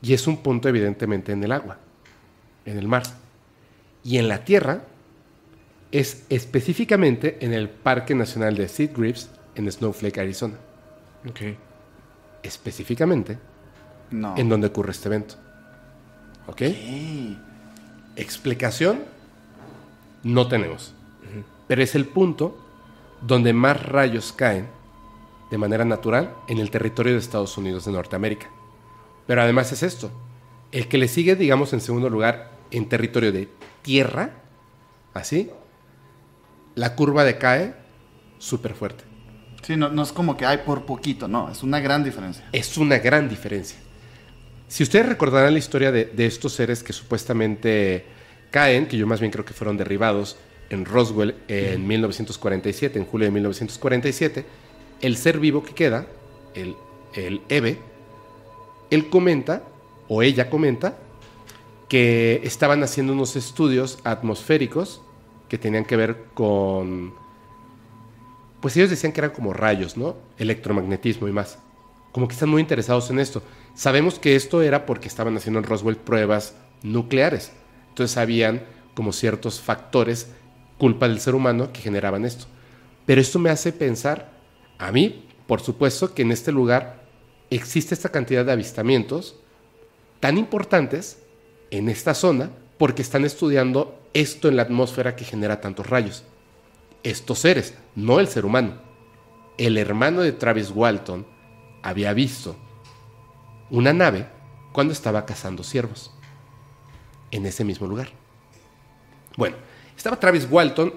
[0.00, 1.78] y es un punto evidentemente en el agua,
[2.66, 3.02] en el mar.
[4.04, 4.82] Y en la tierra
[5.90, 10.54] es específicamente en el Parque Nacional de Sea Grips en Snowflake, Arizona.
[12.42, 13.38] Específicamente
[14.10, 14.36] No.
[14.36, 15.34] en donde ocurre este evento.
[16.46, 16.62] ¿Ok?
[18.16, 19.00] Explicación
[20.22, 20.94] no tenemos.
[21.66, 22.58] Pero es el punto
[23.22, 24.68] donde más rayos caen
[25.50, 28.48] de manera natural en el territorio de Estados Unidos de Norteamérica.
[29.26, 30.10] Pero además es esto.
[30.72, 33.48] El que le sigue, digamos, en segundo lugar, en territorio de
[33.82, 34.30] tierra,
[35.14, 35.50] así,
[36.74, 37.74] la curva decae
[38.38, 39.04] súper fuerte.
[39.62, 42.46] Sí, no, no es como que hay por poquito, no, es una gran diferencia.
[42.52, 43.78] Es una gran diferencia.
[44.68, 48.04] Si ustedes recordarán la historia de, de estos seres que supuestamente
[48.50, 50.36] caen, que yo más bien creo que fueron derribados
[50.70, 54.44] en Roswell en 1947, en julio de 1947,
[55.00, 56.06] el ser vivo que queda,
[56.54, 56.76] el,
[57.14, 57.78] el Eve,
[58.90, 59.62] él comenta,
[60.08, 60.96] o ella comenta,
[61.88, 65.02] que estaban haciendo unos estudios atmosféricos
[65.48, 67.14] que tenían que ver con
[68.60, 70.16] pues ellos decían que eran como rayos, ¿no?
[70.38, 71.58] Electromagnetismo y más.
[72.12, 73.42] Como que están muy interesados en esto.
[73.74, 77.52] Sabemos que esto era porque estaban haciendo en Roswell pruebas nucleares.
[77.88, 78.62] Entonces habían
[78.94, 80.28] como ciertos factores,
[80.78, 82.46] culpa del ser humano, que generaban esto.
[83.06, 84.32] Pero esto me hace pensar,
[84.78, 87.04] a mí, por supuesto, que en este lugar
[87.50, 89.36] existe esta cantidad de avistamientos
[90.20, 91.18] tan importantes
[91.70, 96.24] en esta zona porque están estudiando esto en la atmósfera que genera tantos rayos
[97.04, 98.78] estos seres, no el ser humano.
[99.58, 101.24] El hermano de Travis Walton
[101.82, 102.56] había visto
[103.70, 104.26] una nave
[104.72, 106.10] cuando estaba cazando ciervos
[107.30, 108.08] en ese mismo lugar.
[109.36, 109.56] Bueno,
[109.96, 110.94] estaba Travis Walton,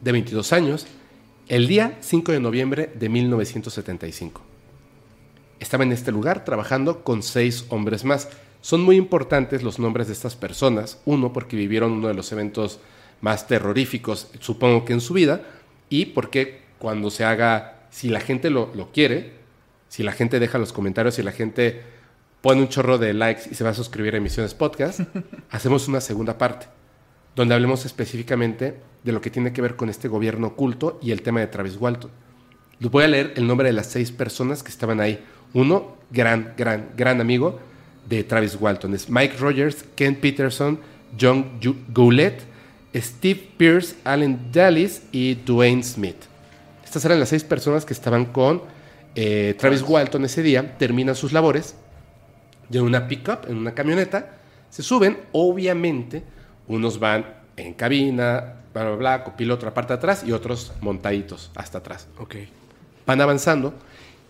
[0.00, 0.86] de 22 años,
[1.48, 4.40] el día 5 de noviembre de 1975.
[5.60, 8.28] Estaba en este lugar trabajando con seis hombres más.
[8.62, 11.00] Son muy importantes los nombres de estas personas.
[11.04, 12.80] Uno, porque vivieron uno de los eventos
[13.20, 15.42] más terroríficos, supongo que en su vida,
[15.88, 19.41] y porque cuando se haga, si la gente lo, lo quiere,
[19.92, 21.82] si la gente deja los comentarios, si la gente
[22.40, 25.00] pone un chorro de likes y se va a suscribir a Emisiones Podcast,
[25.50, 26.64] hacemos una segunda parte,
[27.36, 31.20] donde hablemos específicamente de lo que tiene que ver con este gobierno oculto y el
[31.20, 32.10] tema de Travis Walton.
[32.78, 35.22] Les voy a leer el nombre de las seis personas que estaban ahí.
[35.52, 37.60] Uno, gran, gran, gran amigo
[38.08, 38.94] de Travis Walton.
[38.94, 40.80] Es Mike Rogers, Ken Peterson,
[41.20, 41.60] John
[41.92, 42.40] Goulet,
[42.94, 46.16] Steve Pierce, Allen Dallis y Dwayne Smith.
[46.82, 48.71] Estas eran las seis personas que estaban con
[49.14, 51.76] eh, Travis Walton ese día, terminan sus labores,
[52.70, 54.38] en una pickup, en una camioneta,
[54.70, 56.22] se suben, obviamente,
[56.66, 57.26] unos van
[57.56, 62.08] en cabina, bla, bla, bla, copiloto la parte de atrás y otros montaditos hasta atrás.
[62.18, 62.36] Ok.
[63.06, 63.74] Van avanzando.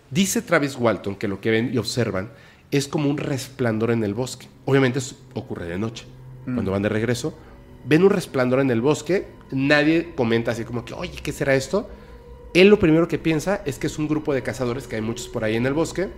[0.09, 2.29] Dice Travis Walton que lo que ven y observan
[2.71, 4.47] es como un resplandor en el bosque.
[4.65, 6.05] Obviamente eso ocurre de noche.
[6.43, 7.37] Cuando van de regreso,
[7.85, 9.27] ven un resplandor en el bosque.
[9.51, 11.89] Nadie comenta así como que, oye, ¿qué será esto?
[12.53, 15.27] Él lo primero que piensa es que es un grupo de cazadores, que hay muchos
[15.27, 16.09] por ahí en el bosque,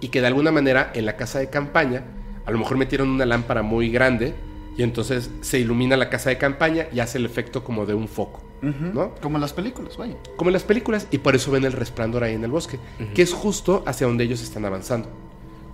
[0.00, 2.04] y que de alguna manera en la casa de campaña,
[2.46, 4.34] a lo mejor metieron una lámpara muy grande
[4.76, 8.06] y entonces se ilumina la casa de campaña y hace el efecto como de un
[8.06, 9.14] foco, ¿no?
[9.16, 10.14] Como en las películas, vaya.
[10.36, 12.78] como en las películas, y por eso ven el resplandor ahí en el bosque,
[13.14, 15.08] que es justo hacia donde ellos están avanzando.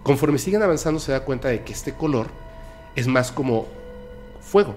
[0.02, 2.28] Conforme siguen avanzando se da cuenta de que este color
[2.96, 3.66] es más como
[4.40, 4.74] fuego.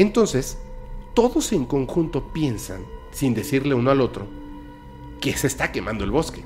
[0.00, 0.58] Entonces,
[1.14, 4.26] todos en conjunto piensan, sin decirle uno al otro,
[5.20, 6.42] que se está quemando el bosque.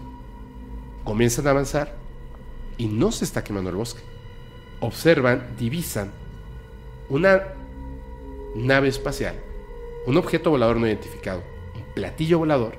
[1.04, 1.96] Comienzan a avanzar
[2.78, 4.00] y no se está quemando el bosque
[4.80, 6.12] observan, divisan
[7.08, 7.42] una
[8.54, 9.36] nave espacial,
[10.06, 11.42] un objeto volador no identificado,
[11.74, 12.76] un platillo volador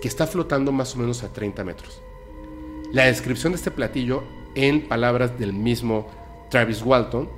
[0.00, 2.02] que está flotando más o menos a 30 metros.
[2.90, 4.22] La descripción de este platillo,
[4.54, 6.08] en palabras del mismo
[6.50, 7.28] Travis Walton,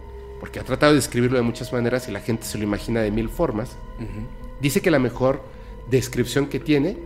[0.44, 3.10] porque ha tratado de describirlo de muchas maneras y la gente se lo imagina de
[3.10, 3.78] mil formas,
[4.60, 5.40] dice que la mejor
[5.88, 6.98] descripción que tiene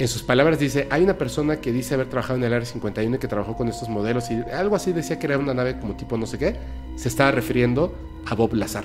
[0.00, 3.14] en sus palabras dice, hay una persona que dice haber trabajado en el Área 51
[3.14, 5.94] y que trabajó con estos modelos y algo así decía que era una nave como
[5.94, 6.56] tipo no sé qué,
[6.96, 7.94] se estaba refiriendo
[8.26, 8.82] a Bob Lazar.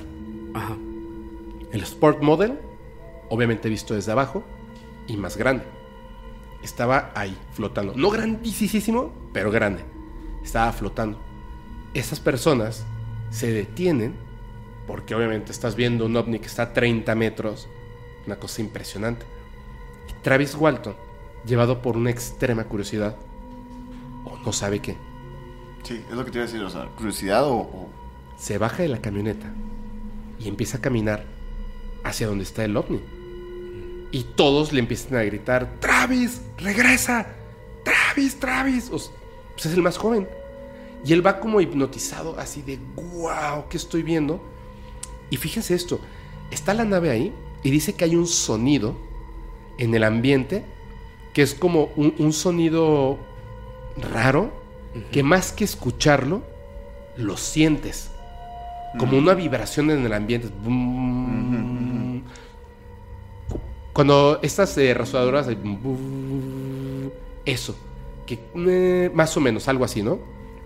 [0.53, 0.77] Ajá.
[1.71, 2.59] El Sport Model,
[3.29, 4.43] obviamente visto desde abajo
[5.07, 5.63] y más grande.
[6.61, 7.95] Estaba ahí, flotando.
[7.95, 9.83] No grandísimo, pero grande.
[10.43, 11.19] Estaba flotando.
[11.95, 12.85] Esas personas
[13.31, 14.13] se detienen
[14.87, 17.67] porque obviamente estás viendo un ovni que está a 30 metros.
[18.25, 19.25] Una cosa impresionante.
[20.23, 20.95] Travis Walton,
[21.45, 23.15] llevado por una extrema curiosidad,
[24.25, 24.95] o no sabe qué,
[25.83, 27.55] Sí, es lo que te iba a decir, o sea, curiosidad o...
[27.59, 27.89] o-
[28.37, 29.51] se baja de la camioneta
[30.39, 31.23] y empieza a caminar
[32.03, 32.99] hacia donde está el ovni.
[34.11, 37.27] Y todos le empiezan a gritar, Travis, regresa,
[37.85, 38.87] Travis, Travis.
[38.91, 38.97] O
[39.53, 40.27] pues es el más joven.
[41.05, 44.41] Y él va como hipnotizado, así de, wow, ¿qué estoy viendo?
[45.29, 45.99] Y fíjense esto,
[46.51, 48.95] está la nave ahí y dice que hay un sonido
[49.77, 50.65] en el ambiente
[51.33, 53.17] que es como un, un sonido
[53.97, 54.51] raro,
[55.11, 56.41] que más que escucharlo,
[57.17, 58.11] lo sientes.
[58.97, 60.49] Como una vibración en el ambiente.
[63.93, 65.47] Cuando estas eh, rasuradoras...
[67.45, 67.75] Eso.
[68.25, 70.19] Que eh, más o menos, algo así, ¿no?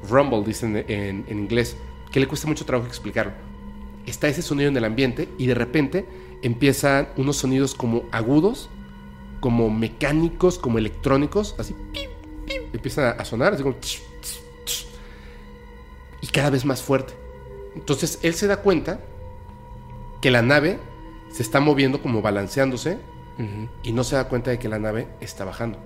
[0.10, 1.78] Rumble, dicen en, en inglés.
[2.12, 3.34] Que le cuesta mucho trabajo explicarlo.
[4.06, 6.06] Está ese sonido en el ambiente y de repente
[6.42, 8.70] empiezan unos sonidos como agudos,
[9.40, 11.76] como mecánicos, como electrónicos, así.
[12.74, 13.76] empiezan a, sonar, así como...
[13.76, 14.86] tsh, tsh, tsh,
[16.22, 17.14] y cada vez más fuerte.
[17.76, 19.00] Entonces él se da cuenta
[20.22, 20.80] que la nave
[21.32, 22.98] se está moviendo como balanceándose
[23.82, 25.80] y no se da cuenta de que la nave está bajando.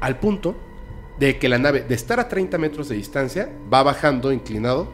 [0.00, 0.56] Al punto
[1.18, 4.88] de que la nave, de estar a 30 metros de distancia, va bajando inclinado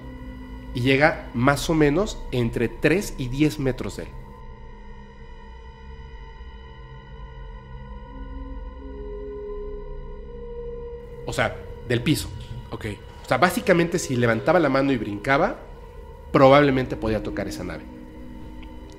[0.74, 4.08] y llega más o menos entre 3 y 10 metros de él.
[11.26, 11.56] O sea,
[11.88, 12.28] del piso.
[12.70, 12.86] Ok.
[13.24, 15.58] O sea, básicamente si levantaba la mano y brincaba,
[16.32, 17.84] probablemente podía tocar esa nave.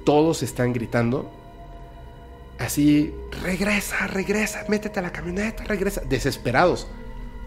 [0.04, 1.32] Todos están gritando
[2.60, 3.14] así,
[3.44, 6.88] regresa, regresa, métete a la camioneta, regresa, desesperados,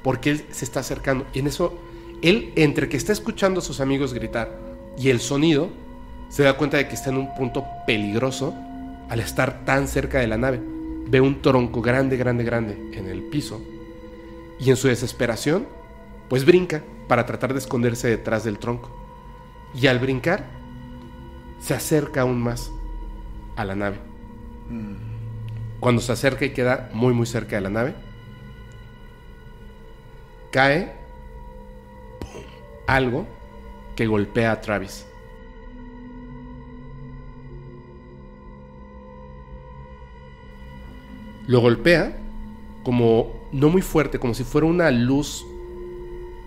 [0.03, 1.27] porque él se está acercando.
[1.32, 1.78] Y en eso,
[2.23, 4.59] él, entre que está escuchando a sus amigos gritar
[4.97, 5.70] y el sonido,
[6.28, 8.55] se da cuenta de que está en un punto peligroso
[9.09, 10.61] al estar tan cerca de la nave.
[11.07, 13.61] Ve un tronco grande, grande, grande en el piso
[14.61, 15.66] y en su desesperación,
[16.28, 18.91] pues brinca para tratar de esconderse detrás del tronco.
[19.74, 20.49] Y al brincar,
[21.59, 22.70] se acerca aún más
[23.57, 24.10] a la nave.
[25.81, 27.95] Cuando se acerca y queda muy muy cerca de la nave,
[30.53, 30.95] cae
[32.21, 32.43] ¡pum!
[32.87, 33.27] algo
[33.97, 35.07] que golpea a Travis.
[41.47, 42.17] Lo golpea
[42.83, 45.45] como no muy fuerte, como si fuera una luz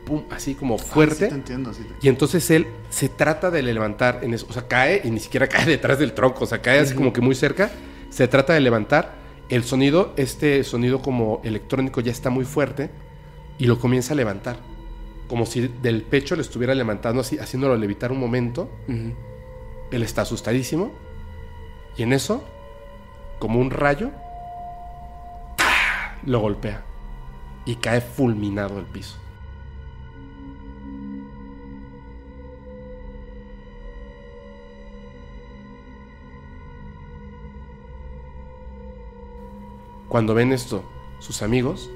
[0.06, 1.28] pum, así como Ah, sí fuerte.
[1.28, 4.46] te entiendo, sí te- Y entonces él se trata de levantar en eso.
[4.50, 6.44] O sea, cae y ni siquiera cae detrás del tronco.
[6.44, 7.72] O sea, cae así como que muy cerca.
[8.14, 9.16] Se trata de levantar.
[9.50, 12.92] El sonido, este sonido como electrónico ya está muy fuerte.
[13.58, 14.58] Y lo comienza a levantar.
[15.28, 18.70] Como si del pecho le estuviera levantando así, haciéndolo levitar un momento.
[19.90, 20.92] Él está asustadísimo.
[21.98, 22.44] Y en eso,
[23.40, 24.12] como un rayo,
[26.24, 26.84] lo golpea.
[27.66, 29.23] Y cae fulminado al piso.
[40.14, 40.84] Cuando ven esto,
[41.18, 41.90] sus amigos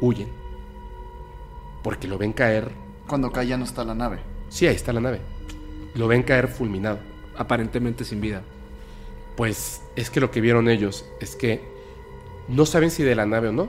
[0.00, 0.28] huyen.
[1.82, 2.70] Porque lo ven caer.
[3.08, 4.20] Cuando cae ya no está la nave.
[4.50, 5.20] Sí, ahí está la nave.
[5.96, 7.00] Lo ven caer fulminado.
[7.36, 8.42] Aparentemente sin vida.
[9.36, 11.60] Pues es que lo que vieron ellos es que
[12.46, 13.66] no saben si de la nave o no,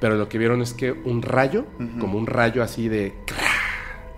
[0.00, 1.66] pero lo que vieron es que un rayo,
[2.00, 3.12] como un rayo así de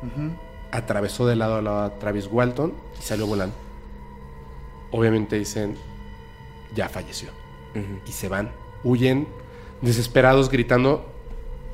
[0.00, 0.30] Ujú.
[0.70, 3.56] atravesó de lado a lado a Travis Walton y salió volando.
[4.92, 5.74] Obviamente dicen,
[6.72, 7.30] ya falleció.
[8.06, 8.52] Y se van,
[8.84, 9.26] huyen,
[9.80, 11.06] desesperados, gritando,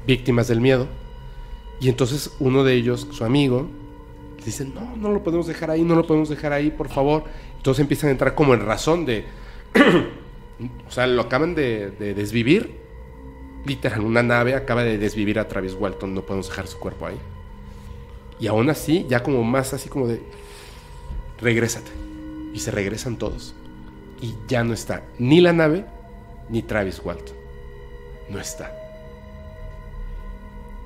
[0.06, 0.88] víctimas del miedo.
[1.80, 3.68] Y entonces uno de ellos, su amigo,
[4.44, 7.24] dice, no, no lo podemos dejar ahí, no lo podemos dejar ahí, por favor.
[7.56, 9.24] Entonces empiezan a entrar como en razón de...
[10.88, 12.78] o sea, lo acaban de, de desvivir.
[13.64, 17.18] Literal, una nave acaba de desvivir a Travis Walton, no podemos dejar su cuerpo ahí.
[18.40, 20.22] Y aún así, ya como más así como de...
[21.40, 21.90] Regrésate.
[22.54, 23.54] Y se regresan todos.
[24.20, 25.84] Y ya no está ni la nave,
[26.48, 27.36] ni Travis Walton.
[28.28, 28.72] No está.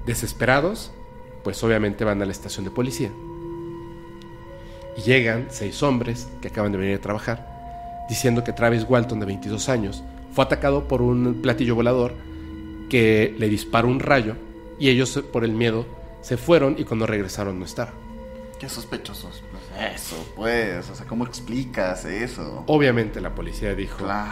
[0.07, 0.91] Desesperados,
[1.45, 3.11] pues obviamente van a la estación de policía.
[4.97, 9.27] Y llegan seis hombres que acaban de venir a trabajar, diciendo que Travis Walton, de
[9.27, 10.03] 22 años,
[10.33, 12.15] fue atacado por un platillo volador
[12.91, 14.37] que le disparó un rayo
[14.79, 15.87] y ellos, por el miedo,
[16.21, 17.93] se fueron y cuando regresaron no estaba.
[18.59, 19.43] Qué sospechosos.
[19.51, 20.89] Pues eso, pues.
[20.91, 22.65] O sea, ¿cómo explicas eso?
[22.67, 24.31] Obviamente la policía dijo, Claro.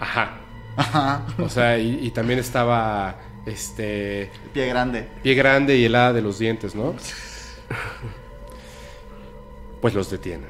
[0.00, 0.40] ajá.
[0.76, 1.26] Ajá.
[1.38, 5.06] O sea, y, y también estaba este Pie grande.
[5.22, 6.94] pie grande y helada de los dientes, ¿no?
[9.80, 10.48] Pues los detienen,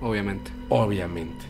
[0.00, 0.50] Obviamente.
[0.68, 1.44] obviamente.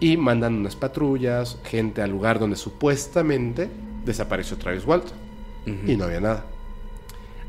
[0.00, 3.70] Y mandan unas patrullas, gente al lugar donde supuestamente
[4.04, 5.16] desapareció Travis Walton.
[5.66, 5.90] Ujú.
[5.90, 6.44] Y no había nada.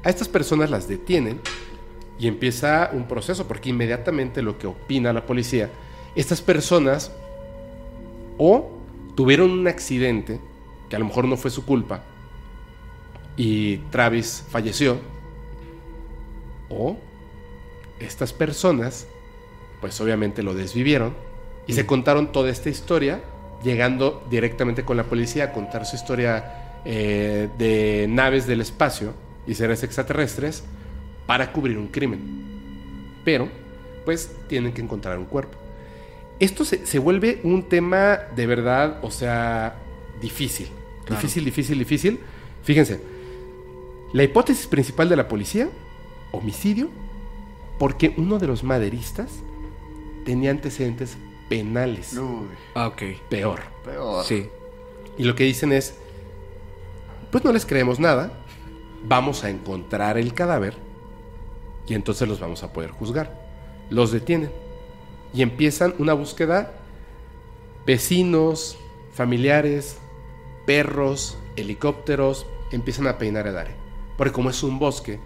[0.04, 1.42] A estas personas las detienen
[2.18, 5.70] y empieza un proceso, porque inmediatamente lo que opina la policía,
[6.16, 7.12] estas personas
[8.38, 8.72] o
[9.18, 10.40] tuvieron un accidente,
[10.90, 12.04] que a lo mejor no fue su culpa,
[13.36, 15.00] y Travis falleció,
[16.70, 16.98] o
[18.00, 19.08] estas personas,
[19.82, 21.16] pues obviamente lo desvivieron
[21.66, 23.24] y se contaron toda esta historia,
[23.64, 29.16] llegando directamente con la policía a contar su historia eh, de naves del espacio
[29.48, 30.64] y seres extraterrestres
[31.26, 33.20] para cubrir un crimen.
[33.26, 33.50] Pero,
[34.06, 35.67] pues, tienen que encontrar un cuerpo.
[36.40, 39.76] Esto se, se vuelve un tema de verdad, o sea,
[40.22, 40.68] difícil.
[41.06, 41.22] Claro.
[41.22, 42.20] Difícil, difícil, difícil.
[42.64, 43.02] Fíjense,
[44.14, 45.70] la hipótesis principal de la policía,
[46.32, 46.90] homicidio,
[47.80, 49.32] porque uno de los maderistas
[50.26, 51.18] tenía antecedentes
[51.50, 52.14] penales.
[52.18, 53.02] Uy, Ah, ok.
[53.30, 53.62] Peor.
[53.84, 54.26] peor.
[54.26, 54.48] Sí.
[55.18, 55.96] Y lo que dicen es,
[57.32, 58.32] pues no les creemos nada,
[59.06, 60.76] vamos a encontrar el cadáver
[61.88, 63.48] y entonces los vamos a poder juzgar.
[63.90, 64.52] Los detienen
[65.38, 66.72] y empiezan una búsqueda,
[67.86, 68.76] vecinos,
[69.14, 70.00] familiares,
[70.66, 73.76] perros, helicópteros, empiezan a peinar el área.
[74.18, 75.20] Porque como es un bosque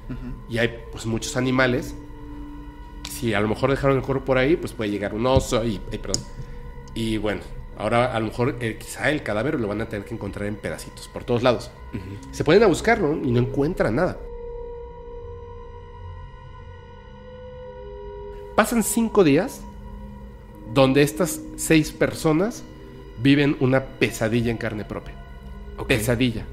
[0.50, 1.96] y hay pues muchos animales,
[3.10, 5.80] si a lo mejor dejaron el cuerpo por ahí, pues puede llegar un oso y,
[5.80, 6.22] perdón.
[6.94, 7.40] Y bueno,
[7.78, 10.58] ahora a lo mejor eh, quizá el cadáver lo van a tener que encontrar en
[10.58, 11.72] pedacitos por todos lados.
[12.32, 14.20] Se ponen a buscarlo y no encuentran nada.
[18.58, 19.64] Pasan cinco días
[20.74, 22.64] donde estas seis personas
[23.22, 25.16] viven una pesadilla en carne propia.
[25.78, 25.88] Ok.
[25.88, 26.46] Pesadilla.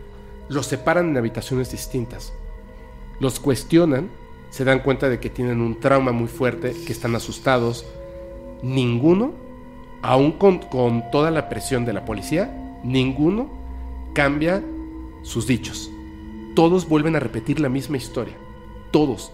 [0.49, 2.33] Los separan en habitaciones distintas.
[3.21, 4.09] Los cuestionan,
[4.51, 7.85] se dan cuenta de que tienen un trauma muy fuerte, que están asustados.
[8.63, 9.33] Ninguno,
[10.03, 13.51] aún con, con toda la presión de la policía, ninguno
[14.15, 14.63] cambia
[15.23, 15.91] sus dichos.
[16.55, 18.35] Todos vuelven a repetir la misma historia.
[18.91, 19.33] Todos.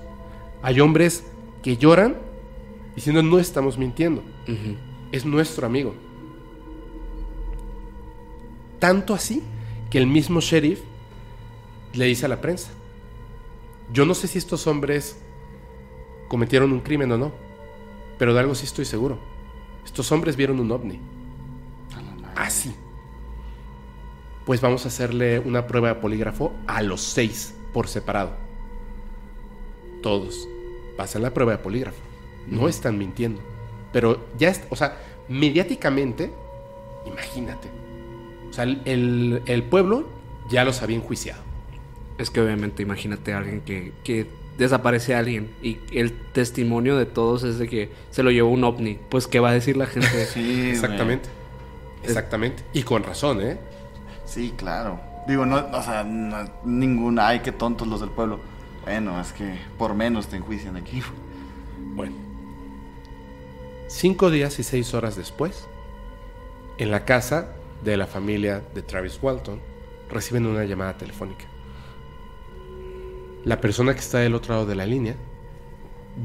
[0.62, 1.24] Hay hombres
[1.62, 2.16] que lloran
[2.94, 4.22] diciendo no estamos mintiendo.
[5.12, 5.94] Es nuestro amigo.
[8.78, 9.42] Tanto así
[9.90, 10.80] que el mismo sheriff
[11.92, 12.70] le dice a la prensa,
[13.92, 15.18] yo no sé si estos hombres
[16.28, 17.32] cometieron un crimen o no,
[18.18, 19.18] pero de algo sí estoy seguro.
[19.84, 20.98] Estos hombres vieron un ovni.
[22.34, 22.74] Así.
[24.44, 28.36] Pues vamos a hacerle una prueba de polígrafo a los seis por separado.
[30.02, 30.48] todos
[30.96, 32.13] pasan la prueba de polígrafo.
[32.48, 33.40] No están mintiendo.
[33.92, 34.96] Pero ya, es, o sea,
[35.28, 36.32] mediáticamente,
[37.06, 37.68] imagínate.
[38.50, 40.08] O sea, el, el- pueblo
[40.50, 41.42] ya los había enjuiciado.
[42.18, 44.26] Es que obviamente imagínate a alguien que, que
[44.58, 48.62] desaparece a alguien y el testimonio de todos es de que se lo llevó un
[48.62, 48.98] ovni.
[49.08, 50.08] Pues ¿qué va a decir la gente?
[50.32, 50.70] Sí.
[50.70, 51.28] Exactamente.
[52.04, 52.62] Exactamente.
[52.72, 53.58] Y con razón, ¿eh?
[54.26, 55.00] Sí, claro.
[55.26, 57.28] Digo, no, o sea, no- ninguna.
[57.28, 58.38] Ay, qué tontos los del pueblo.
[58.84, 61.00] Bueno, es que por menos te enjuician aquí.
[61.94, 62.14] Bueno.
[63.86, 65.66] Cinco días y seis horas después,
[66.78, 67.52] en la casa
[67.84, 69.60] de la familia de Travis Walton,
[70.08, 71.44] reciben una llamada telefónica.
[73.44, 75.16] La persona que está del otro lado de la línea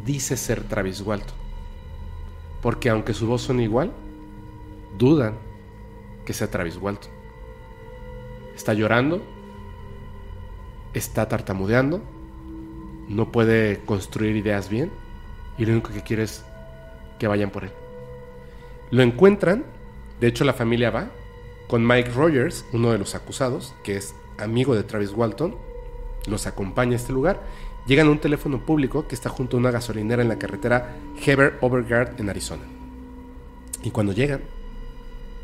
[0.05, 1.35] dice ser Travis Walton.
[2.61, 3.91] Porque aunque su voz son igual,
[4.97, 5.35] dudan
[6.25, 7.11] que sea Travis Walton.
[8.55, 9.21] Está llorando,
[10.93, 12.01] está tartamudeando,
[13.09, 14.91] no puede construir ideas bien
[15.57, 16.45] y lo único que quiere es
[17.19, 17.71] que vayan por él.
[18.91, 19.65] Lo encuentran,
[20.19, 21.11] de hecho la familia va
[21.67, 25.55] con Mike Rogers, uno de los acusados, que es amigo de Travis Walton,
[26.25, 27.43] los acompaña a este lugar.
[27.85, 31.57] Llegan a un teléfono público que está junto a una gasolinera en la carretera Heber
[31.61, 32.63] Overgard en Arizona.
[33.83, 34.41] Y cuando llegan,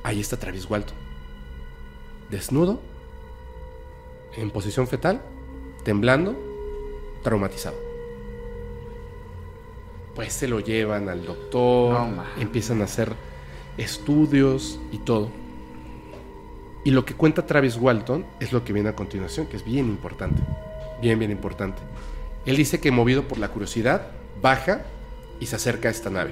[0.03, 0.97] ahí está Travis Walton.
[2.31, 2.81] Desnudo,
[4.35, 5.21] en posición fetal,
[5.83, 6.35] temblando,
[7.23, 7.84] traumatizado.
[10.15, 13.13] Pues se lo llevan al doctor, No, empiezan a hacer
[13.77, 15.29] estudios y todo.
[16.85, 19.87] Y lo que cuenta Travis Walton es lo que viene a continuación, que es bien
[19.87, 20.41] importante.
[21.01, 21.81] Bien, bien importante.
[22.45, 24.07] Él dice que movido por la curiosidad,
[24.41, 24.83] baja
[25.39, 26.31] y se acerca a esta nave.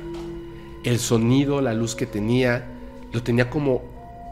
[0.83, 2.67] El sonido, la luz que tenía,
[3.11, 3.79] lo tenía como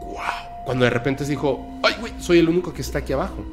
[0.02, 0.64] wow.
[0.64, 3.44] Cuando de repente se dijo, ay, güey, soy el único que está aquí abajo.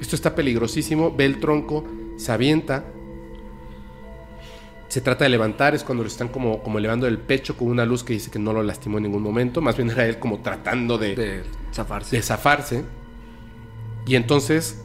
[0.00, 1.14] Esto está peligrosísimo.
[1.14, 1.84] Ve el tronco,
[2.16, 2.84] se avienta.
[4.90, 7.86] Se trata de levantar, es cuando lo están como, como elevando el pecho con una
[7.86, 9.60] luz que dice que no lo lastimó en ningún momento.
[9.60, 12.16] Más bien era él como tratando de, De zafarse.
[12.16, 12.84] de zafarse.
[14.04, 14.82] Y entonces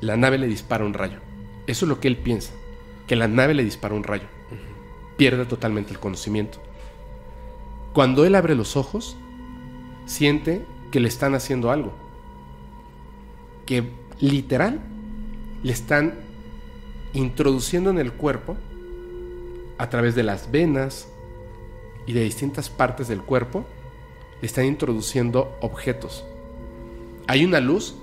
[0.00, 1.20] la nave le dispara un rayo.
[1.68, 2.52] Eso es lo que él piensa.
[3.06, 4.26] Que la nave le dispara un rayo.
[5.16, 6.58] Pierde totalmente el conocimiento.
[7.92, 9.16] Cuando él abre los ojos,
[10.06, 11.92] siente que le están haciendo algo.
[13.64, 14.80] Que literal
[15.62, 16.14] le están
[17.12, 18.56] introduciendo en el cuerpo
[19.78, 21.08] a través de las venas
[22.06, 23.64] y de distintas partes del cuerpo
[24.40, 26.24] le están introduciendo objetos.
[27.26, 27.96] Hay una luz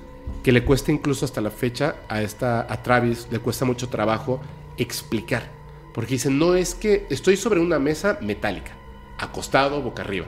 [0.43, 4.41] que le cuesta incluso hasta la fecha a esta a Travis le cuesta mucho trabajo
[4.77, 5.49] explicar,
[5.93, 8.73] porque dice, "No es que estoy sobre una mesa metálica,
[9.17, 10.25] acostado boca arriba.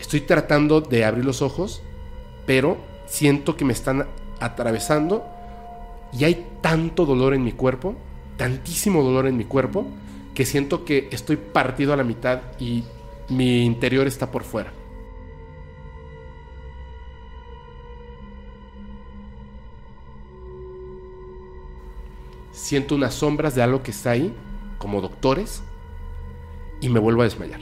[0.00, 1.82] Estoy tratando de abrir los ojos,
[2.46, 2.76] pero
[3.06, 4.06] siento que me están
[4.40, 5.24] atravesando
[6.12, 7.94] y hay tanto dolor en mi cuerpo,
[8.36, 9.86] tantísimo dolor en mi cuerpo,
[10.36, 12.84] que siento que estoy partido a la mitad y
[13.30, 14.70] mi interior está por fuera.
[22.52, 24.34] Siento unas sombras de algo que está ahí,
[24.78, 25.62] como doctores,
[26.80, 27.60] y me vuelvo a desmayar.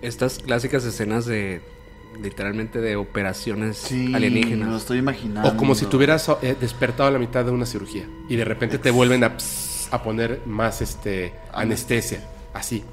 [0.00, 1.60] Estas clásicas escenas de
[2.22, 4.66] literalmente de operaciones Sí, alienígenas.
[4.66, 5.48] me lo estoy imaginando.
[5.48, 8.78] O como si tuvieras eh, despertado a la mitad de una cirugía y de repente
[8.78, 9.36] te vuelven a,
[9.90, 12.84] a poner más este, anestesia, así.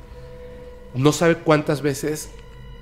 [0.93, 2.29] No sabe cuántas veces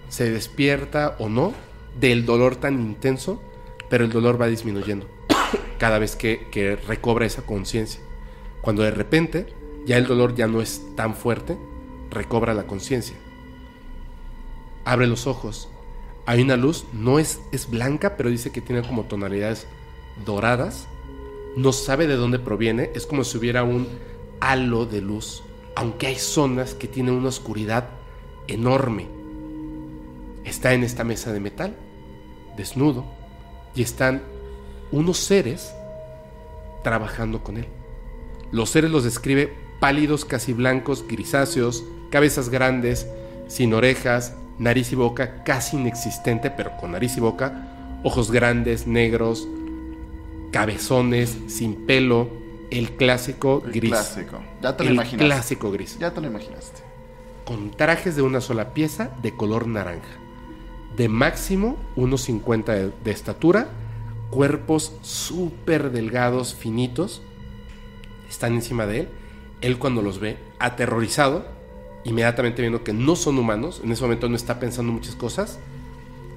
[0.10, 1.54] se despierta o no
[2.00, 3.42] del dolor tan intenso,
[3.90, 5.08] pero el dolor va disminuyendo
[5.78, 8.02] cada vez que, que recobra esa conciencia.
[8.62, 9.54] Cuando de repente
[9.86, 11.58] ya el dolor ya no es tan fuerte,
[12.10, 13.16] recobra la conciencia.
[14.86, 15.70] Abre los ojos.
[16.26, 19.68] Hay una luz, no es, es blanca, pero dice que tiene como tonalidades
[20.26, 20.88] doradas.
[21.56, 22.92] No sabe de dónde proviene.
[22.96, 23.88] Es como si hubiera un
[24.40, 25.44] halo de luz.
[25.76, 27.90] Aunque hay zonas que tienen una oscuridad
[28.48, 29.08] enorme.
[30.44, 31.76] Está en esta mesa de metal,
[32.58, 33.06] desnudo,
[33.76, 34.24] y están
[34.92, 35.74] unos seres
[36.84, 37.68] trabajando con él.
[38.52, 43.08] Los seres los describe pálidos, casi blancos, grisáceos, cabezas grandes,
[43.48, 49.48] sin orejas, nariz y boca casi inexistente, pero con nariz y boca, ojos grandes, negros,
[50.52, 52.30] cabezones, sin pelo,
[52.70, 53.92] el clásico El gris.
[53.92, 54.40] clásico.
[54.62, 55.26] Ya te lo el imaginaste.
[55.26, 55.98] clásico gris.
[56.00, 56.82] Ya te lo imaginaste.
[57.46, 60.08] Con trajes de una sola pieza de color naranja.
[60.96, 63.70] De máximo 1,50 de, de estatura,
[64.30, 67.22] cuerpos súper delgados, finitos,
[68.30, 69.10] están encima de él.
[69.62, 71.46] Él cuando los ve, aterrorizado,
[72.04, 75.60] inmediatamente viendo que no son humanos, en ese momento no está pensando muchas cosas,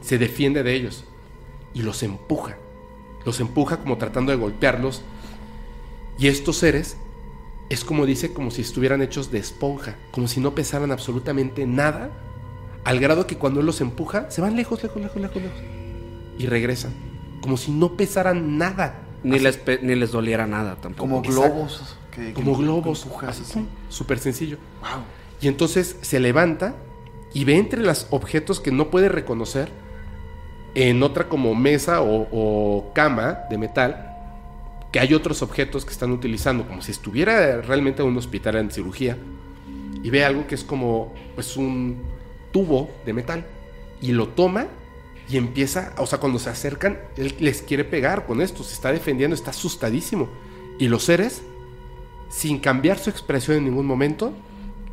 [0.03, 1.05] se defiende de ellos
[1.73, 2.57] y los empuja.
[3.25, 5.03] Los empuja como tratando de golpearlos.
[6.19, 6.97] Y estos seres
[7.71, 12.11] es como dice, como si estuvieran hechos de esponja, como si no pesaran absolutamente nada,
[12.85, 15.59] al grado que cuando él los empuja, se van lejos, lejos, lejos, lejos, lejos,
[16.39, 16.93] y regresan,
[17.41, 19.01] como si no pesaran nada.
[19.23, 21.09] Ni Así, les, pe- ni les doliera nada tampoco.
[21.09, 21.97] Como globos.
[22.11, 23.07] que- que- como globos,
[23.89, 24.59] súper sencillo.
[24.83, 25.03] Wow.
[25.41, 26.75] Y entonces se levanta
[27.33, 29.71] y ve entre los objetos que no puede reconocer
[30.75, 34.11] en otra como mesa o, cama de metal
[34.93, 38.71] que hay otros objetos que están utilizando como si estuviera realmente en un hospital en
[38.71, 39.17] cirugía
[40.03, 42.03] y ve algo que es como pues un
[42.53, 43.45] tubo de metal
[44.01, 44.69] y lo toma
[45.29, 48.93] y empieza, o sea, cuando se acercan, él les quiere pegar con esto, se está
[48.93, 50.29] defendiendo, está asustadísimo.
[50.79, 51.43] Y los seres,
[52.29, 54.35] sin cambiar su expresión en ningún momento,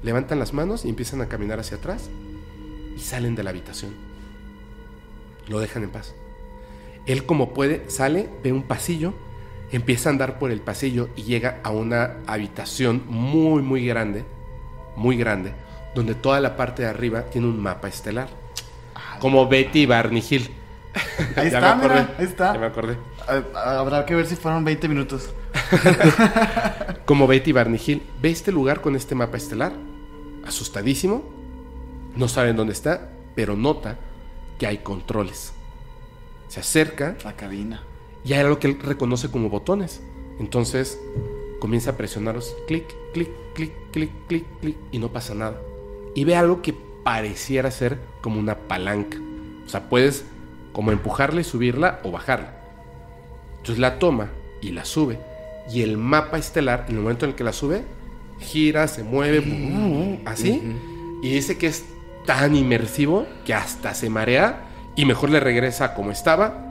[0.03, 2.09] levantan las manos y empiezan a caminar hacia atrás
[2.95, 4.10] y salen de la habitación.
[5.51, 6.15] Lo dejan en paz.
[7.05, 9.13] Él como puede, sale, ve un pasillo,
[9.71, 14.23] empieza a andar por el pasillo y llega a una habitación muy, muy grande,
[14.95, 15.51] muy grande,
[15.93, 18.29] donde toda la parte de arriba tiene un mapa estelar.
[19.19, 20.51] Como Betty Barney Hill.
[21.35, 22.53] Ahí Ya está, me acordé, mira, ahí está.
[22.53, 22.97] Ya me acordé.
[23.53, 25.33] Habrá que ver si fueron 20 minutos.
[27.05, 29.71] Como Betty Barney Hill, ve este lugar con este mapa estelar,
[30.45, 31.23] asustadísimo,
[32.15, 33.97] no sabe en dónde está, pero nota
[34.61, 35.53] que hay controles.
[36.47, 37.81] Se acerca La cabina.
[38.23, 40.03] y hay algo que él reconoce como botones.
[40.39, 41.01] Entonces
[41.59, 45.59] comienza a presionarlos, clic, clic, clic, clic, clic, clic, y no pasa nada.
[46.13, 49.17] Y ve algo que pareciera ser como una palanca.
[49.65, 50.25] O sea, puedes
[50.73, 52.53] como empujarla y subirla o bajarla.
[53.53, 54.29] Entonces la toma
[54.61, 55.17] y la sube.
[55.71, 57.81] Y el mapa estelar, en el momento en el que la sube,
[58.39, 60.61] gira, se mueve, uh, así.
[61.23, 61.83] Y dice que es
[62.26, 66.68] tan inmersivo que hasta se marea y mejor le regresa como estaba.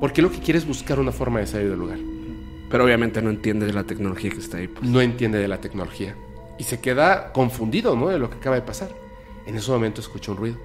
[0.00, 1.98] Porque lo que quiere es buscar una forma de salir del lugar.
[2.70, 4.68] Pero obviamente no entiende de la tecnología que está ahí.
[4.68, 4.84] pues.
[4.84, 6.14] No entiende de la tecnología.
[6.58, 8.08] Y se queda confundido, ¿no?
[8.08, 8.90] De lo que acaba de pasar.
[9.46, 10.58] En ese momento escucha un ruido.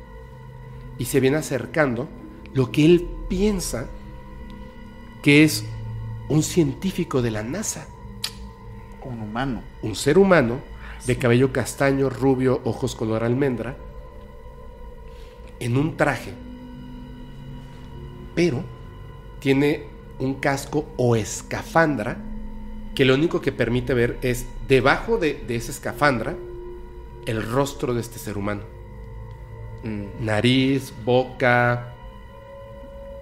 [0.97, 2.09] Y se viene acercando
[2.53, 3.87] lo que él piensa
[5.21, 5.65] que es
[6.29, 7.87] un científico de la NASA.
[9.03, 9.61] Un humano.
[9.81, 10.59] Un ser humano
[11.05, 13.77] de cabello castaño, rubio, ojos color almendra,
[15.59, 16.33] en un traje.
[18.35, 18.63] Pero
[19.39, 19.83] tiene
[20.19, 22.17] un casco o escafandra
[22.95, 26.35] que lo único que permite ver es debajo de, de esa escafandra
[27.25, 28.63] el rostro de este ser humano.
[29.83, 30.25] Mm.
[30.25, 31.93] Nariz, boca,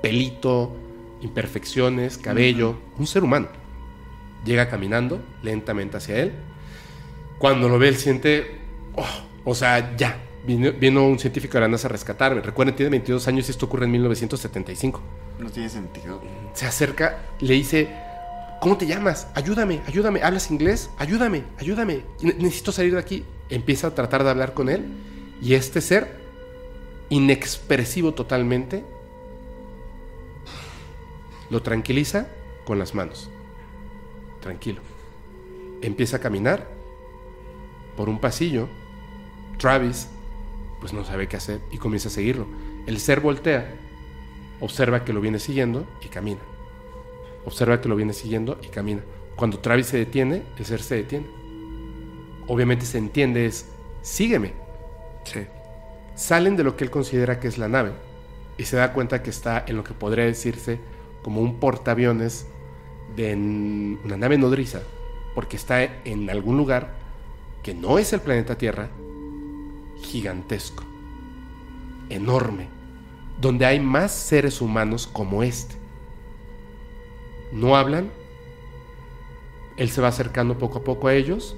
[0.01, 0.75] pelito,
[1.21, 3.47] imperfecciones, cabello, un ser humano.
[4.45, 6.33] Llega caminando lentamente hacia él.
[7.37, 8.59] Cuando lo ve, él siente,
[8.95, 9.05] "Oh",
[9.43, 12.41] o sea, ya, vino, vino un científico de la NASA a rescatarme.
[12.41, 15.01] Recuerden, tiene 22 años y esto ocurre en 1975.
[15.39, 16.21] No tiene sentido.
[16.53, 17.89] Se acerca, le dice,
[18.61, 19.27] ¿cómo te llamas?
[19.35, 20.21] Ayúdame, ayúdame.
[20.23, 20.89] ¿Hablas inglés?
[20.97, 22.01] Ayúdame, ayúdame.
[22.21, 23.23] Ne- Necesito salir de aquí.
[23.49, 24.85] Empieza a tratar de hablar con él
[25.41, 26.19] y este ser,
[27.09, 28.83] inexpresivo totalmente,
[31.49, 32.27] lo tranquiliza
[32.65, 33.29] con las manos.
[34.41, 34.81] Tranquilo.
[35.81, 36.67] Empieza a caminar
[37.95, 38.67] por un pasillo.
[39.57, 40.07] Travis,
[40.79, 42.47] pues no sabe qué hacer y comienza a seguirlo.
[42.85, 43.73] El ser voltea,
[44.59, 46.41] observa que lo viene siguiendo y camina.
[47.45, 49.01] Observa que lo viene siguiendo y camina.
[49.35, 51.27] Cuando Travis se detiene, el ser se detiene.
[52.47, 53.69] Obviamente se entiende es,
[54.01, 54.53] sígueme.
[55.23, 55.41] Sí.
[56.15, 57.91] Salen de lo que él considera que es la nave
[58.57, 60.79] y se da cuenta que está en lo que podría decirse
[61.21, 62.47] como un portaaviones
[63.15, 63.35] de
[64.03, 64.81] una nave nodriza,
[65.35, 66.95] porque está en algún lugar
[67.63, 68.89] que no es el planeta Tierra,
[70.01, 70.83] gigantesco,
[72.09, 72.67] enorme,
[73.39, 75.75] donde hay más seres humanos como este.
[77.51, 78.11] No hablan,
[79.77, 81.55] él se va acercando poco a poco a ellos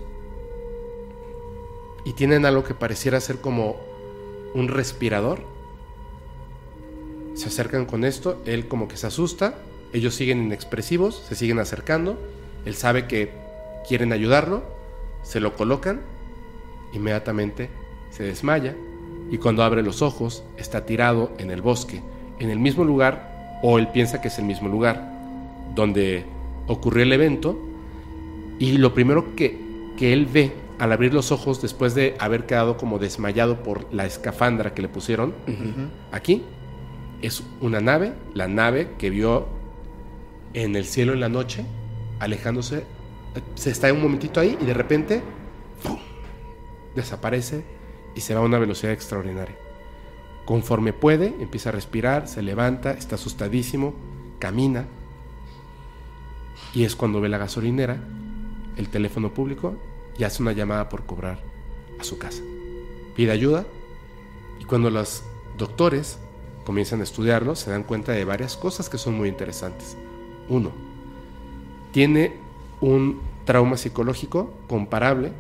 [2.05, 3.77] y tienen algo que pareciera ser como
[4.53, 5.41] un respirador.
[7.33, 9.55] Se acercan con esto, él como que se asusta,
[9.93, 12.19] ellos siguen inexpresivos, se siguen acercando,
[12.65, 13.31] él sabe que
[13.87, 14.63] quieren ayudarlo,
[15.23, 16.01] se lo colocan,
[16.93, 17.69] inmediatamente
[18.19, 18.75] se desmaya
[19.31, 22.01] y cuando abre los ojos está tirado en el bosque,
[22.39, 25.09] en el mismo lugar, o él piensa que es el mismo lugar,
[25.73, 26.25] donde
[26.67, 27.57] ocurrió el evento,
[28.59, 29.57] y lo primero que,
[29.97, 34.05] que él ve al abrir los ojos después de haber quedado como desmayado por la
[34.05, 35.33] escafandra que le pusieron
[36.11, 36.43] aquí,
[37.21, 39.47] es una nave, la nave que vio
[40.53, 41.63] en el cielo en la noche,
[42.19, 42.83] alejándose,
[43.55, 45.21] se está un momentito ahí y de repente
[46.95, 47.78] desaparece
[48.19, 49.55] y se va a una velocidad extraordinaria.
[50.43, 53.93] Conforme puede, empieza a respirar, se levanta, está asustadísimo,
[54.39, 54.87] camina
[56.73, 57.97] y es cuando ve la gasolinera,
[58.75, 59.77] el teléfono público
[60.17, 61.39] y hace una llamada por cobrar
[61.97, 62.43] a su casa.
[63.15, 63.65] Pide ayuda
[64.59, 65.23] y cuando los
[65.57, 66.19] doctores
[66.65, 69.95] comienzan a estudiarlo se dan cuenta de varias cosas que son muy interesantes.
[70.49, 70.73] Uno,
[71.93, 72.33] tiene
[72.81, 75.31] un trauma psicológico comparable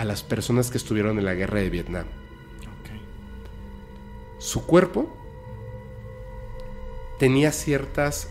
[0.00, 2.06] a las personas que estuvieron en la guerra de Vietnam.
[4.38, 5.14] Su cuerpo
[7.18, 8.30] tenía ciertas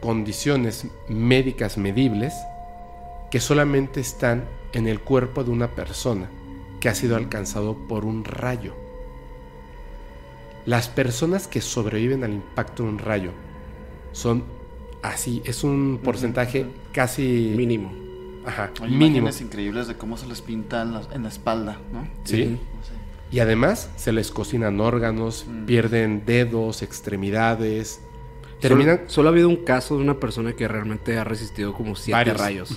[0.00, 2.34] condiciones médicas medibles
[3.30, 6.28] que solamente están en el cuerpo de una persona
[6.80, 8.74] que ha sido alcanzado por un rayo.
[10.66, 13.30] Las personas que sobreviven al impacto de un rayo
[14.10, 14.42] son
[15.02, 18.07] así, es un porcentaje casi Mínimo.
[18.48, 19.04] Ajá, Hay mínimo.
[19.28, 22.08] imágenes increíbles de cómo se les pinta en la, en la espalda, ¿no?
[22.24, 22.58] Sí.
[23.30, 25.66] Y además se les cocinan órganos, Mm.
[25.66, 28.00] pierden dedos, extremidades.
[28.60, 31.94] Terminan Solo, solo ha habido un caso de una persona que realmente ha resistido como
[31.94, 32.38] siete varios.
[32.40, 32.76] rayos.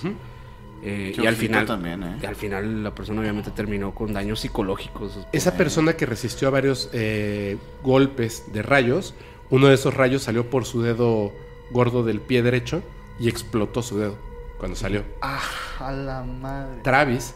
[0.84, 2.26] Eh, y al final, también, ¿eh?
[2.26, 5.18] al final la persona obviamente terminó con daños psicológicos.
[5.32, 9.14] Esa persona que resistió a varios eh, golpes de rayos,
[9.48, 11.32] uno de esos rayos salió por su dedo
[11.70, 12.82] gordo del pie derecho
[13.20, 14.16] y explotó su dedo
[14.62, 15.02] cuando salió.
[15.20, 15.40] Ah,
[15.80, 16.82] a la madre.
[16.82, 17.34] Travis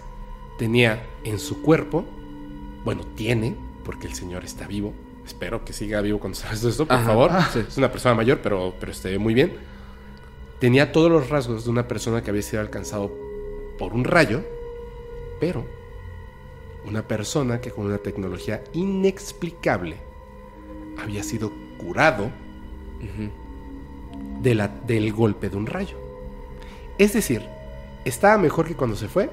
[0.59, 2.05] tenía en su cuerpo,
[2.85, 4.93] bueno, tiene, porque el señor está vivo.
[5.25, 7.05] Espero que siga vivo cuando salga esto, por Ajá.
[7.07, 7.31] favor.
[7.33, 7.65] Ah, sí.
[7.67, 9.55] Es una persona mayor, pero, pero esté muy bien.
[10.61, 13.11] Tenía todos los rasgos de una persona que había sido alcanzado
[13.77, 14.45] por un rayo,
[15.41, 15.67] pero
[16.87, 19.97] una persona que con una tecnología inexplicable
[21.03, 22.27] había sido curado
[23.01, 24.43] Ujú.
[24.43, 25.99] de la- del golpe de un rayo.
[26.99, 27.43] Es decir,
[28.05, 29.31] estaba mejor que cuando se fue,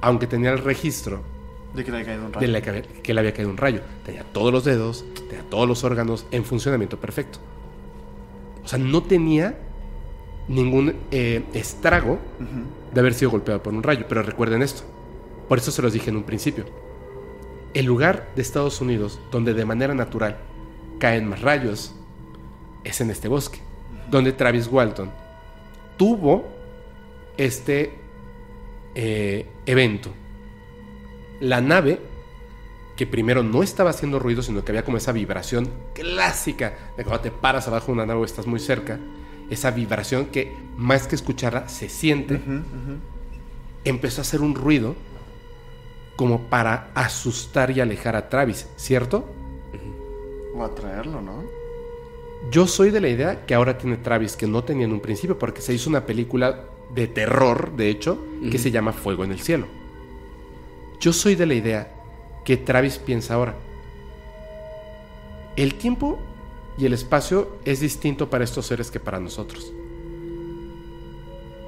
[0.00, 1.22] aunque tenía el registro
[1.74, 2.46] De que le ha caído un rayo.
[2.46, 3.80] de la que, que le había caído un rayo.
[4.04, 7.38] Tenía todos los dedos, tenía todos los órganos en funcionamiento perfecto.
[8.64, 9.58] O sea, no tenía
[10.46, 12.18] ningún eh, estrago
[12.92, 14.06] de haber sido golpeado por un rayo.
[14.08, 14.82] Pero recuerden esto.
[15.48, 16.64] Por eso se los dije en un principio.
[17.74, 20.38] El lugar de Estados Unidos donde de manera natural
[20.98, 21.94] caen más rayos
[22.84, 23.60] es en este bosque.
[24.10, 25.10] Donde Travis Walton
[25.96, 26.44] tuvo
[27.38, 27.92] este
[28.94, 30.10] eh, evento.
[31.40, 32.00] La nave,
[32.96, 37.22] que primero no estaba haciendo ruido, sino que había como esa vibración clásica de cuando
[37.22, 38.98] te paras abajo de una nave o estás muy cerca,
[39.48, 42.40] esa vibración que más que escucharla se siente,
[43.84, 44.96] empezó a hacer un ruido
[46.16, 49.24] como para asustar y alejar a Travis, ¿cierto?
[50.54, 51.44] O atraerlo, ¿no?
[52.50, 55.38] Yo soy de la idea que ahora tiene Travis, que no tenía en un principio,
[55.38, 59.40] porque se hizo una película de terror, de hecho, que se llama Fuego en el
[59.40, 59.66] Cielo.
[61.00, 61.94] Yo soy de la idea
[62.44, 63.54] que Travis piensa ahora.
[65.56, 66.18] El tiempo
[66.78, 69.72] y el espacio es distinto para estos seres que para nosotros.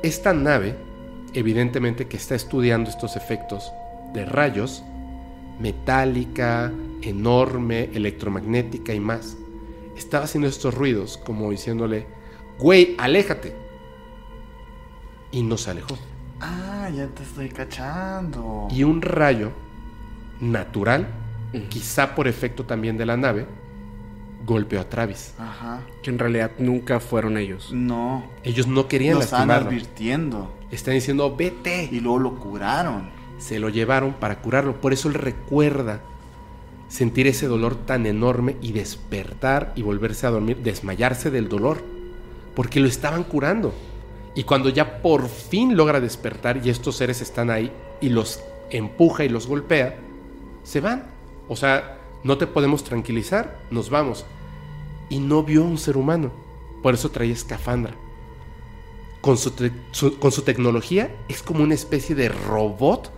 [0.02, 0.76] Esta nave,
[1.34, 3.72] evidentemente que está estudiando estos efectos
[4.14, 4.82] de rayos,
[5.60, 6.72] metálica,
[7.02, 9.36] enorme, electromagnética y más,
[9.97, 12.06] estaba haciendo estos ruidos como diciéndole,
[12.59, 13.55] güey, aléjate.
[15.32, 15.97] Y no se alejó.
[16.40, 18.69] Ah, ya te estoy cachando.
[18.70, 19.52] Y un rayo
[20.40, 21.09] natural,
[21.69, 23.47] quizá por efecto también de la nave,
[24.47, 25.35] golpeó a Travis.
[25.39, 25.81] Ajá.
[26.02, 27.70] Que en realidad nunca fueron ellos.
[27.73, 28.24] No.
[28.43, 29.69] Ellos no querían Lo estaban lastimarlo.
[29.78, 30.57] advirtiendo.
[30.70, 31.89] Están diciendo, vete.
[31.93, 33.11] Y luego lo curaron.
[33.39, 34.81] Se lo llevaron para curarlo.
[34.81, 36.01] Por eso él recuerda
[36.89, 41.82] sentir ese dolor tan enorme y despertar y volverse a dormir, desmayarse del dolor.
[42.55, 43.74] Porque lo estaban curando.
[44.35, 48.40] Y cuando ya por fin logra despertar y estos seres están ahí y los
[48.70, 49.97] empuja y los golpea,
[50.62, 51.07] se van.
[51.48, 54.24] O sea, no te podemos tranquilizar, nos vamos.
[55.09, 56.31] Y no vio a un ser humano.
[56.82, 57.94] Por eso traía escafandra.
[59.20, 59.52] Con su,
[60.19, 63.12] con su tecnología es como una especie de robot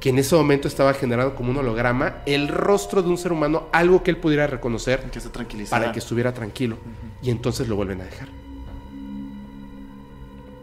[0.00, 3.68] que en ese momento estaba generando como un holograma el rostro de un ser humano,
[3.70, 5.28] algo que él pudiera reconocer Que se
[5.68, 6.76] para que estuviera tranquilo.
[7.22, 8.39] Y entonces lo vuelven a dejar.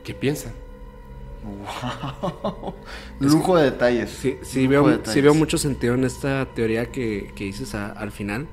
[0.07, 0.53] ¿Qué piensan?
[1.43, 2.73] Wow.
[3.19, 4.09] Lujo de detalles.
[4.09, 5.23] Sí, sí Lujo veo, de sí detalles.
[5.23, 8.47] veo mucho sentido en esta teoría que, que dices a- al final.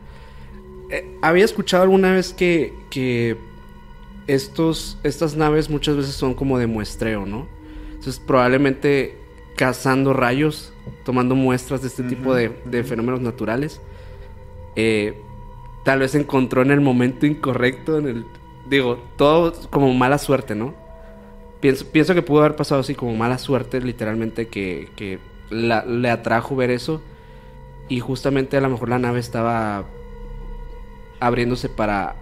[0.91, 3.37] Eh, había escuchado alguna vez que, que
[4.27, 7.49] estos, estas naves muchas veces son como de muestreo, ¿no?
[7.89, 9.17] Entonces probablemente
[9.57, 10.73] cazando rayos,
[11.05, 13.81] tomando muestras de este tipo de, de fenómenos naturales,
[14.77, 15.15] eh,
[15.85, 18.27] tal vez encontró en el momento incorrecto, en el...
[18.69, 20.75] Digo, todo como mala suerte, ¿no?
[21.65, 25.19] Pienso, pienso que pudo haber pasado así como mala suerte, literalmente, que, que
[25.49, 27.01] la- le atrajo ver eso.
[27.89, 29.87] Y justamente a lo mejor la nave estaba
[31.21, 32.17] abriéndose para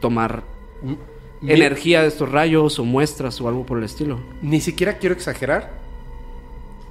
[0.00, 0.42] tomar
[0.80, 4.20] Mi- energía de estos rayos o muestras o algo por el estilo.
[4.40, 5.70] Ni siquiera quiero exagerar.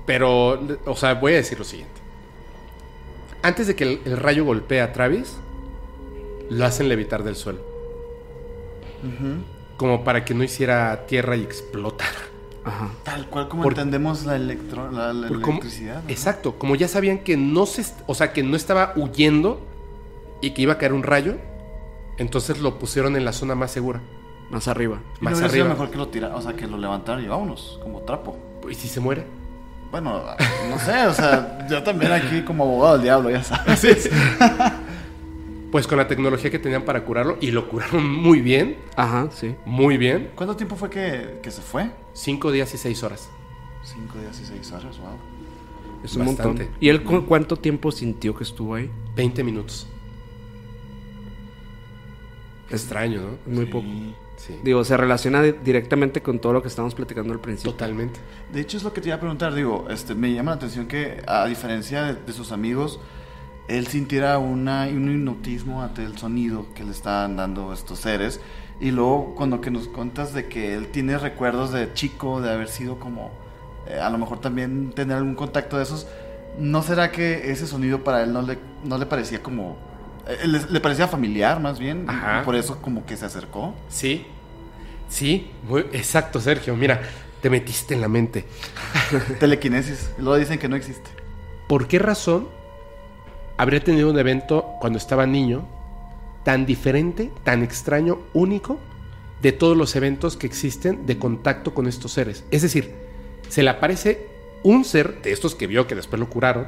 [0.06, 2.00] Pero, o sea, voy a decir lo siguiente.
[3.42, 5.36] Antes de que el, el rayo golpee a Travis,
[6.52, 7.60] lo hacen levitar del suelo.
[9.78, 12.12] Como para que no hiciera tierra y explotara.
[12.66, 12.90] Ajá.
[13.04, 16.04] Tal cual como Por- entendemos la, electro, la, electricidad.
[16.04, 16.10] ¿no?
[16.10, 19.62] Exacto, como ya sabían que no se, o sea, que no estaba huyendo
[20.42, 21.36] y que iba a caer un rayo,
[22.18, 24.02] entonces lo pusieron en la zona más segura,
[24.50, 24.98] Más arriba.
[25.22, 25.70] Y no más hubiera sido arriba.
[25.76, 28.36] mejor que lo tira, o sea, que lo levantaran y vámonos, como trapo.
[28.70, 29.26] ¿Y si se muere?
[29.92, 30.22] Bueno,
[30.70, 34.10] no sé, o sea, yo también aquí como abogado del diablo, ya sabes.
[35.72, 39.56] Pues con la tecnología que tenían para curarlo, y lo curaron muy bien, Ajá, sí.
[39.66, 41.92] muy bien, ¿Cuánto tiempo fue que, que se fue?
[42.14, 43.30] cinco días y seis horas.
[43.84, 45.10] Cinco días y seis horas, wow.
[46.04, 46.64] Es un Bastante.
[46.64, 46.78] montón.
[46.80, 48.90] ¿Y él cu- cuánto tiempo sintió que estuvo ahí?
[49.16, 49.88] 20 minutos.
[52.70, 53.54] Extraño, ¿no?
[53.54, 53.72] Muy Sí.
[53.72, 53.88] poco.
[54.38, 57.72] Sí, Digo, se relaciona di- directamente con todo lo que estábamos platicando al principio.
[57.72, 58.20] totalmente.
[58.54, 59.54] De hecho, es lo que te iba a preguntar.
[59.56, 63.00] Digo, este, me llama la atención que, a diferencia de, de sus amigos,
[63.68, 68.40] él sintiera una, un hipnotismo ante el sonido que le estaban dando estos seres.
[68.80, 72.68] Y luego, cuando que nos cuentas de que él tiene recuerdos de chico, de haber
[72.70, 73.32] sido como,
[73.88, 76.08] eh, a lo mejor también tener algún contacto de esos,
[76.60, 79.78] ¿no será que ese sonido para él no le, no le parecía como...
[80.28, 82.06] eh, le, le parecía familiar, más bien?
[82.08, 82.42] Ajá.
[82.42, 83.74] Y por eso como que se acercó.
[83.90, 84.28] Sí,
[85.10, 86.76] sí, muy, exacto, Sergio.
[86.76, 87.02] Mira,
[87.42, 88.46] te metiste en la mente.
[89.40, 90.12] Telequinesis.
[90.18, 91.10] Luego dicen que no existe.
[91.68, 92.48] ¿Por qué razón
[93.58, 95.68] habría tenido un evento cuando estaba niño
[96.44, 98.80] tan diferente, tan extraño, único
[99.42, 102.46] de todos los eventos que existen de contacto con estos seres?
[102.52, 102.96] Es decir,
[103.50, 104.28] se le aparece
[104.64, 106.68] un ser de estos que vio que después lo curaron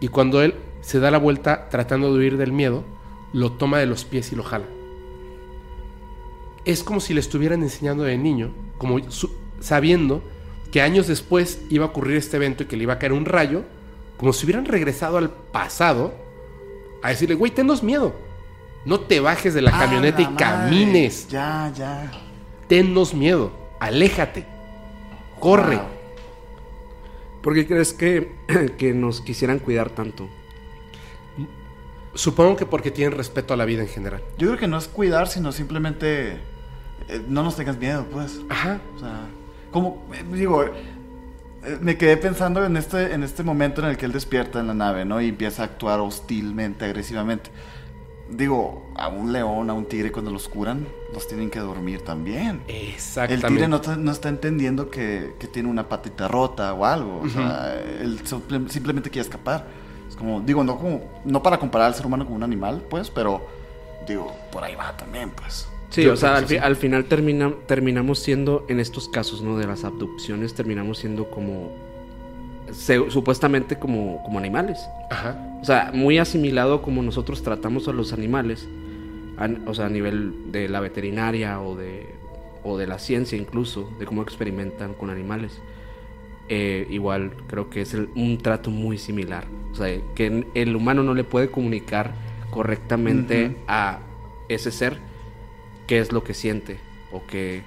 [0.00, 2.84] y cuando él se da la vuelta tratando de huir del miedo,
[3.32, 4.66] lo toma de los pies y lo jala.
[6.64, 8.98] Es como si le estuvieran enseñando de niño, como
[9.60, 10.22] sabiendo
[10.72, 13.24] que años después iba a ocurrir este evento y que le iba a caer un
[13.24, 13.64] rayo,
[14.20, 16.12] como si hubieran regresado al pasado
[17.02, 18.14] a decirle, güey, tenos miedo.
[18.84, 20.36] No te bajes de la ¡Ah, camioneta y madre!
[20.36, 21.26] camines.
[21.28, 22.12] Ya, ya.
[22.68, 23.50] Tenos miedo.
[23.80, 24.44] Aléjate.
[25.38, 25.76] Corre.
[25.76, 25.86] Wow.
[27.40, 28.36] ¿Por qué crees que,
[28.76, 30.28] que nos quisieran cuidar tanto?
[32.12, 34.22] Supongo que porque tienen respeto a la vida en general.
[34.36, 36.32] Yo creo que no es cuidar, sino simplemente
[37.08, 38.38] eh, no nos tengas miedo, pues.
[38.50, 38.82] Ajá.
[38.96, 39.28] O sea,
[39.70, 40.66] como eh, digo,
[41.80, 44.74] me quedé pensando en este en este momento en el que él despierta en la
[44.74, 45.20] nave, ¿no?
[45.20, 47.50] Y empieza a actuar hostilmente, agresivamente.
[48.30, 52.62] Digo, a un león, a un tigre cuando los curan, los tienen que dormir también.
[52.68, 53.48] El Exactamente.
[53.48, 57.22] tigre no, no está entendiendo que, que tiene una patita rota o algo.
[57.24, 59.66] O sea, él simple- simplemente quiere escapar.
[60.08, 63.10] Es como, digo, no como, no para comparar al ser humano con un animal, pues,
[63.10, 63.44] pero
[64.06, 65.66] digo, por ahí va también, pues.
[65.90, 69.58] Sí, Yo o sea, al, fi- al final termina, terminamos siendo, en estos casos, ¿no?
[69.58, 71.72] De las abducciones, terminamos siendo como,
[72.72, 74.78] se- supuestamente como, como animales.
[75.10, 75.36] Ajá.
[75.60, 78.68] O sea, muy asimilado como nosotros tratamos a los animales,
[79.36, 82.06] a- o sea, a nivel de la veterinaria o de,
[82.62, 85.60] o de la ciencia incluso, de cómo experimentan con animales.
[86.48, 89.44] Eh, igual creo que es el- un trato muy similar.
[89.72, 92.12] O sea, que el humano no le puede comunicar
[92.50, 94.00] correctamente a
[94.48, 94.98] ese ser
[95.90, 96.78] qué es lo que siente
[97.10, 97.64] o que...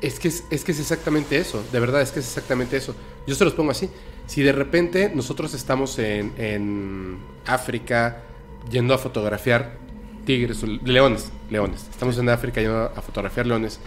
[0.00, 2.94] Es que es, es que es exactamente eso, de verdad es que es exactamente eso.
[3.26, 3.90] Yo se los pongo así.
[4.28, 8.22] Si de repente nosotros estamos en, en África
[8.70, 9.76] yendo a fotografiar
[10.24, 11.88] tigres, leones, leones.
[11.90, 13.80] Estamos en África yendo a fotografiar leones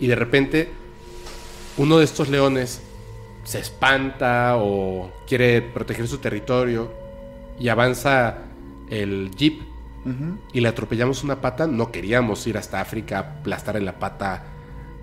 [0.00, 0.68] y de repente
[1.78, 2.82] uno de estos leones
[3.44, 6.92] se espanta o quiere proteger su territorio
[7.58, 8.36] y avanza
[8.90, 9.73] el jeep
[10.52, 14.44] Y le atropellamos una pata, no queríamos ir hasta África a aplastar en la pata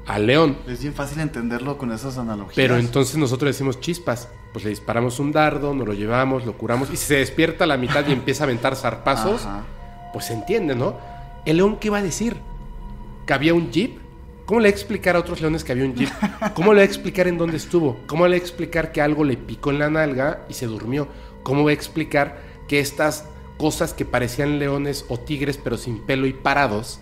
[0.06, 0.58] al león.
[0.68, 2.56] Es bien fácil entenderlo con esas analogías.
[2.56, 4.30] Pero entonces nosotros decimos chispas.
[4.54, 6.90] Pues le disparamos un dardo, nos lo llevamos, lo curamos.
[6.92, 9.64] Y si se despierta a la mitad y empieza a aventar zarpazos, Ajá.
[10.12, 10.98] pues se entiende, ¿no?
[11.46, 12.36] ¿El león qué va a decir?
[13.26, 14.00] ¿Que había un jeep?
[14.46, 16.10] ¿Cómo le va a explicar a otros leones que había un jeep?
[16.54, 17.98] ¿Cómo le va a explicar en dónde estuvo?
[18.08, 21.08] ¿Cómo le va a explicar que algo le picó en la nalga y se durmió?
[21.44, 23.26] ¿Cómo va a explicar que estas
[23.62, 27.00] cosas que parecían leones o tigres pero sin pelo y parados,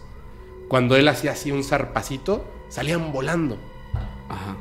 [0.68, 3.58] cuando él hacía así un zarpacito, salían volando?
[4.28, 4.58] Ajá.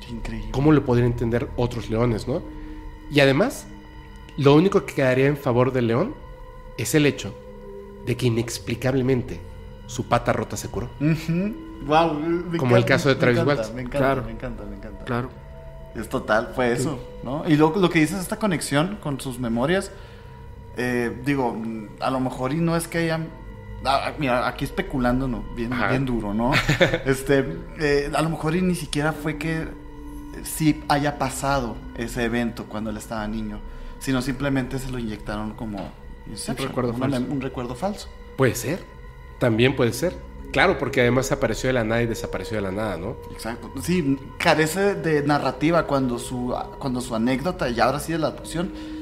[0.00, 0.52] Qué increíble.
[0.52, 2.40] ¿Cómo lo podrían entender otros leones, no?
[3.10, 3.66] Y además,
[4.36, 6.14] lo único que quedaría en favor del león
[6.78, 7.34] es el hecho
[8.06, 9.40] de que inexplicablemente
[9.88, 10.88] su pata rota se curó.
[11.00, 13.74] Wow, me Como el caso de me Travis encanta, Welch.
[13.74, 14.22] Me encanta, Claro.
[14.24, 15.04] me encanta, me encanta.
[15.04, 15.30] Claro.
[15.96, 17.42] Es total, fue eso, ¿no?
[17.48, 19.90] Y luego lo que dices, esta conexión con sus memorias,
[20.76, 21.56] eh, digo,
[22.00, 23.28] a lo mejor y no es que hayan...
[23.84, 25.44] ah, mira, aquí especulando, ¿no?
[25.54, 25.88] Bien, Ajá.
[25.88, 26.52] bien duro, ¿no?
[27.06, 29.68] este, eh, a lo mejor y ni siquiera fue que
[30.44, 33.60] sí haya pasado ese evento cuando él estaba niño,
[33.98, 35.90] sino simplemente se lo inyectaron como
[36.56, 37.18] recuerdo falso.
[37.28, 38.08] un recuerdo falso.
[38.36, 38.84] Puede ser.
[39.38, 40.14] También puede ser.
[40.52, 43.16] Claro, porque además apareció de la nada y desapareció de la nada, ¿no?
[43.30, 43.70] Exacto.
[43.82, 48.72] Sí, carece de narrativa cuando su, cuando su anécdota, y ahora sí de la adopción,
[48.74, 48.99] eh,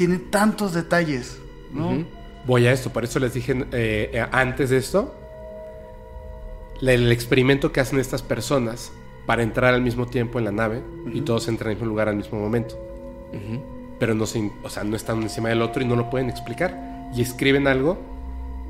[0.00, 1.38] tiene tantos detalles,
[1.74, 1.90] ¿no?
[1.90, 2.04] Ujú.
[2.46, 5.14] Voy a esto, por eso les dije eh, eh, antes de esto,
[6.80, 8.92] el experimento que hacen estas personas
[9.26, 10.82] para entrar al mismo tiempo en la nave
[11.12, 12.78] y todos entran en el mismo lugar al mismo momento.
[13.98, 16.08] Pero no, se, in- o sea, no están uno encima del otro y no lo
[16.08, 17.10] pueden explicar.
[17.14, 17.98] Y escriben algo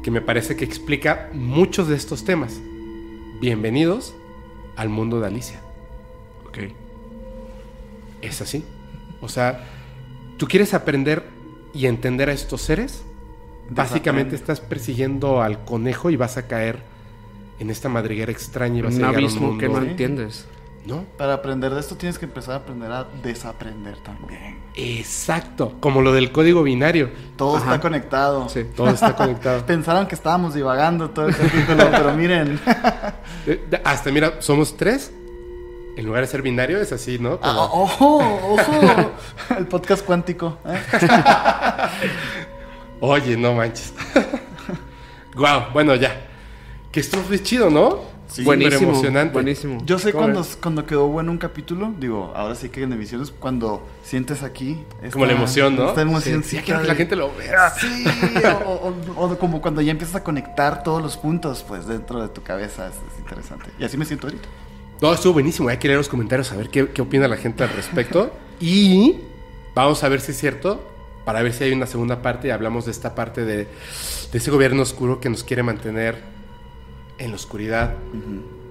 [0.03, 2.59] que me parece que explica muchos de estos temas.
[3.41, 4.17] Bienvenidos
[4.75, 5.61] al mundo de Alicia.
[6.49, 6.59] Ok.
[8.21, 8.65] Es así.
[9.21, 9.65] O sea,
[10.41, 11.29] tú quieres aprender
[11.75, 13.03] y entender a estos seres.
[13.69, 16.79] Básicamente estás persiguiendo al conejo y vas a caer
[17.59, 20.47] en esta madriguera extraña y vas Un a llegar a abismo que no mundo- entiendes.
[20.87, 21.05] ¿No?
[21.19, 24.59] Para aprender de esto tienes que empezar a aprender a desaprender también.
[24.75, 25.75] Exacto.
[25.79, 27.11] Como lo del código binario.
[27.37, 27.67] Todo Ajá.
[27.67, 28.49] está conectado.
[28.49, 28.65] Sí.
[28.75, 29.67] Todo está conectado.
[29.67, 32.59] Pensaron que estábamos divagando todo el capítulo, pero miren.
[33.47, 35.13] Eh, Hasta mira, somos tres.
[35.97, 37.39] En lugar de ser binario es así, ¿no?
[37.43, 38.19] Ah, Como- ¡Ojo!
[38.55, 39.11] ¡Ojo!
[39.59, 40.57] El podcast cuántico.
[40.65, 40.79] ¿eh?
[43.01, 43.93] Oye, no manches.
[45.35, 46.27] Guau, bueno, ya.
[46.93, 47.99] Que esto fue chido, ¿no?
[48.29, 48.79] Sí, buenísimo.
[48.79, 49.33] súper emocionante.
[49.33, 49.79] Buenísimo.
[49.85, 53.33] Yo sé ¿Cómo cuando, cuando quedó bueno un capítulo, digo, ahora sí que en emisiones,
[53.33, 54.85] cuando sientes aquí.
[55.03, 55.89] esta- Como la emoción, ¿no?
[55.89, 56.43] Esta emoción.
[56.45, 57.71] Sí, sí, quiero que la gente lo vea.
[57.71, 58.05] Sí,
[58.67, 62.29] o, o- o como cuando ya empiezas a conectar todos los puntos, pues dentro de
[62.29, 62.87] tu cabeza.
[62.89, 63.71] Es, es interesante.
[63.79, 64.49] Y así me siento ahorita.
[65.01, 65.69] No, estuvo buenísimo.
[65.69, 68.33] Hay que leer los comentarios a ver qué, qué opina la gente al respecto.
[68.61, 69.17] y
[69.75, 70.87] vamos a ver si es cierto.
[71.25, 74.51] Para ver si hay una segunda parte y hablamos de esta parte de, de ese
[74.51, 76.19] gobierno oscuro que nos quiere mantener
[77.19, 77.95] en la oscuridad.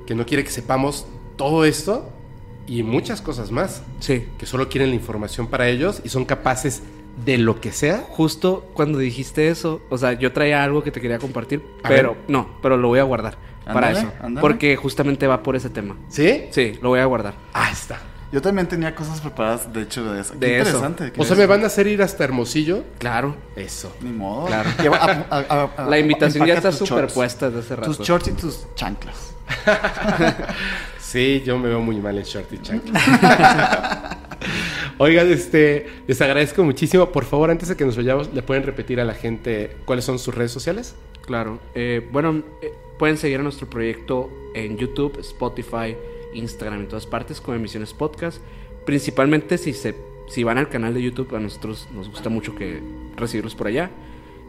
[0.05, 2.09] Que no quiere que sepamos todo esto
[2.67, 3.83] y muchas cosas más.
[3.99, 4.27] Sí.
[4.37, 6.83] Que solo quieren la información para ellos y son capaces
[7.23, 8.05] de lo que sea.
[8.09, 12.13] Justo cuando dijiste eso, o sea, yo traía algo que te quería compartir, A pero
[12.13, 12.21] ver.
[12.27, 14.11] no, pero lo voy a guardar para eso.
[14.21, 14.41] ándale.
[14.41, 15.95] Porque justamente va por ese tema.
[16.09, 16.45] ¿Sí?
[16.51, 17.33] Sí, lo voy a guardar.
[17.53, 17.99] Ahí está.
[18.31, 20.33] Yo también tenía cosas preparadas, de hecho, de eso.
[20.33, 20.69] Qué De eso.
[20.69, 21.11] interesante.
[21.11, 22.83] qué O sea, me van a hacer ir hasta Hermosillo.
[22.99, 23.35] Claro.
[23.55, 23.95] Eso.
[24.01, 24.45] Ni modo.
[24.45, 24.69] Claro.
[24.81, 26.87] Lleva- a- a- a- a- La invitación ya está shorts.
[26.89, 27.95] superpuesta desde hace rato.
[27.95, 29.33] Tus shorts y tus chanclas.
[30.99, 32.99] Sí, yo me veo muy mal en short y chancla.
[34.99, 37.09] Oigan, este, les agradezco muchísimo.
[37.11, 40.19] Por favor, antes de que nos vayamos, ¿le pueden repetir a la gente cuáles son
[40.19, 40.93] sus redes sociales?
[41.29, 41.59] Claro.
[41.75, 45.95] Eh, bueno, eh, pueden seguir a nuestro proyecto en YouTube, Spotify,
[46.33, 48.41] Instagram, en todas partes, como Emisiones Podcast.
[48.83, 49.93] Principalmente si, se,
[50.27, 52.81] si van al canal de YouTube, a nosotros nos gusta mucho que
[53.15, 53.91] recibirlos por allá.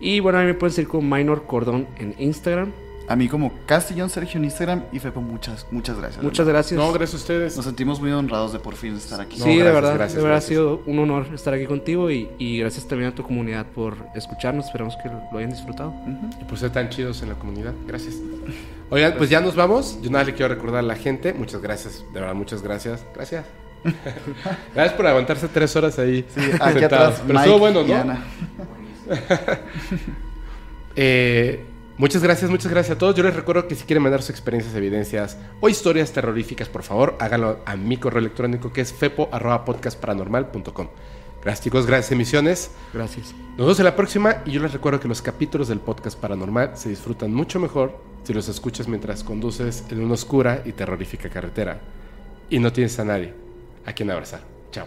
[0.01, 2.73] Y bueno, a mí me pueden seguir como Minor Cordón en Instagram.
[3.11, 6.23] A mí como Castillón Sergio en Instagram y Fepo, muchas, muchas gracias.
[6.23, 6.79] Muchas gracias.
[6.79, 7.57] No, gracias a ustedes.
[7.57, 9.37] Nos sentimos muy honrados de por fin estar aquí.
[9.41, 10.45] No, Sí, de gracias, verdad, gracias, de verdad gracias.
[10.45, 13.97] ha sido un honor estar aquí contigo y, y gracias también a tu comunidad por
[14.15, 14.67] escucharnos.
[14.67, 15.93] Esperamos que lo hayan disfrutado.
[16.41, 17.75] Y por ser tan chidos en la comunidad.
[17.85, 18.15] Gracias.
[18.91, 19.99] Oigan, pues ya nos vamos.
[20.01, 21.33] Yo nada le quiero recordar a la gente.
[21.33, 22.05] Muchas gracias.
[22.15, 23.05] De verdad, muchas gracias.
[23.13, 23.45] Gracias.
[24.73, 26.25] gracias por aguantarse tres horas ahí.
[26.33, 27.23] Sí, aquí atrás.
[27.27, 27.95] Pero Mike estuvo bueno, y ¿no?
[27.97, 28.25] Ana.
[30.97, 31.65] Eh,
[32.01, 33.15] muchas gracias, muchas gracias a todos.
[33.15, 37.17] Yo les recuerdo que si quieren mandar sus experiencias, evidencias o historias terroríficas, por favor,
[37.21, 40.89] háganlo a mi correo electrónico que es fepo.podcastparanormal.com.
[41.43, 42.71] Gracias chicos, gracias emisiones.
[42.93, 43.35] Gracias.
[43.51, 46.73] Nos vemos en la próxima y yo les recuerdo que los capítulos del podcast paranormal
[46.77, 51.81] se disfrutan mucho mejor si los escuchas mientras conduces en una oscura y terrorífica carretera
[52.49, 53.35] y no tienes a nadie
[53.87, 54.41] a quien abrazar.
[54.71, 54.87] Chao.